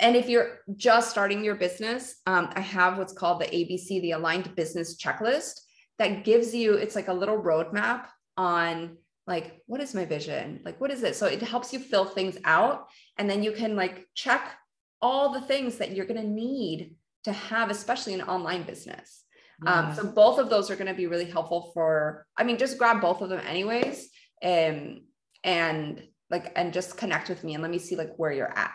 and 0.00 0.16
if 0.16 0.28
you're 0.28 0.60
just 0.76 1.10
starting 1.10 1.44
your 1.44 1.54
business, 1.54 2.16
um, 2.26 2.50
I 2.54 2.60
have 2.60 2.98
what's 2.98 3.12
called 3.12 3.40
the 3.40 3.46
ABC, 3.46 4.00
the 4.00 4.12
Aligned 4.12 4.54
Business 4.56 4.96
Checklist, 5.00 5.60
that 5.98 6.24
gives 6.24 6.52
you, 6.54 6.74
it's 6.74 6.96
like 6.96 7.08
a 7.08 7.12
little 7.12 7.40
roadmap 7.40 8.06
on 8.36 8.96
like, 9.26 9.62
what 9.66 9.80
is 9.80 9.94
my 9.94 10.04
vision? 10.04 10.60
Like, 10.64 10.80
what 10.80 10.90
is 10.90 11.02
it? 11.02 11.14
So 11.16 11.26
it 11.26 11.42
helps 11.42 11.72
you 11.72 11.78
fill 11.78 12.04
things 12.04 12.36
out. 12.44 12.88
And 13.18 13.30
then 13.30 13.42
you 13.42 13.52
can 13.52 13.76
like 13.76 14.08
check 14.14 14.56
all 15.00 15.32
the 15.32 15.40
things 15.40 15.78
that 15.78 15.92
you're 15.92 16.06
going 16.06 16.20
to 16.20 16.26
need 16.28 16.96
to 17.24 17.32
have, 17.32 17.70
especially 17.70 18.14
an 18.14 18.22
online 18.22 18.64
business. 18.64 19.22
Um, 19.64 19.94
so 19.94 20.04
both 20.04 20.40
of 20.40 20.50
those 20.50 20.70
are 20.70 20.76
going 20.76 20.88
to 20.88 20.94
be 20.94 21.06
really 21.06 21.30
helpful 21.30 21.70
for, 21.72 22.26
I 22.36 22.42
mean, 22.42 22.58
just 22.58 22.78
grab 22.78 23.00
both 23.00 23.20
of 23.20 23.28
them 23.28 23.40
anyways. 23.46 24.08
Um, 24.42 25.02
and 25.44 26.02
like, 26.30 26.52
and 26.56 26.72
just 26.72 26.96
connect 26.96 27.28
with 27.28 27.44
me 27.44 27.54
and 27.54 27.62
let 27.62 27.70
me 27.70 27.78
see 27.78 27.94
like 27.94 28.14
where 28.16 28.32
you're 28.32 28.58
at. 28.58 28.72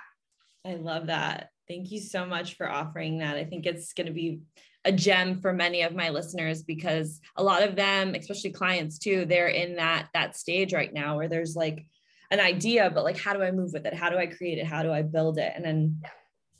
I 0.65 0.75
love 0.75 1.07
that. 1.07 1.49
Thank 1.67 1.91
you 1.91 1.99
so 1.99 2.25
much 2.25 2.55
for 2.55 2.69
offering 2.69 3.17
that. 3.17 3.35
I 3.35 3.43
think 3.43 3.65
it's 3.65 3.91
going 3.91 4.07
to 4.07 4.13
be 4.13 4.41
a 4.87 4.91
gem 4.91 5.39
for 5.39 5.51
many 5.51 5.81
of 5.81 5.93
my 5.93 6.09
listeners 6.09 6.63
because 6.63 7.19
a 7.35 7.43
lot 7.43 7.61
of 7.61 7.75
them, 7.75 8.15
especially 8.15 8.51
clients 8.51 8.97
too, 8.97 9.25
they're 9.25 9.49
in 9.49 9.75
that 9.75 10.07
that 10.13 10.37
stage 10.37 10.73
right 10.73 10.93
now 10.93 11.17
where 11.17 11.27
there's 11.27 11.55
like 11.55 11.85
an 12.31 12.39
idea, 12.39 12.89
but 12.89 13.03
like 13.03 13.17
how 13.17 13.33
do 13.33 13.43
I 13.43 13.51
move 13.51 13.71
with 13.73 13.85
it? 13.85 13.93
How 13.93 14.09
do 14.09 14.17
I 14.17 14.27
create 14.27 14.57
it? 14.57 14.65
How 14.65 14.83
do 14.83 14.91
I 14.91 15.01
build 15.01 15.37
it? 15.37 15.51
And 15.55 15.63
then 15.63 16.01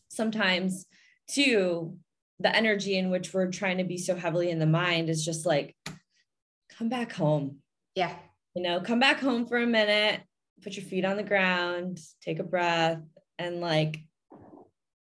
sometimes 0.10 0.86
too, 1.30 1.98
the 2.40 2.56
energy 2.56 2.98
in 2.98 3.10
which 3.10 3.34
we're 3.34 3.50
trying 3.50 3.78
to 3.78 3.84
be 3.84 3.98
so 3.98 4.16
heavily 4.16 4.50
in 4.50 4.60
the 4.60 4.66
mind 4.66 5.10
is 5.10 5.26
just 5.26 5.46
like 5.46 5.76
come 6.78 6.90
back 6.90 7.12
home 7.12 7.58
yeah 7.96 8.14
you 8.56 8.62
know 8.62 8.80
come 8.80 9.00
back 9.00 9.20
home 9.20 9.48
for 9.48 9.58
a 9.58 9.66
minute 9.66 10.22
put 10.64 10.76
your 10.76 10.86
feet 10.86 11.06
on 11.06 11.18
the 11.18 11.24
ground 11.24 12.00
take 12.22 12.40
a 12.40 12.44
breath 12.44 13.02
and 13.40 13.60
like 13.60 13.98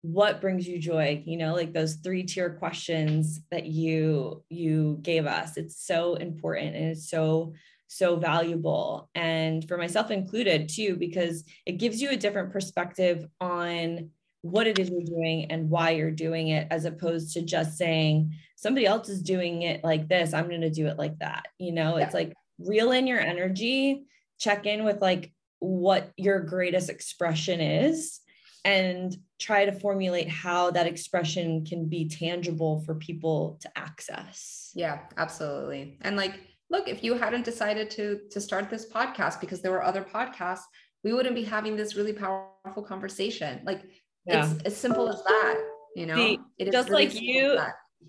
what 0.05 0.43
brings 0.43 0.69
you 0.69 0.79
joy? 0.79 1.23
You 1.25 1.39
know 1.39 1.55
like 1.55 1.73
those 1.73 1.95
three 1.95 2.25
tier 2.25 2.51
questions 2.51 3.41
that 3.51 3.65
you 3.65 4.45
you 4.51 4.99
gave 5.01 5.25
us. 5.25 5.57
It's 5.57 5.83
so 5.87 6.17
important 6.17 6.77
and 6.77 6.85
it's 6.91 7.09
so 7.09 7.55
so 7.89 8.17
valuable. 8.17 9.09
And 9.15 9.67
for 9.67 9.79
myself 9.79 10.11
included 10.11 10.69
too 10.69 10.97
because 10.97 11.45
it 11.65 11.79
gives 11.79 12.03
you 12.03 12.11
a 12.11 12.19
different 12.19 12.53
perspective 12.53 13.25
on 13.41 14.11
what 14.43 14.67
it 14.67 14.79
is 14.79 14.91
you're 14.91 15.01
doing 15.01 15.51
and 15.51 15.71
why 15.71 15.93
you're 15.93 16.11
doing 16.11 16.49
it 16.49 16.69
as 16.71 16.85
opposed 16.85 17.33
to 17.33 17.41
just 17.41 17.79
saying 17.79 18.35
somebody 18.57 18.85
else 18.85 19.09
is 19.09 19.23
doing 19.23 19.63
it 19.63 19.83
like 19.83 20.07
this. 20.07 20.35
I'm 20.35 20.51
going 20.51 20.61
to 20.61 20.71
do 20.71 20.87
it 20.87 20.99
like 20.99 21.19
that. 21.21 21.47
You 21.59 21.73
know 21.73 21.97
yeah. 21.97 22.05
it's 22.05 22.15
like 22.15 22.35
reel 22.59 22.93
in 22.93 23.07
your 23.07 23.21
energy 23.21 24.05
check 24.39 24.67
in 24.67 24.85
with 24.85 25.01
like 25.01 25.33
what 25.61 26.13
your 26.19 26.41
greatest 26.41 26.91
expression 26.91 27.63
is 27.63 28.21
and 28.65 29.17
try 29.39 29.65
to 29.65 29.73
formulate 29.73 30.29
how 30.29 30.71
that 30.71 30.87
expression 30.87 31.65
can 31.65 31.87
be 31.87 32.09
tangible 32.09 32.81
for 32.81 32.95
people 32.95 33.59
to 33.61 33.79
access. 33.79 34.71
Yeah 34.75 35.01
absolutely. 35.17 35.99
And 36.03 36.17
like 36.17 36.41
look 36.71 36.89
if 36.89 37.05
you 37.05 37.15
hadn't 37.15 37.45
decided 37.45 37.91
to 37.91 38.21
to 38.31 38.41
start 38.41 38.71
this 38.71 38.91
podcast 38.91 39.41
because 39.41 39.61
there 39.61 39.71
were 39.71 39.85
other 39.85 40.03
podcasts 40.03 40.63
we 41.03 41.13
wouldn't 41.13 41.35
be 41.35 41.45
having 41.45 41.77
this 41.77 41.97
really 41.97 42.15
powerful 42.15 42.83
conversation. 42.83 43.61
Like 43.65 43.83
yeah. 44.27 44.51
it's 44.51 44.63
as 44.65 44.77
simple 44.77 45.09
as 45.09 45.23
that 45.25 45.61
you 45.95 46.07
know? 46.07 46.17
See, 46.17 46.39
it 46.59 46.73
just 46.73 46.89
really 46.89 47.07
like 47.07 47.21
you 47.21 47.59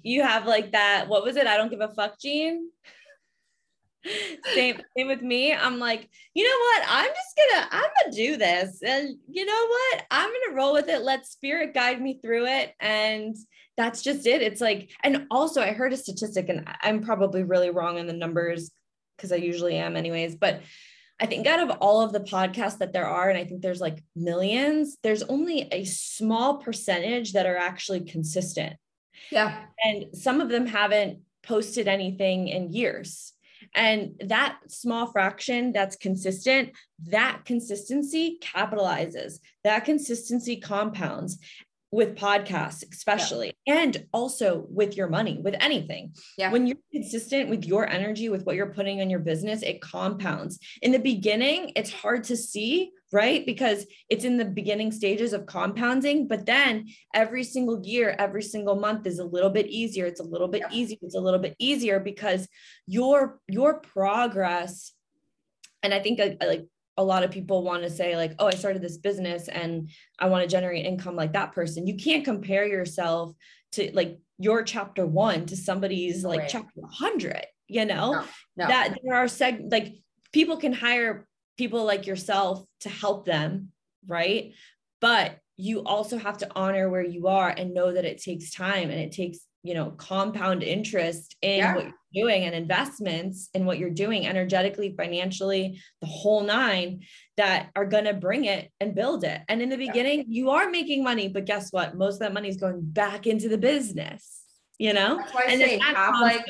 you 0.04 0.24
have 0.24 0.46
like 0.46 0.72
that 0.72 1.08
what 1.08 1.24
was 1.24 1.36
it 1.36 1.48
i 1.48 1.56
don't 1.56 1.70
give 1.70 1.82
a 1.82 1.88
fuck 1.90 2.20
gene 2.20 2.70
same 4.54 4.80
same 4.96 5.08
with 5.08 5.22
me. 5.22 5.54
I'm 5.54 5.80
like 5.80 6.10
you 6.34 6.44
know 6.44 6.58
what? 6.60 6.84
I'm 6.90 7.08
just 7.08 7.40
gonna 7.52 7.68
i'm 7.72 7.90
gonna 8.04 8.16
do 8.16 8.38
this. 8.38 8.82
And 8.86 9.18
you 9.30 9.46
know 9.46 9.68
what? 9.68 10.04
I'm 10.12 10.30
gonna 10.30 10.58
roll 10.58 10.74
with 10.74 10.90
it. 10.90 11.02
Let 11.02 11.26
spirit 11.26 11.74
guide 11.74 12.02
me 12.02 12.20
through 12.22 12.46
it. 12.48 12.74
And 12.80 13.36
that's 13.78 14.02
just 14.02 14.26
it. 14.26 14.42
It's 14.42 14.62
like 14.62 14.92
and 15.04 15.28
also 15.32 15.62
i 15.62 15.72
heard 15.72 15.94
a 15.94 15.98
statistic 15.98 16.50
and 16.50 16.68
i'm 16.82 17.02
probably 17.02 17.44
really 17.44 17.70
wrong 17.70 18.00
on 18.00 18.08
the 18.08 18.14
numbers 18.14 18.72
because 19.16 19.32
i 19.32 19.36
usually 19.36 19.76
am 19.76 19.96
anyways 19.96 20.36
but 20.36 20.62
I 21.20 21.26
think 21.26 21.48
out 21.48 21.62
of 21.62 21.78
all 21.80 22.02
of 22.02 22.12
the 22.12 22.20
podcasts 22.20 22.80
that 22.80 22.92
there 22.92 23.08
are, 23.08 23.30
and 23.30 23.38
I 23.38 23.46
think 23.46 23.62
there's 23.62 23.80
like 23.80 24.04
millions, 24.16 24.98
there's 25.02 25.24
only 25.24 25.68
a 25.72 25.86
small 25.86 26.58
percentage 26.58 27.34
that 27.34 27.46
are 27.46 27.56
actually 27.56 28.02
consistent. 28.02 28.76
Yeah. 29.32 29.64
And 29.84 30.08
some 30.14 30.42
of 30.42 30.50
them 30.50 30.66
haven't 30.66 31.20
posted 31.42 31.88
anything 31.88 32.50
in 32.50 32.74
years. 32.74 33.32
And 33.76 34.14
that 34.26 34.60
small 34.68 35.12
fraction 35.12 35.74
that's 35.74 35.98
consistent, 35.98 36.72
that 37.08 37.42
consistency 37.46 38.40
capitalizes, 38.42 39.40
that 39.66 39.84
consistency 39.84 40.58
compounds 40.58 41.38
with 41.96 42.14
podcasts 42.16 42.84
especially 42.92 43.54
yeah. 43.66 43.80
and 43.82 44.06
also 44.12 44.66
with 44.70 44.98
your 44.98 45.08
money 45.08 45.40
with 45.42 45.56
anything 45.62 46.14
yeah. 46.38 46.52
when 46.52 46.68
you're 46.68 46.78
consistent 46.92 47.50
with 47.50 47.64
your 47.64 47.88
energy 47.90 48.28
with 48.28 48.46
what 48.46 48.58
you're 48.58 48.74
putting 48.74 49.00
in 49.00 49.10
your 49.10 49.22
business 49.22 49.62
it 49.62 49.82
compounds 49.82 50.60
in 50.82 50.92
the 50.92 51.00
beginning 51.00 51.72
it's 51.78 51.94
hard 51.94 52.22
to 52.22 52.36
see 52.36 52.92
right 53.14 53.46
because 53.46 53.86
it's 54.10 54.26
in 54.26 54.36
the 54.36 54.44
beginning 54.44 54.92
stages 54.92 55.32
of 55.32 55.46
compounding 55.46 56.28
but 56.28 56.46
then 56.46 56.86
every 57.14 57.46
single 57.46 57.82
year 57.86 58.14
every 58.20 58.44
single 58.44 58.76
month 58.76 59.08
is 59.08 59.20
a 59.20 59.24
little 59.24 59.50
bit 59.50 59.68
easier 59.68 60.06
it's 60.06 60.20
a 60.20 60.24
little 60.24 60.50
bit 60.50 60.64
yeah. 60.70 60.78
easier 60.78 60.98
it's 61.02 61.16
a 61.16 61.20
little 61.20 61.40
bit 61.40 61.56
easier 61.60 62.02
because 62.02 62.46
your 62.88 63.40
your 63.48 63.80
progress 63.80 64.92
and 65.82 65.94
i 65.94 66.00
think 66.00 66.20
uh, 66.20 66.32
like 66.46 66.66
a 66.98 67.04
lot 67.04 67.24
of 67.24 67.32
people 67.32 67.64
want 67.64 67.84
to 67.84 67.90
say 67.90 68.16
like 68.16 68.34
oh 68.40 68.48
i 68.48 68.52
started 68.52 68.82
this 68.82 68.98
business 68.98 69.48
and 69.48 69.90
i 70.20 70.28
want 70.28 70.44
to 70.44 70.50
generate 70.50 70.86
income 70.86 71.16
like 71.16 71.34
that 71.34 71.52
person 71.52 71.88
you 71.88 71.96
can't 71.96 72.26
compare 72.26 72.66
yourself 72.66 73.34
to 73.72 73.92
like 73.94 74.20
your 74.38 74.64
chapter 74.64 75.06
one 75.06 75.46
to 75.46 75.56
somebody's 75.56 76.24
like 76.24 76.42
right. 76.42 76.50
chapter 76.50 76.82
100 76.82 77.46
you 77.68 77.86
know 77.86 78.12
no, 78.12 78.26
no. 78.58 78.68
that 78.68 78.98
there 79.04 79.16
are 79.16 79.26
seg 79.26 79.72
like 79.72 79.96
people 80.32 80.58
can 80.58 80.74
hire 80.74 81.28
people 81.58 81.86
like 81.86 82.06
yourself 82.06 82.64
to 82.82 82.90
help 82.90 83.26
them 83.26 83.72
right 84.08 84.54
but 85.02 85.38
you 85.58 85.84
also 85.84 86.18
have 86.18 86.38
to 86.38 86.50
honor 86.56 86.90
where 86.90 87.04
you 87.04 87.28
are 87.28 87.50
and 87.50 87.74
know 87.74 87.94
that 87.94 88.06
it 88.06 88.22
takes 88.22 88.52
time 88.52 88.90
and 88.90 89.00
it 89.00 89.12
takes 89.12 89.40
you 89.64 89.74
know 89.74 89.92
compound 89.92 90.64
interest 90.64 91.36
in 91.42 91.60
yeah. 91.60 91.76
what 91.76 91.86
you're 91.86 91.94
doing 92.16 92.46
and 92.46 92.56
investments 92.56 93.50
in 93.54 93.66
what 93.66 93.78
you're 93.78 93.90
doing 93.90 94.26
energetically 94.26 94.96
financially 94.98 95.80
the 96.02 96.08
whole 96.08 96.44
nine 96.44 97.02
that 97.38 97.70
are 97.76 97.86
going 97.86 98.06
to 98.06 98.14
bring 98.14 98.46
it 98.46 98.72
and 98.80 98.96
build 98.96 99.24
it. 99.24 99.42
And 99.50 99.62
in 99.62 99.70
the 99.70 99.78
beginning 99.78 100.20
yeah. 100.20 100.26
you 100.28 100.50
are 100.52 100.70
making 100.70 101.04
money 101.04 101.28
but 101.28 101.46
guess 101.46 101.72
what? 101.72 101.98
Most 101.98 102.16
of 102.16 102.20
that 102.22 102.34
money 102.34 102.50
is 102.50 102.58
going 102.58 102.80
back 102.82 103.28
into 103.28 103.50
the 103.50 103.58
business 103.58 104.42
you 104.78 104.94
know? 104.94 105.18
That's 105.18 105.34
why 105.34 105.44
I 105.48 105.52
and 105.52 105.62
say 105.62 105.80
have 105.80 106.16
like 106.22 106.46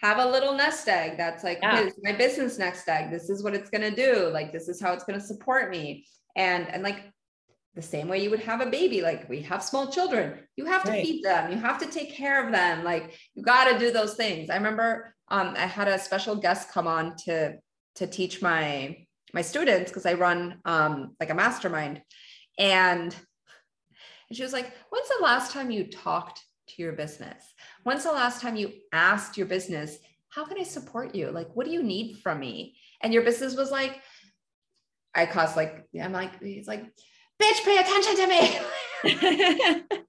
have 0.00 0.18
a 0.18 0.26
little 0.26 0.54
nest 0.54 0.86
egg 0.88 1.16
that's 1.16 1.42
like 1.42 1.58
yeah. 1.60 1.88
my 2.02 2.12
business 2.12 2.58
nest 2.58 2.88
egg. 2.88 3.10
This 3.10 3.28
is 3.28 3.42
what 3.42 3.54
it's 3.54 3.70
going 3.70 3.82
to 3.82 3.94
do. 3.94 4.28
Like 4.28 4.52
this 4.52 4.68
is 4.68 4.80
how 4.80 4.92
it's 4.92 5.04
going 5.04 5.18
to 5.18 5.24
support 5.24 5.70
me. 5.70 6.06
And 6.36 6.68
and 6.68 6.82
like 6.82 7.10
the 7.78 7.82
same 7.82 8.08
way 8.08 8.20
you 8.20 8.28
would 8.28 8.40
have 8.40 8.60
a 8.60 8.66
baby 8.66 9.02
like 9.02 9.28
we 9.28 9.40
have 9.40 9.62
small 9.62 9.86
children 9.86 10.36
you 10.56 10.64
have 10.64 10.82
to 10.82 10.90
right. 10.90 11.06
feed 11.06 11.22
them 11.22 11.52
you 11.52 11.56
have 11.56 11.78
to 11.78 11.86
take 11.86 12.12
care 12.12 12.44
of 12.44 12.50
them 12.50 12.82
like 12.82 13.16
you 13.36 13.42
got 13.44 13.70
to 13.70 13.78
do 13.78 13.92
those 13.92 14.14
things. 14.14 14.50
I 14.50 14.56
remember 14.56 15.14
um, 15.28 15.54
i 15.56 15.60
had 15.60 15.86
a 15.86 15.96
special 15.96 16.34
guest 16.34 16.72
come 16.72 16.88
on 16.88 17.14
to 17.24 17.54
to 17.94 18.06
teach 18.08 18.42
my 18.42 18.96
my 19.32 19.42
students 19.42 19.92
because 19.92 20.06
i 20.06 20.14
run 20.14 20.58
um, 20.64 21.14
like 21.20 21.30
a 21.30 21.34
mastermind. 21.34 22.02
And 22.58 23.14
and 24.28 24.36
she 24.36 24.42
was 24.42 24.52
like 24.52 24.72
when's 24.90 25.08
the 25.08 25.22
last 25.22 25.52
time 25.52 25.70
you 25.70 25.84
talked 25.84 26.42
to 26.70 26.82
your 26.82 26.94
business? 26.94 27.44
When's 27.84 28.02
the 28.02 28.10
last 28.10 28.42
time 28.42 28.56
you 28.56 28.72
asked 28.92 29.38
your 29.38 29.46
business 29.46 29.98
how 30.30 30.44
can 30.44 30.58
i 30.58 30.64
support 30.64 31.14
you? 31.14 31.30
Like 31.30 31.48
what 31.54 31.64
do 31.64 31.72
you 31.72 31.84
need 31.84 32.18
from 32.24 32.40
me 32.40 32.76
and 33.02 33.14
your 33.14 33.22
business 33.22 33.54
was 33.54 33.70
like 33.70 34.00
i 35.14 35.24
cost 35.24 35.56
like 35.56 35.86
i'm 36.02 36.12
like 36.12 36.42
he's 36.42 36.68
like 36.68 36.84
bitch, 37.40 37.64
pay 37.64 37.78
attention 37.78 38.16
to 38.16 38.26
me. 38.26 38.58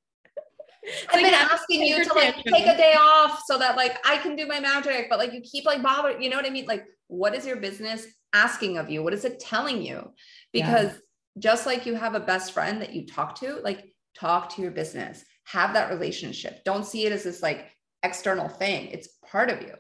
I've 1.14 1.22
been 1.22 1.34
asking 1.34 1.84
you 1.84 2.04
to 2.04 2.14
like 2.14 2.36
take 2.44 2.66
a 2.66 2.76
day 2.76 2.96
off 3.00 3.44
so 3.46 3.58
that 3.58 3.76
like 3.76 3.98
I 4.06 4.18
can 4.18 4.36
do 4.36 4.48
my 4.48 4.60
magic, 4.60 5.08
but 5.10 5.20
like 5.20 5.34
you 5.34 5.42
keep 5.42 5.66
like 5.66 5.84
bothering, 5.84 6.22
you 6.22 6.30
know 6.30 6.38
what 6.38 6.46
I 6.46 6.50
mean? 6.50 6.66
Like, 6.66 6.86
what 7.08 7.36
is 7.36 7.46
your 7.46 7.58
business 7.58 8.06
asking 8.34 8.78
of 8.78 8.90
you? 8.90 9.04
What 9.04 9.14
is 9.14 9.26
it 9.26 9.40
telling 9.40 9.82
you? 9.82 10.12
Because 10.54 10.94
yeah. 10.94 11.00
just 11.40 11.66
like 11.66 11.86
you 11.86 11.96
have 11.96 12.16
a 12.16 12.20
best 12.20 12.54
friend 12.54 12.82
that 12.82 12.94
you 12.94 13.06
talk 13.06 13.36
to, 13.40 13.60
like 13.64 13.94
talk 14.18 14.56
to 14.56 14.62
your 14.62 14.72
business, 14.72 15.24
have 15.46 15.74
that 15.74 15.92
relationship. 15.92 16.64
Don't 16.64 16.86
see 16.86 17.06
it 17.06 17.12
as 17.12 17.24
this 17.24 17.44
like 17.44 17.70
external 18.04 18.50
thing. 18.50 18.88
It's 18.88 19.10
part 19.30 19.50
of 19.50 19.62
you. 19.62 19.74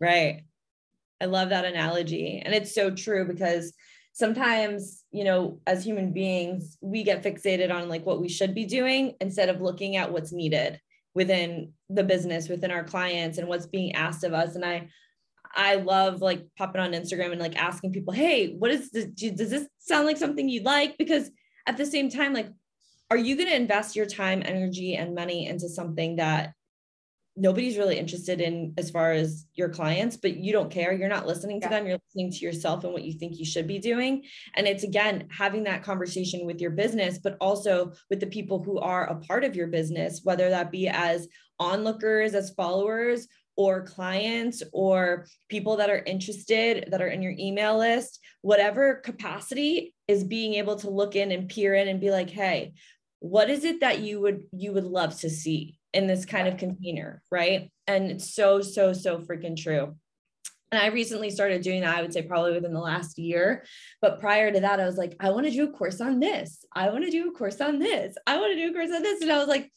Right. 0.00 0.42
I 1.20 1.26
love 1.26 1.50
that 1.50 1.64
analogy. 1.64 2.42
And 2.44 2.54
it's 2.54 2.74
so 2.74 2.90
true 2.90 3.26
because 3.26 3.72
sometimes 4.20 5.02
you 5.10 5.24
know 5.24 5.58
as 5.66 5.82
human 5.82 6.12
beings 6.12 6.76
we 6.82 7.02
get 7.02 7.24
fixated 7.24 7.74
on 7.74 7.88
like 7.88 8.04
what 8.04 8.20
we 8.20 8.28
should 8.28 8.54
be 8.54 8.66
doing 8.66 9.14
instead 9.20 9.48
of 9.48 9.62
looking 9.62 9.96
at 9.96 10.12
what's 10.12 10.30
needed 10.30 10.78
within 11.14 11.72
the 11.88 12.04
business 12.04 12.48
within 12.48 12.70
our 12.70 12.84
clients 12.84 13.38
and 13.38 13.48
what's 13.48 13.66
being 13.66 13.94
asked 13.96 14.22
of 14.22 14.32
us. 14.32 14.54
And 14.54 14.64
i 14.64 14.88
i 15.56 15.74
love 15.74 16.20
like 16.20 16.46
popping 16.56 16.80
on 16.80 16.92
instagram 16.92 17.32
and 17.32 17.40
like 17.40 17.56
asking 17.56 17.92
people 17.92 18.12
hey 18.12 18.54
what 18.54 18.70
is 18.70 18.90
this 18.90 19.06
does 19.06 19.50
this 19.50 19.66
sound 19.78 20.06
like 20.06 20.16
something 20.16 20.48
you'd 20.48 20.64
like? 20.64 20.96
Because 20.96 21.28
at 21.66 21.76
the 21.76 21.86
same 21.86 22.08
time 22.08 22.32
like 22.32 22.50
are 23.10 23.16
you 23.16 23.34
going 23.36 23.48
to 23.48 23.56
invest 23.56 23.96
your 23.96 24.06
time 24.06 24.42
energy 24.44 24.94
and 24.94 25.16
money 25.16 25.46
into 25.46 25.68
something 25.68 26.16
that 26.16 26.52
nobody's 27.40 27.78
really 27.78 27.98
interested 27.98 28.40
in 28.40 28.74
as 28.76 28.90
far 28.90 29.12
as 29.12 29.46
your 29.54 29.70
clients 29.70 30.16
but 30.16 30.36
you 30.36 30.52
don't 30.52 30.70
care. 30.70 30.92
You're 30.92 31.08
not 31.08 31.26
listening 31.26 31.60
to 31.60 31.66
yeah. 31.66 31.70
them. 31.70 31.86
You're 31.86 31.98
listening 32.08 32.30
to 32.32 32.38
yourself 32.38 32.84
and 32.84 32.92
what 32.92 33.04
you 33.04 33.14
think 33.14 33.38
you 33.38 33.44
should 33.44 33.66
be 33.66 33.78
doing. 33.78 34.24
And 34.54 34.66
it's 34.66 34.84
again 34.84 35.28
having 35.30 35.64
that 35.64 35.82
conversation 35.82 36.44
with 36.44 36.60
your 36.60 36.70
business 36.70 37.18
but 37.18 37.36
also 37.40 37.92
with 38.10 38.20
the 38.20 38.26
people 38.26 38.62
who 38.62 38.78
are 38.78 39.06
a 39.06 39.16
part 39.16 39.44
of 39.44 39.56
your 39.56 39.68
business 39.68 40.20
whether 40.22 40.50
that 40.50 40.70
be 40.70 40.88
as 40.88 41.28
onlookers 41.58 42.34
as 42.34 42.50
followers 42.50 43.26
or 43.56 43.82
clients 43.82 44.62
or 44.72 45.26
people 45.48 45.76
that 45.76 45.90
are 45.90 46.02
interested 46.06 46.88
that 46.90 47.02
are 47.02 47.08
in 47.08 47.22
your 47.22 47.34
email 47.38 47.78
list 47.78 48.20
whatever 48.42 48.94
capacity 48.94 49.94
is 50.08 50.24
being 50.24 50.54
able 50.54 50.76
to 50.76 50.88
look 50.88 51.16
in 51.16 51.32
and 51.32 51.48
peer 51.48 51.74
in 51.74 51.88
and 51.88 52.00
be 52.00 52.10
like 52.10 52.30
hey 52.30 52.72
what 53.18 53.50
is 53.50 53.64
it 53.64 53.80
that 53.80 54.00
you 54.00 54.20
would 54.20 54.44
you 54.52 54.72
would 54.72 54.84
love 54.84 55.18
to 55.18 55.28
see 55.28 55.78
in 55.92 56.06
this 56.06 56.24
kind 56.24 56.46
of 56.48 56.56
container, 56.56 57.22
right? 57.30 57.70
And 57.86 58.10
it's 58.10 58.34
so, 58.34 58.60
so, 58.60 58.92
so 58.92 59.18
freaking 59.18 59.56
true. 59.56 59.96
And 60.72 60.80
I 60.80 60.86
recently 60.88 61.30
started 61.30 61.62
doing 61.62 61.80
that, 61.80 61.96
I 61.96 62.02
would 62.02 62.12
say 62.12 62.22
probably 62.22 62.52
within 62.52 62.72
the 62.72 62.80
last 62.80 63.18
year. 63.18 63.64
But 64.00 64.20
prior 64.20 64.52
to 64.52 64.60
that, 64.60 64.78
I 64.78 64.86
was 64.86 64.96
like, 64.96 65.16
I 65.18 65.30
want 65.30 65.46
to 65.46 65.52
do 65.52 65.64
a 65.64 65.72
course 65.72 66.00
on 66.00 66.20
this. 66.20 66.64
I 66.72 66.90
want 66.90 67.04
to 67.04 67.10
do 67.10 67.28
a 67.28 67.32
course 67.32 67.60
on 67.60 67.80
this. 67.80 68.14
I 68.26 68.38
want 68.38 68.52
to 68.52 68.56
do 68.56 68.70
a 68.70 68.72
course 68.72 68.94
on 68.94 69.02
this. 69.02 69.20
And 69.20 69.32
I 69.32 69.38
was 69.38 69.48
like, 69.48 69.68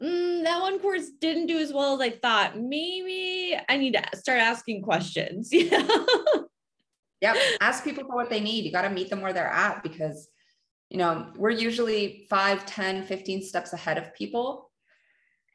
mm, 0.00 0.44
that 0.44 0.62
one 0.62 0.78
course 0.78 1.10
didn't 1.20 1.46
do 1.46 1.58
as 1.58 1.72
well 1.72 1.94
as 1.94 2.00
I 2.00 2.10
thought. 2.10 2.56
Maybe 2.56 3.58
I 3.68 3.76
need 3.76 3.94
to 3.94 4.16
start 4.16 4.38
asking 4.38 4.82
questions. 4.82 5.50
Yeah. 7.20 7.34
yep. 7.34 7.36
Ask 7.60 7.84
people 7.84 8.04
for 8.04 8.14
what 8.14 8.30
they 8.30 8.40
need. 8.40 8.64
You 8.64 8.72
got 8.72 8.82
to 8.82 8.88
meet 8.88 9.10
them 9.10 9.20
where 9.20 9.34
they're 9.34 9.46
at 9.46 9.82
because, 9.82 10.26
you 10.88 10.96
know, 10.96 11.30
we're 11.36 11.50
usually 11.50 12.26
5, 12.30 12.64
10, 12.64 13.04
15 13.04 13.42
steps 13.42 13.74
ahead 13.74 13.98
of 13.98 14.14
people 14.14 14.69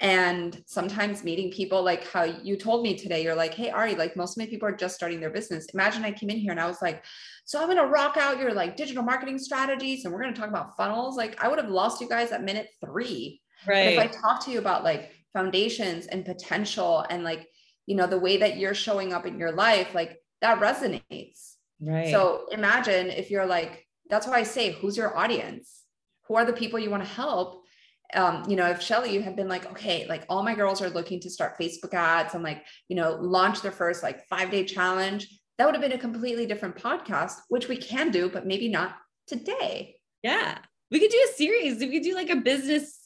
and 0.01 0.61
sometimes 0.65 1.23
meeting 1.23 1.49
people 1.49 1.81
like 1.81 2.05
how 2.05 2.23
you 2.23 2.57
told 2.57 2.83
me 2.83 2.97
today 2.97 3.23
you're 3.23 3.35
like 3.35 3.53
hey 3.53 3.69
ari 3.69 3.95
like 3.95 4.17
most 4.17 4.35
of 4.35 4.43
my 4.43 4.45
people 4.45 4.67
are 4.67 4.75
just 4.75 4.95
starting 4.95 5.21
their 5.21 5.29
business. 5.29 5.67
Imagine 5.73 6.03
i 6.03 6.11
came 6.11 6.29
in 6.29 6.37
here 6.37 6.51
and 6.51 6.59
i 6.59 6.67
was 6.67 6.81
like 6.81 7.05
so 7.45 7.59
i'm 7.59 7.67
going 7.67 7.77
to 7.77 7.85
rock 7.85 8.17
out 8.17 8.39
your 8.39 8.53
like 8.53 8.75
digital 8.75 9.03
marketing 9.03 9.39
strategies 9.39 10.03
and 10.03 10.13
we're 10.13 10.21
going 10.21 10.33
to 10.33 10.39
talk 10.39 10.49
about 10.49 10.75
funnels. 10.75 11.15
Like 11.15 11.41
i 11.41 11.47
would 11.47 11.59
have 11.59 11.69
lost 11.69 12.01
you 12.01 12.09
guys 12.09 12.31
at 12.31 12.43
minute 12.43 12.67
three. 12.81 13.41
Right 13.65 13.85
but 13.85 13.93
if 13.93 13.99
i 13.99 14.07
talk 14.07 14.43
to 14.45 14.51
you 14.51 14.59
about 14.59 14.83
like 14.83 15.11
foundations 15.33 16.07
and 16.07 16.25
potential 16.25 17.05
and 17.09 17.23
like 17.23 17.47
you 17.85 17.95
know 17.95 18.07
the 18.07 18.19
way 18.19 18.37
that 18.37 18.57
you're 18.57 18.73
showing 18.73 19.13
up 19.13 19.25
in 19.25 19.39
your 19.39 19.51
life 19.51 19.93
like 19.93 20.17
that 20.41 20.59
resonates. 20.59 21.53
Right. 21.79 22.11
So 22.11 22.47
imagine 22.51 23.09
if 23.09 23.31
you're 23.31 23.45
like 23.45 23.85
that's 24.09 24.27
why 24.27 24.39
i 24.39 24.43
say 24.43 24.71
who's 24.73 24.97
your 24.97 25.17
audience? 25.17 25.83
Who 26.27 26.35
are 26.35 26.45
the 26.45 26.53
people 26.53 26.79
you 26.79 26.89
want 26.89 27.03
to 27.03 27.09
help 27.09 27.64
um, 28.13 28.43
you 28.47 28.55
know, 28.55 28.69
if 28.69 28.81
Shelly, 28.81 29.13
you 29.13 29.21
had 29.21 29.35
been 29.35 29.47
like, 29.47 29.65
okay, 29.71 30.05
like 30.07 30.25
all 30.29 30.43
my 30.43 30.55
girls 30.55 30.81
are 30.81 30.89
looking 30.89 31.19
to 31.21 31.29
start 31.29 31.57
Facebook 31.59 31.93
ads 31.93 32.33
and 32.33 32.43
like, 32.43 32.63
you 32.87 32.95
know, 32.95 33.17
launch 33.19 33.61
their 33.61 33.71
first 33.71 34.03
like 34.03 34.25
five 34.27 34.51
day 34.51 34.63
challenge, 34.63 35.27
that 35.57 35.65
would 35.65 35.75
have 35.75 35.81
been 35.81 35.93
a 35.93 35.97
completely 35.97 36.45
different 36.45 36.75
podcast, 36.75 37.33
which 37.49 37.67
we 37.67 37.77
can 37.77 38.11
do, 38.11 38.29
but 38.29 38.45
maybe 38.45 38.67
not 38.67 38.95
today. 39.27 39.95
Yeah. 40.23 40.57
We 40.91 40.99
could 40.99 41.11
do 41.11 41.27
a 41.29 41.33
series. 41.35 41.79
We 41.79 41.91
could 41.91 42.03
do 42.03 42.13
like 42.13 42.29
a 42.29 42.35
business 42.35 43.05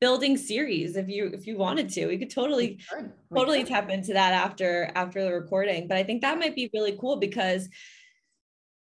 building 0.00 0.36
series 0.36 0.96
if 0.96 1.08
you 1.08 1.30
if 1.32 1.46
you 1.46 1.56
wanted 1.56 1.88
to. 1.90 2.06
We 2.06 2.18
could 2.18 2.30
totally 2.30 2.78
we 2.92 2.98
could. 2.98 3.12
We 3.30 3.38
totally 3.38 3.58
could. 3.60 3.68
tap 3.68 3.90
into 3.90 4.12
that 4.12 4.32
after 4.32 4.90
after 4.94 5.22
the 5.24 5.32
recording. 5.32 5.88
But 5.88 5.96
I 5.96 6.02
think 6.02 6.22
that 6.22 6.38
might 6.38 6.54
be 6.54 6.70
really 6.74 6.96
cool 7.00 7.16
because 7.16 7.68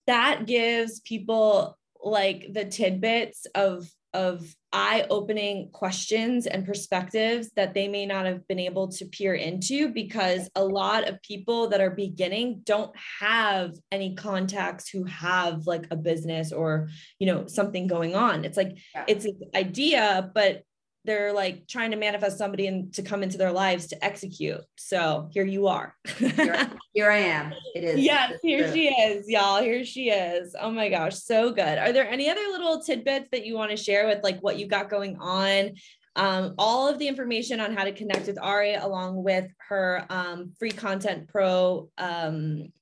that 0.07 0.47
gives 0.47 1.01
people 1.01 1.79
like 2.03 2.53
the 2.53 2.65
tidbits 2.65 3.47
of 3.55 3.89
of 4.15 4.55
eye-opening 4.73 5.71
questions 5.73 6.47
and 6.47 6.67
perspectives 6.67 7.51
that 7.57 7.75
they 7.75 7.87
may 7.87 8.07
not 8.07 8.27
have 8.27 8.47
been 8.49 8.59
able 8.59 8.89
to 8.89 9.05
peer 9.07 9.35
into 9.35 9.89
because 9.89 10.49
a 10.57 10.65
lot 10.65 11.07
of 11.07 11.23
people 11.23 11.69
that 11.69 11.81
are 11.81 11.91
beginning 11.91 12.61
don't 12.65 12.93
have 13.21 13.73
any 13.93 14.15
contacts 14.15 14.89
who 14.89 15.05
have 15.05 15.67
like 15.67 15.87
a 15.91 15.97
business 15.97 16.53
or 16.53 16.89
you 17.19 17.27
know 17.27 17.47
something 17.47 17.87
going 17.87 18.17
on 18.17 18.45
it's 18.45 18.57
like 18.57 18.77
yeah. 18.95 19.05
it's 19.07 19.25
an 19.25 19.39
idea 19.55 20.31
but 20.35 20.63
they're 21.05 21.33
like 21.33 21.67
trying 21.69 21.91
to 21.91 21.97
manifest 21.97 22.39
somebody 22.39 22.67
and 22.67 22.93
to 22.95 23.03
come 23.03 23.23
into 23.23 23.37
their 23.37 23.53
lives 23.53 23.89
to 23.89 24.05
execute. 24.05 24.61
So 24.77 25.29
here 25.33 25.45
you 25.45 25.67
are. 25.67 25.95
here, 26.17 26.71
here, 26.95 27.11
I 27.11 27.19
am. 27.19 27.53
It 27.75 27.85
is. 27.85 28.01
Yes, 28.01 28.33
here 28.43 28.73
she 28.73 28.89
is, 28.89 29.29
y'all. 29.29 29.63
Here 29.63 29.85
she 29.85 30.09
is. 30.09 30.57
Oh 30.59 30.71
my 30.71 30.89
gosh, 30.89 31.17
so 31.17 31.53
good. 31.53 31.79
Are 31.79 31.93
there 31.93 32.09
any 32.09 32.31
other 32.31 32.41
little 32.51 32.81
tidbits 32.81 33.29
that 33.33 33.45
you 33.45 33.55
want 33.55 33.71
to 33.71 33.77
share 33.77 34.07
with 34.07 34.25
like 34.25 34.41
what 34.41 34.59
you 34.59 34.67
got 34.67 34.89
going 34.89 35.19
on? 35.19 35.73
Um, 36.17 36.55
all 36.59 36.89
of 36.89 36.99
the 36.99 37.09
information 37.09 37.61
on 37.61 37.77
how 37.77 37.85
to 37.85 37.93
connect 37.93 38.27
with 38.27 38.39
Ari, 38.41 38.75
along 38.75 39.23
with 39.23 39.49
her 39.69 40.07
um, 40.09 40.53
free 40.59 40.71
content 40.71 41.29
pro. 41.29 41.91
Um, 41.99 42.73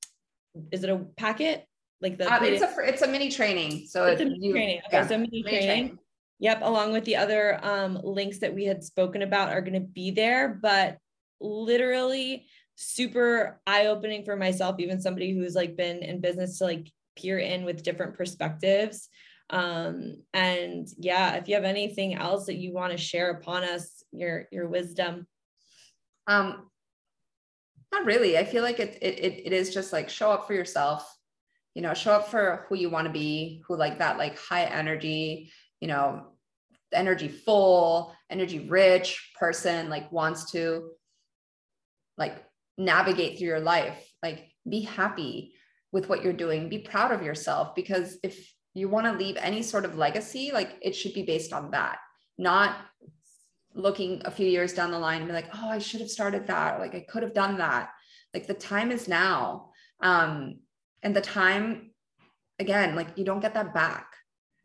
is 0.70 0.84
it 0.84 0.90
a 0.90 0.98
packet? 1.16 1.66
Like 2.00 2.18
the 2.18 2.32
um, 2.32 2.44
it's 2.44 2.62
a 2.62 2.74
it's 2.80 3.02
a 3.02 3.06
mini 3.06 3.30
training. 3.30 3.86
So 3.88 4.06
it's 4.06 4.20
a 4.20 4.24
mini 4.24 4.46
you, 4.46 4.52
training. 4.52 4.80
Okay, 4.86 4.98
yeah, 4.98 5.06
so 5.06 5.16
mini, 5.16 5.42
mini 5.42 5.42
training. 5.42 5.66
training 5.66 5.98
Yep, 6.42 6.62
along 6.62 6.92
with 6.92 7.04
the 7.04 7.14
other 7.14 7.64
um, 7.64 8.00
links 8.02 8.38
that 8.38 8.52
we 8.52 8.64
had 8.64 8.82
spoken 8.82 9.22
about 9.22 9.52
are 9.52 9.60
going 9.60 9.74
to 9.74 9.80
be 9.80 10.10
there, 10.10 10.58
but 10.60 10.98
literally 11.40 12.46
super 12.74 13.60
eye 13.64 13.86
opening 13.86 14.24
for 14.24 14.34
myself, 14.34 14.80
even 14.80 15.00
somebody 15.00 15.32
who's 15.32 15.54
like 15.54 15.76
been 15.76 15.98
in 15.98 16.20
business 16.20 16.58
to 16.58 16.64
like 16.64 16.90
peer 17.14 17.38
in 17.38 17.64
with 17.64 17.84
different 17.84 18.16
perspectives. 18.16 19.08
Um, 19.50 20.16
and 20.34 20.88
yeah, 20.98 21.34
if 21.36 21.46
you 21.46 21.54
have 21.54 21.62
anything 21.62 22.16
else 22.16 22.46
that 22.46 22.56
you 22.56 22.72
want 22.72 22.90
to 22.90 22.98
share 22.98 23.30
upon 23.30 23.62
us, 23.62 24.02
your 24.10 24.48
your 24.50 24.66
wisdom. 24.66 25.28
Um, 26.26 26.68
not 27.92 28.04
really. 28.04 28.36
I 28.36 28.44
feel 28.44 28.64
like 28.64 28.80
it, 28.80 28.98
it 29.00 29.42
it 29.46 29.52
is 29.52 29.72
just 29.72 29.92
like 29.92 30.08
show 30.08 30.32
up 30.32 30.48
for 30.48 30.54
yourself. 30.54 31.08
You 31.76 31.82
know, 31.82 31.94
show 31.94 32.14
up 32.14 32.28
for 32.28 32.66
who 32.68 32.74
you 32.74 32.90
want 32.90 33.06
to 33.06 33.12
be, 33.12 33.62
who 33.68 33.76
like 33.76 34.00
that 34.00 34.18
like 34.18 34.36
high 34.36 34.64
energy, 34.64 35.52
you 35.82 35.88
know, 35.88 36.22
energy 36.92 37.26
full, 37.26 38.14
energy 38.30 38.60
rich 38.60 39.32
person 39.36 39.90
like 39.90 40.12
wants 40.12 40.52
to 40.52 40.90
like 42.16 42.36
navigate 42.78 43.36
through 43.36 43.48
your 43.48 43.60
life. 43.60 44.00
Like 44.22 44.48
be 44.66 44.82
happy 44.82 45.54
with 45.90 46.08
what 46.08 46.22
you're 46.22 46.32
doing, 46.32 46.68
be 46.68 46.78
proud 46.78 47.10
of 47.10 47.24
yourself 47.24 47.74
because 47.74 48.16
if 48.22 48.48
you 48.74 48.88
want 48.88 49.06
to 49.06 49.24
leave 49.24 49.36
any 49.38 49.60
sort 49.60 49.84
of 49.84 49.98
legacy, 49.98 50.52
like 50.54 50.78
it 50.80 50.94
should 50.94 51.14
be 51.14 51.24
based 51.24 51.52
on 51.52 51.72
that, 51.72 51.98
not 52.38 52.76
looking 53.74 54.22
a 54.24 54.30
few 54.30 54.46
years 54.46 54.72
down 54.72 54.92
the 54.92 54.98
line 54.98 55.18
and 55.18 55.26
be 55.26 55.34
like, 55.34 55.50
oh, 55.52 55.68
I 55.68 55.80
should 55.80 56.00
have 56.00 56.10
started 56.10 56.46
that. 56.46 56.78
Like 56.78 56.94
I 56.94 57.00
could 57.00 57.24
have 57.24 57.34
done 57.34 57.58
that. 57.58 57.90
Like 58.32 58.46
the 58.46 58.54
time 58.54 58.92
is 58.92 59.08
now. 59.08 59.70
Um, 60.00 60.60
and 61.02 61.14
the 61.14 61.20
time, 61.20 61.90
again, 62.60 62.94
like 62.94 63.08
you 63.16 63.24
don't 63.24 63.40
get 63.40 63.54
that 63.54 63.74
back. 63.74 64.11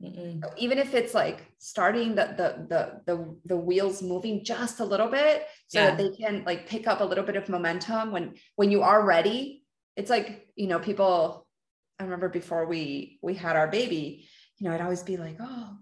Mm-mm. 0.01 0.43
Even 0.57 0.77
if 0.77 0.93
it's 0.93 1.15
like 1.15 1.45
starting 1.57 2.13
the, 2.13 2.25
the 2.37 2.67
the 2.69 3.01
the 3.07 3.35
the 3.45 3.57
wheels 3.57 4.03
moving 4.03 4.43
just 4.43 4.79
a 4.79 4.85
little 4.85 5.07
bit, 5.07 5.47
so 5.67 5.79
yeah. 5.79 5.85
that 5.87 5.97
they 5.97 6.09
can 6.15 6.43
like 6.45 6.67
pick 6.67 6.85
up 6.85 7.01
a 7.01 7.03
little 7.03 7.23
bit 7.23 7.35
of 7.35 7.49
momentum 7.49 8.11
when 8.11 8.35
when 8.55 8.69
you 8.69 8.83
are 8.83 9.03
ready. 9.03 9.63
It's 9.95 10.09
like 10.09 10.47
you 10.55 10.67
know 10.67 10.79
people. 10.79 11.45
I 11.99 12.03
remember 12.03 12.29
before 12.29 12.67
we 12.67 13.17
we 13.23 13.33
had 13.33 13.55
our 13.55 13.67
baby, 13.67 14.29
you 14.59 14.67
know, 14.67 14.75
I'd 14.75 14.81
always 14.81 15.01
be 15.01 15.17
like, 15.17 15.37
oh, 15.39 15.77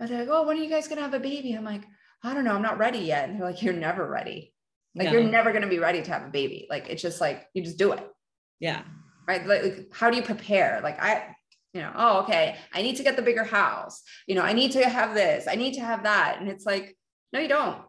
I'd 0.00 0.10
like, 0.10 0.28
oh, 0.30 0.46
when 0.46 0.56
are 0.56 0.62
you 0.62 0.70
guys 0.70 0.86
gonna 0.86 1.00
have 1.00 1.14
a 1.14 1.20
baby? 1.20 1.52
I'm 1.54 1.64
like, 1.64 1.82
I 2.22 2.34
don't 2.34 2.44
know, 2.44 2.54
I'm 2.54 2.62
not 2.62 2.78
ready 2.78 3.00
yet. 3.00 3.28
And 3.28 3.40
they're 3.40 3.48
like, 3.48 3.62
you're 3.62 3.74
never 3.74 4.08
ready. 4.08 4.54
Like 4.94 5.06
yeah. 5.06 5.12
you're 5.14 5.24
never 5.24 5.52
gonna 5.52 5.68
be 5.68 5.80
ready 5.80 6.02
to 6.02 6.10
have 6.12 6.24
a 6.24 6.30
baby. 6.30 6.68
Like 6.70 6.88
it's 6.88 7.02
just 7.02 7.20
like 7.20 7.48
you 7.54 7.62
just 7.64 7.78
do 7.78 7.92
it. 7.92 8.06
Yeah. 8.60 8.82
Right. 9.26 9.46
Like, 9.46 9.62
like 9.62 9.88
how 9.92 10.10
do 10.10 10.16
you 10.16 10.22
prepare? 10.22 10.80
Like 10.82 11.02
I 11.02 11.34
you 11.74 11.82
know, 11.82 11.92
oh, 11.94 12.20
okay, 12.20 12.56
I 12.72 12.82
need 12.82 12.96
to 12.96 13.02
get 13.02 13.16
the 13.16 13.22
bigger 13.22 13.44
house. 13.44 14.02
You 14.26 14.34
know, 14.34 14.42
I 14.42 14.52
need 14.52 14.72
to 14.72 14.88
have 14.88 15.14
this, 15.14 15.46
I 15.46 15.54
need 15.54 15.74
to 15.74 15.80
have 15.80 16.04
that. 16.04 16.38
And 16.40 16.48
it's 16.48 16.64
like, 16.64 16.96
no, 17.32 17.40
you 17.40 17.48
don't. 17.48 17.82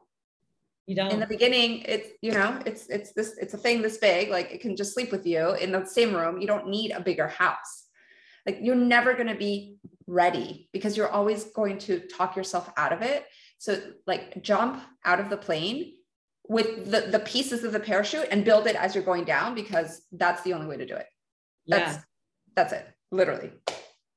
You 0.86 0.96
don't. 0.96 1.12
In 1.12 1.20
the 1.20 1.28
beginning, 1.28 1.84
it's, 1.86 2.10
you 2.22 2.32
know, 2.32 2.60
it's, 2.66 2.88
it's 2.88 3.14
this, 3.14 3.38
it's 3.40 3.54
a 3.54 3.58
thing 3.58 3.82
this 3.82 3.98
big, 3.98 4.30
like 4.30 4.52
it 4.52 4.60
can 4.60 4.76
just 4.76 4.94
sleep 4.94 5.12
with 5.12 5.26
you 5.26 5.54
in 5.54 5.72
the 5.72 5.86
same 5.86 6.14
room. 6.16 6.42
You 6.42 6.48
don't 6.48 6.68
need 6.68 6.92
a 6.92 7.00
bigger 7.00 7.28
house. 7.28 7.86
Like 8.46 8.60
you're 8.62 8.76
never 8.76 9.14
going 9.14 9.28
to 9.28 9.36
be 9.36 9.78
ready 10.08 10.68
because 10.74 10.98
you're 10.98 11.10
always 11.10 11.46
going 11.46 11.78
to 11.80 12.00
talk 12.00 12.36
yourself 12.36 12.72
out 12.76 12.92
of 12.92 13.02
it. 13.02 13.26
So 13.60 13.80
like 14.08 14.42
jump 14.42 14.82
out 15.06 15.20
of 15.20 15.30
the 15.30 15.38
plane 15.38 15.94
with 16.48 16.90
the, 16.90 17.02
the 17.02 17.20
pieces 17.20 17.64
of 17.64 17.72
the 17.72 17.80
parachute 17.80 18.28
and 18.32 18.44
build 18.44 18.66
it 18.66 18.76
as 18.76 18.96
you're 18.96 19.04
going 19.04 19.26
down 19.26 19.54
because 19.54 20.02
that's 20.12 20.42
the 20.42 20.54
only 20.54 20.66
way 20.66 20.78
to 20.78 20.86
do 20.86 20.96
it. 20.96 21.06
That's, 21.68 21.94
yeah. 21.94 22.02
that's 22.56 22.74
it 22.74 22.88
literally. 23.12 23.52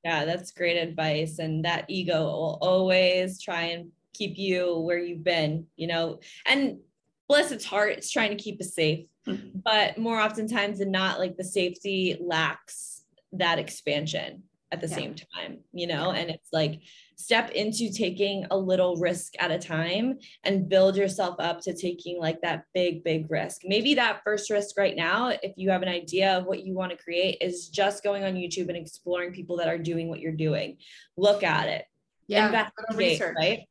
Yeah, 0.03 0.25
that's 0.25 0.51
great 0.51 0.77
advice. 0.77 1.39
And 1.39 1.63
that 1.65 1.85
ego 1.87 2.23
will 2.23 2.57
always 2.61 3.41
try 3.41 3.63
and 3.63 3.91
keep 4.13 4.37
you 4.37 4.77
where 4.79 4.99
you've 4.99 5.23
been, 5.23 5.65
you 5.75 5.87
know, 5.87 6.19
and 6.45 6.79
bless 7.27 7.51
its 7.51 7.65
heart, 7.65 7.93
it's 7.93 8.11
trying 8.11 8.35
to 8.35 8.43
keep 8.43 8.59
us 8.61 8.75
safe. 8.75 9.05
Mm-hmm. 9.27 9.59
But 9.63 9.97
more 9.97 10.19
oftentimes 10.19 10.79
than 10.79 10.91
not, 10.91 11.19
like 11.19 11.37
the 11.37 11.43
safety 11.43 12.17
lacks 12.19 13.03
that 13.31 13.59
expansion 13.59 14.43
at 14.73 14.81
the 14.81 14.87
yeah. 14.87 14.95
same 14.95 15.15
time, 15.15 15.59
you 15.71 15.85
know, 15.85 16.11
and 16.11 16.31
it's 16.31 16.49
like 16.51 16.81
step 17.15 17.51
into 17.51 17.93
taking 17.93 18.45
a 18.49 18.57
little 18.57 18.95
risk 18.95 19.33
at 19.39 19.51
a 19.51 19.59
time 19.59 20.17
and 20.43 20.67
build 20.67 20.97
yourself 20.97 21.35
up 21.37 21.61
to 21.61 21.75
taking 21.75 22.19
like 22.19 22.41
that 22.41 22.65
big, 22.73 23.03
big 23.03 23.29
risk. 23.29 23.61
Maybe 23.63 23.93
that 23.93 24.21
first 24.25 24.49
risk 24.49 24.75
right 24.75 24.95
now, 24.95 25.27
if 25.27 25.53
you 25.57 25.69
have 25.69 25.83
an 25.83 25.89
idea 25.89 26.35
of 26.35 26.45
what 26.45 26.65
you 26.65 26.73
want 26.73 26.91
to 26.91 26.97
create, 26.97 27.37
is 27.39 27.69
just 27.69 28.03
going 28.03 28.23
on 28.23 28.33
YouTube 28.33 28.67
and 28.67 28.75
exploring 28.75 29.31
people 29.31 29.57
that 29.57 29.67
are 29.67 29.77
doing 29.77 30.09
what 30.09 30.19
you're 30.19 30.31
doing. 30.31 30.77
Look 31.15 31.43
at 31.43 31.67
it. 31.67 31.85
Yeah, 32.27 32.47
investigate, 32.47 33.21
right? 33.37 33.67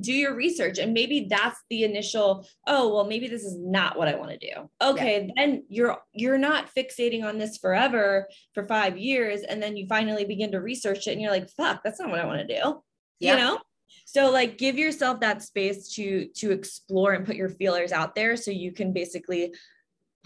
Do 0.00 0.12
your 0.12 0.34
research. 0.34 0.78
And 0.78 0.92
maybe 0.92 1.26
that's 1.28 1.60
the 1.68 1.84
initial 1.84 2.46
oh 2.66 2.94
well 2.94 3.04
maybe 3.04 3.28
this 3.28 3.44
is 3.44 3.56
not 3.58 3.96
what 3.98 4.08
i 4.08 4.14
want 4.14 4.30
to 4.30 4.38
do. 4.38 4.68
Okay 4.80 5.26
yeah. 5.26 5.32
then 5.36 5.64
you're 5.68 5.98
you're 6.12 6.38
not 6.38 6.70
fixating 6.74 7.24
on 7.24 7.38
this 7.38 7.58
forever 7.58 8.28
for 8.54 8.64
5 8.64 8.96
years 8.96 9.42
and 9.42 9.62
then 9.62 9.76
you 9.76 9.86
finally 9.86 10.24
begin 10.24 10.52
to 10.52 10.60
research 10.60 11.06
it 11.06 11.12
and 11.12 11.20
you're 11.20 11.30
like 11.30 11.50
fuck 11.50 11.82
that's 11.82 12.00
not 12.00 12.10
what 12.10 12.20
i 12.20 12.26
want 12.26 12.46
to 12.46 12.62
do 12.62 12.82
yeah. 13.22 13.32
you 13.32 13.38
know? 13.38 13.58
So 14.04 14.30
like 14.30 14.58
give 14.58 14.78
yourself 14.78 15.20
that 15.20 15.42
space 15.42 15.88
to 15.94 16.26
to 16.36 16.50
explore 16.50 17.12
and 17.12 17.24
put 17.24 17.36
your 17.36 17.48
feelers 17.48 17.92
out 17.92 18.14
there 18.14 18.36
so 18.36 18.50
you 18.50 18.72
can 18.72 18.92
basically 18.92 19.54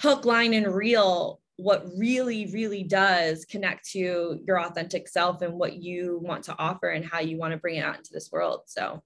hook 0.00 0.24
line 0.24 0.54
and 0.54 0.74
reel 0.74 1.40
what 1.56 1.86
really 1.96 2.50
really 2.52 2.82
does 2.82 3.44
connect 3.46 3.88
to 3.90 4.40
your 4.46 4.60
authentic 4.60 5.08
self 5.08 5.40
and 5.42 5.54
what 5.54 5.74
you 5.74 6.20
want 6.22 6.44
to 6.44 6.56
offer 6.58 6.88
and 6.88 7.04
how 7.04 7.20
you 7.20 7.38
want 7.38 7.52
to 7.52 7.58
bring 7.58 7.76
it 7.76 7.84
out 7.84 7.96
into 7.96 8.10
this 8.12 8.30
world. 8.30 8.62
So 8.66 9.02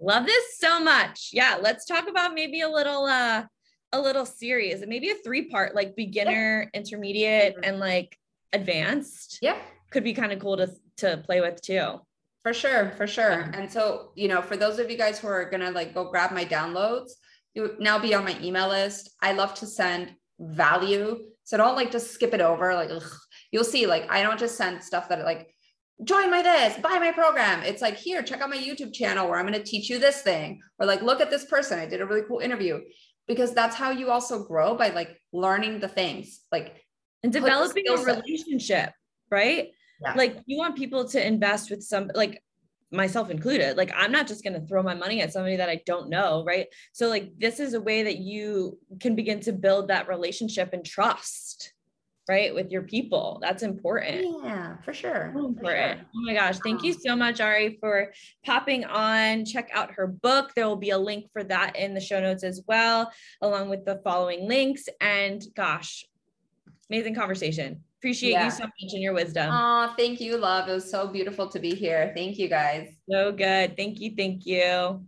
Love 0.00 0.26
this 0.26 0.58
so 0.58 0.80
much. 0.80 1.30
Yeah, 1.32 1.58
let's 1.60 1.84
talk 1.86 2.08
about 2.08 2.34
maybe 2.34 2.60
a 2.60 2.68
little 2.68 3.04
uh 3.04 3.44
a 3.92 4.00
little 4.00 4.26
series 4.26 4.80
and 4.80 4.88
maybe 4.88 5.10
a 5.10 5.14
three 5.14 5.48
part 5.48 5.74
like 5.74 5.94
beginner, 5.94 6.62
yeah. 6.62 6.80
intermediate 6.80 7.54
mm-hmm. 7.54 7.64
and 7.64 7.78
like 7.78 8.18
advanced. 8.52 9.38
Yeah. 9.40 9.58
Could 9.90 10.04
be 10.04 10.14
kind 10.14 10.32
of 10.32 10.40
cool 10.40 10.56
to 10.56 10.70
to 10.98 11.18
play 11.18 11.40
with 11.40 11.60
too. 11.62 12.00
For 12.42 12.52
sure, 12.52 12.92
for 12.96 13.06
sure. 13.06 13.50
And 13.54 13.72
so, 13.72 14.10
you 14.16 14.28
know, 14.28 14.42
for 14.42 14.56
those 14.56 14.78
of 14.78 14.90
you 14.90 14.98
guys 14.98 15.18
who 15.18 15.28
are 15.28 15.48
going 15.48 15.62
to 15.62 15.70
like 15.70 15.94
go 15.94 16.10
grab 16.10 16.30
my 16.30 16.44
downloads, 16.44 17.12
you 17.54 17.74
now 17.78 17.98
be 17.98 18.14
on 18.14 18.24
my 18.24 18.38
email 18.42 18.68
list. 18.68 19.10
I 19.22 19.32
love 19.32 19.54
to 19.54 19.66
send 19.66 20.14
value. 20.38 21.20
So 21.44 21.56
don't 21.56 21.74
like 21.74 21.90
just 21.90 22.10
skip 22.10 22.34
it 22.34 22.42
over. 22.42 22.74
Like, 22.74 22.90
ugh. 22.90 23.02
you'll 23.50 23.64
see, 23.64 23.86
like, 23.86 24.10
I 24.10 24.22
don't 24.22 24.38
just 24.38 24.56
send 24.58 24.82
stuff 24.82 25.08
that 25.08 25.24
like 25.24 25.53
join 26.02 26.30
my 26.30 26.42
this, 26.42 26.76
buy 26.78 26.98
my 26.98 27.12
program. 27.12 27.62
It's 27.62 27.82
like, 27.82 27.96
here, 27.96 28.22
check 28.22 28.40
out 28.40 28.50
my 28.50 28.56
YouTube 28.56 28.92
channel 28.92 29.28
where 29.28 29.38
I'm 29.38 29.46
going 29.46 29.58
to 29.58 29.64
teach 29.64 29.88
you 29.88 29.98
this 29.98 30.22
thing. 30.22 30.60
Or 30.78 30.86
like, 30.86 31.02
look 31.02 31.20
at 31.20 31.30
this 31.30 31.44
person. 31.44 31.78
I 31.78 31.86
did 31.86 32.00
a 32.00 32.06
really 32.06 32.22
cool 32.26 32.40
interview. 32.40 32.80
Because 33.26 33.54
that's 33.54 33.74
how 33.74 33.90
you 33.90 34.10
also 34.10 34.44
grow 34.44 34.74
by 34.74 34.90
like 34.90 35.18
learning 35.32 35.80
the 35.80 35.88
things, 35.88 36.42
like 36.52 36.76
and 37.22 37.32
developing 37.32 37.84
a 37.88 37.96
relationship, 37.96 38.92
right? 39.30 39.68
Yeah. 40.02 40.12
Like 40.14 40.40
you 40.44 40.58
want 40.58 40.76
people 40.76 41.08
to 41.08 41.26
invest 41.26 41.70
with 41.70 41.82
some 41.82 42.10
like 42.14 42.42
myself 42.92 43.30
included. 43.30 43.78
Like 43.78 43.92
I'm 43.96 44.12
not 44.12 44.26
just 44.26 44.44
going 44.44 44.60
to 44.60 44.66
throw 44.66 44.82
my 44.82 44.94
money 44.94 45.22
at 45.22 45.32
somebody 45.32 45.56
that 45.56 45.70
I 45.70 45.80
don't 45.86 46.10
know, 46.10 46.44
right? 46.44 46.66
So 46.92 47.08
like 47.08 47.32
this 47.38 47.60
is 47.60 47.72
a 47.72 47.80
way 47.80 48.02
that 48.02 48.18
you 48.18 48.78
can 49.00 49.14
begin 49.14 49.40
to 49.40 49.52
build 49.52 49.88
that 49.88 50.06
relationship 50.06 50.74
and 50.74 50.84
trust 50.84 51.72
right 52.28 52.54
with 52.54 52.70
your 52.70 52.82
people 52.82 53.38
that's 53.40 53.62
important. 53.62 54.44
Yeah 54.44 54.76
for 54.84 54.92
sure 54.92 55.26
important. 55.26 55.60
For 55.60 55.70
sure. 55.70 56.00
oh 56.02 56.20
my 56.26 56.34
gosh 56.34 56.58
thank 56.58 56.82
you 56.82 56.92
um, 56.92 56.98
so 57.04 57.16
much 57.16 57.40
ari 57.40 57.76
for 57.80 58.12
popping 58.44 58.84
on. 58.84 59.44
Check 59.44 59.70
out 59.72 59.92
her 59.92 60.06
book. 60.06 60.52
There 60.54 60.66
will 60.66 60.76
be 60.76 60.90
a 60.90 60.98
link 60.98 61.26
for 61.32 61.44
that 61.44 61.76
in 61.76 61.94
the 61.94 62.00
show 62.00 62.20
notes 62.20 62.44
as 62.44 62.62
well 62.66 63.12
along 63.40 63.68
with 63.68 63.84
the 63.84 64.00
following 64.04 64.48
links. 64.48 64.88
And 65.00 65.44
gosh 65.54 66.04
amazing 66.90 67.14
conversation. 67.14 67.82
Appreciate 67.98 68.32
yeah. 68.32 68.44
you 68.44 68.50
so 68.50 68.64
much 68.64 68.92
and 68.92 69.02
your 69.02 69.14
wisdom. 69.14 69.50
Oh 69.52 69.94
thank 69.96 70.20
you 70.20 70.36
love. 70.36 70.68
It 70.68 70.72
was 70.72 70.90
so 70.90 71.08
beautiful 71.08 71.48
to 71.48 71.58
be 71.58 71.74
here. 71.74 72.12
Thank 72.14 72.38
you 72.38 72.48
guys. 72.48 72.88
So 73.10 73.32
good. 73.32 73.76
Thank 73.76 74.00
you 74.00 74.14
thank 74.16 74.46
you 74.46 75.04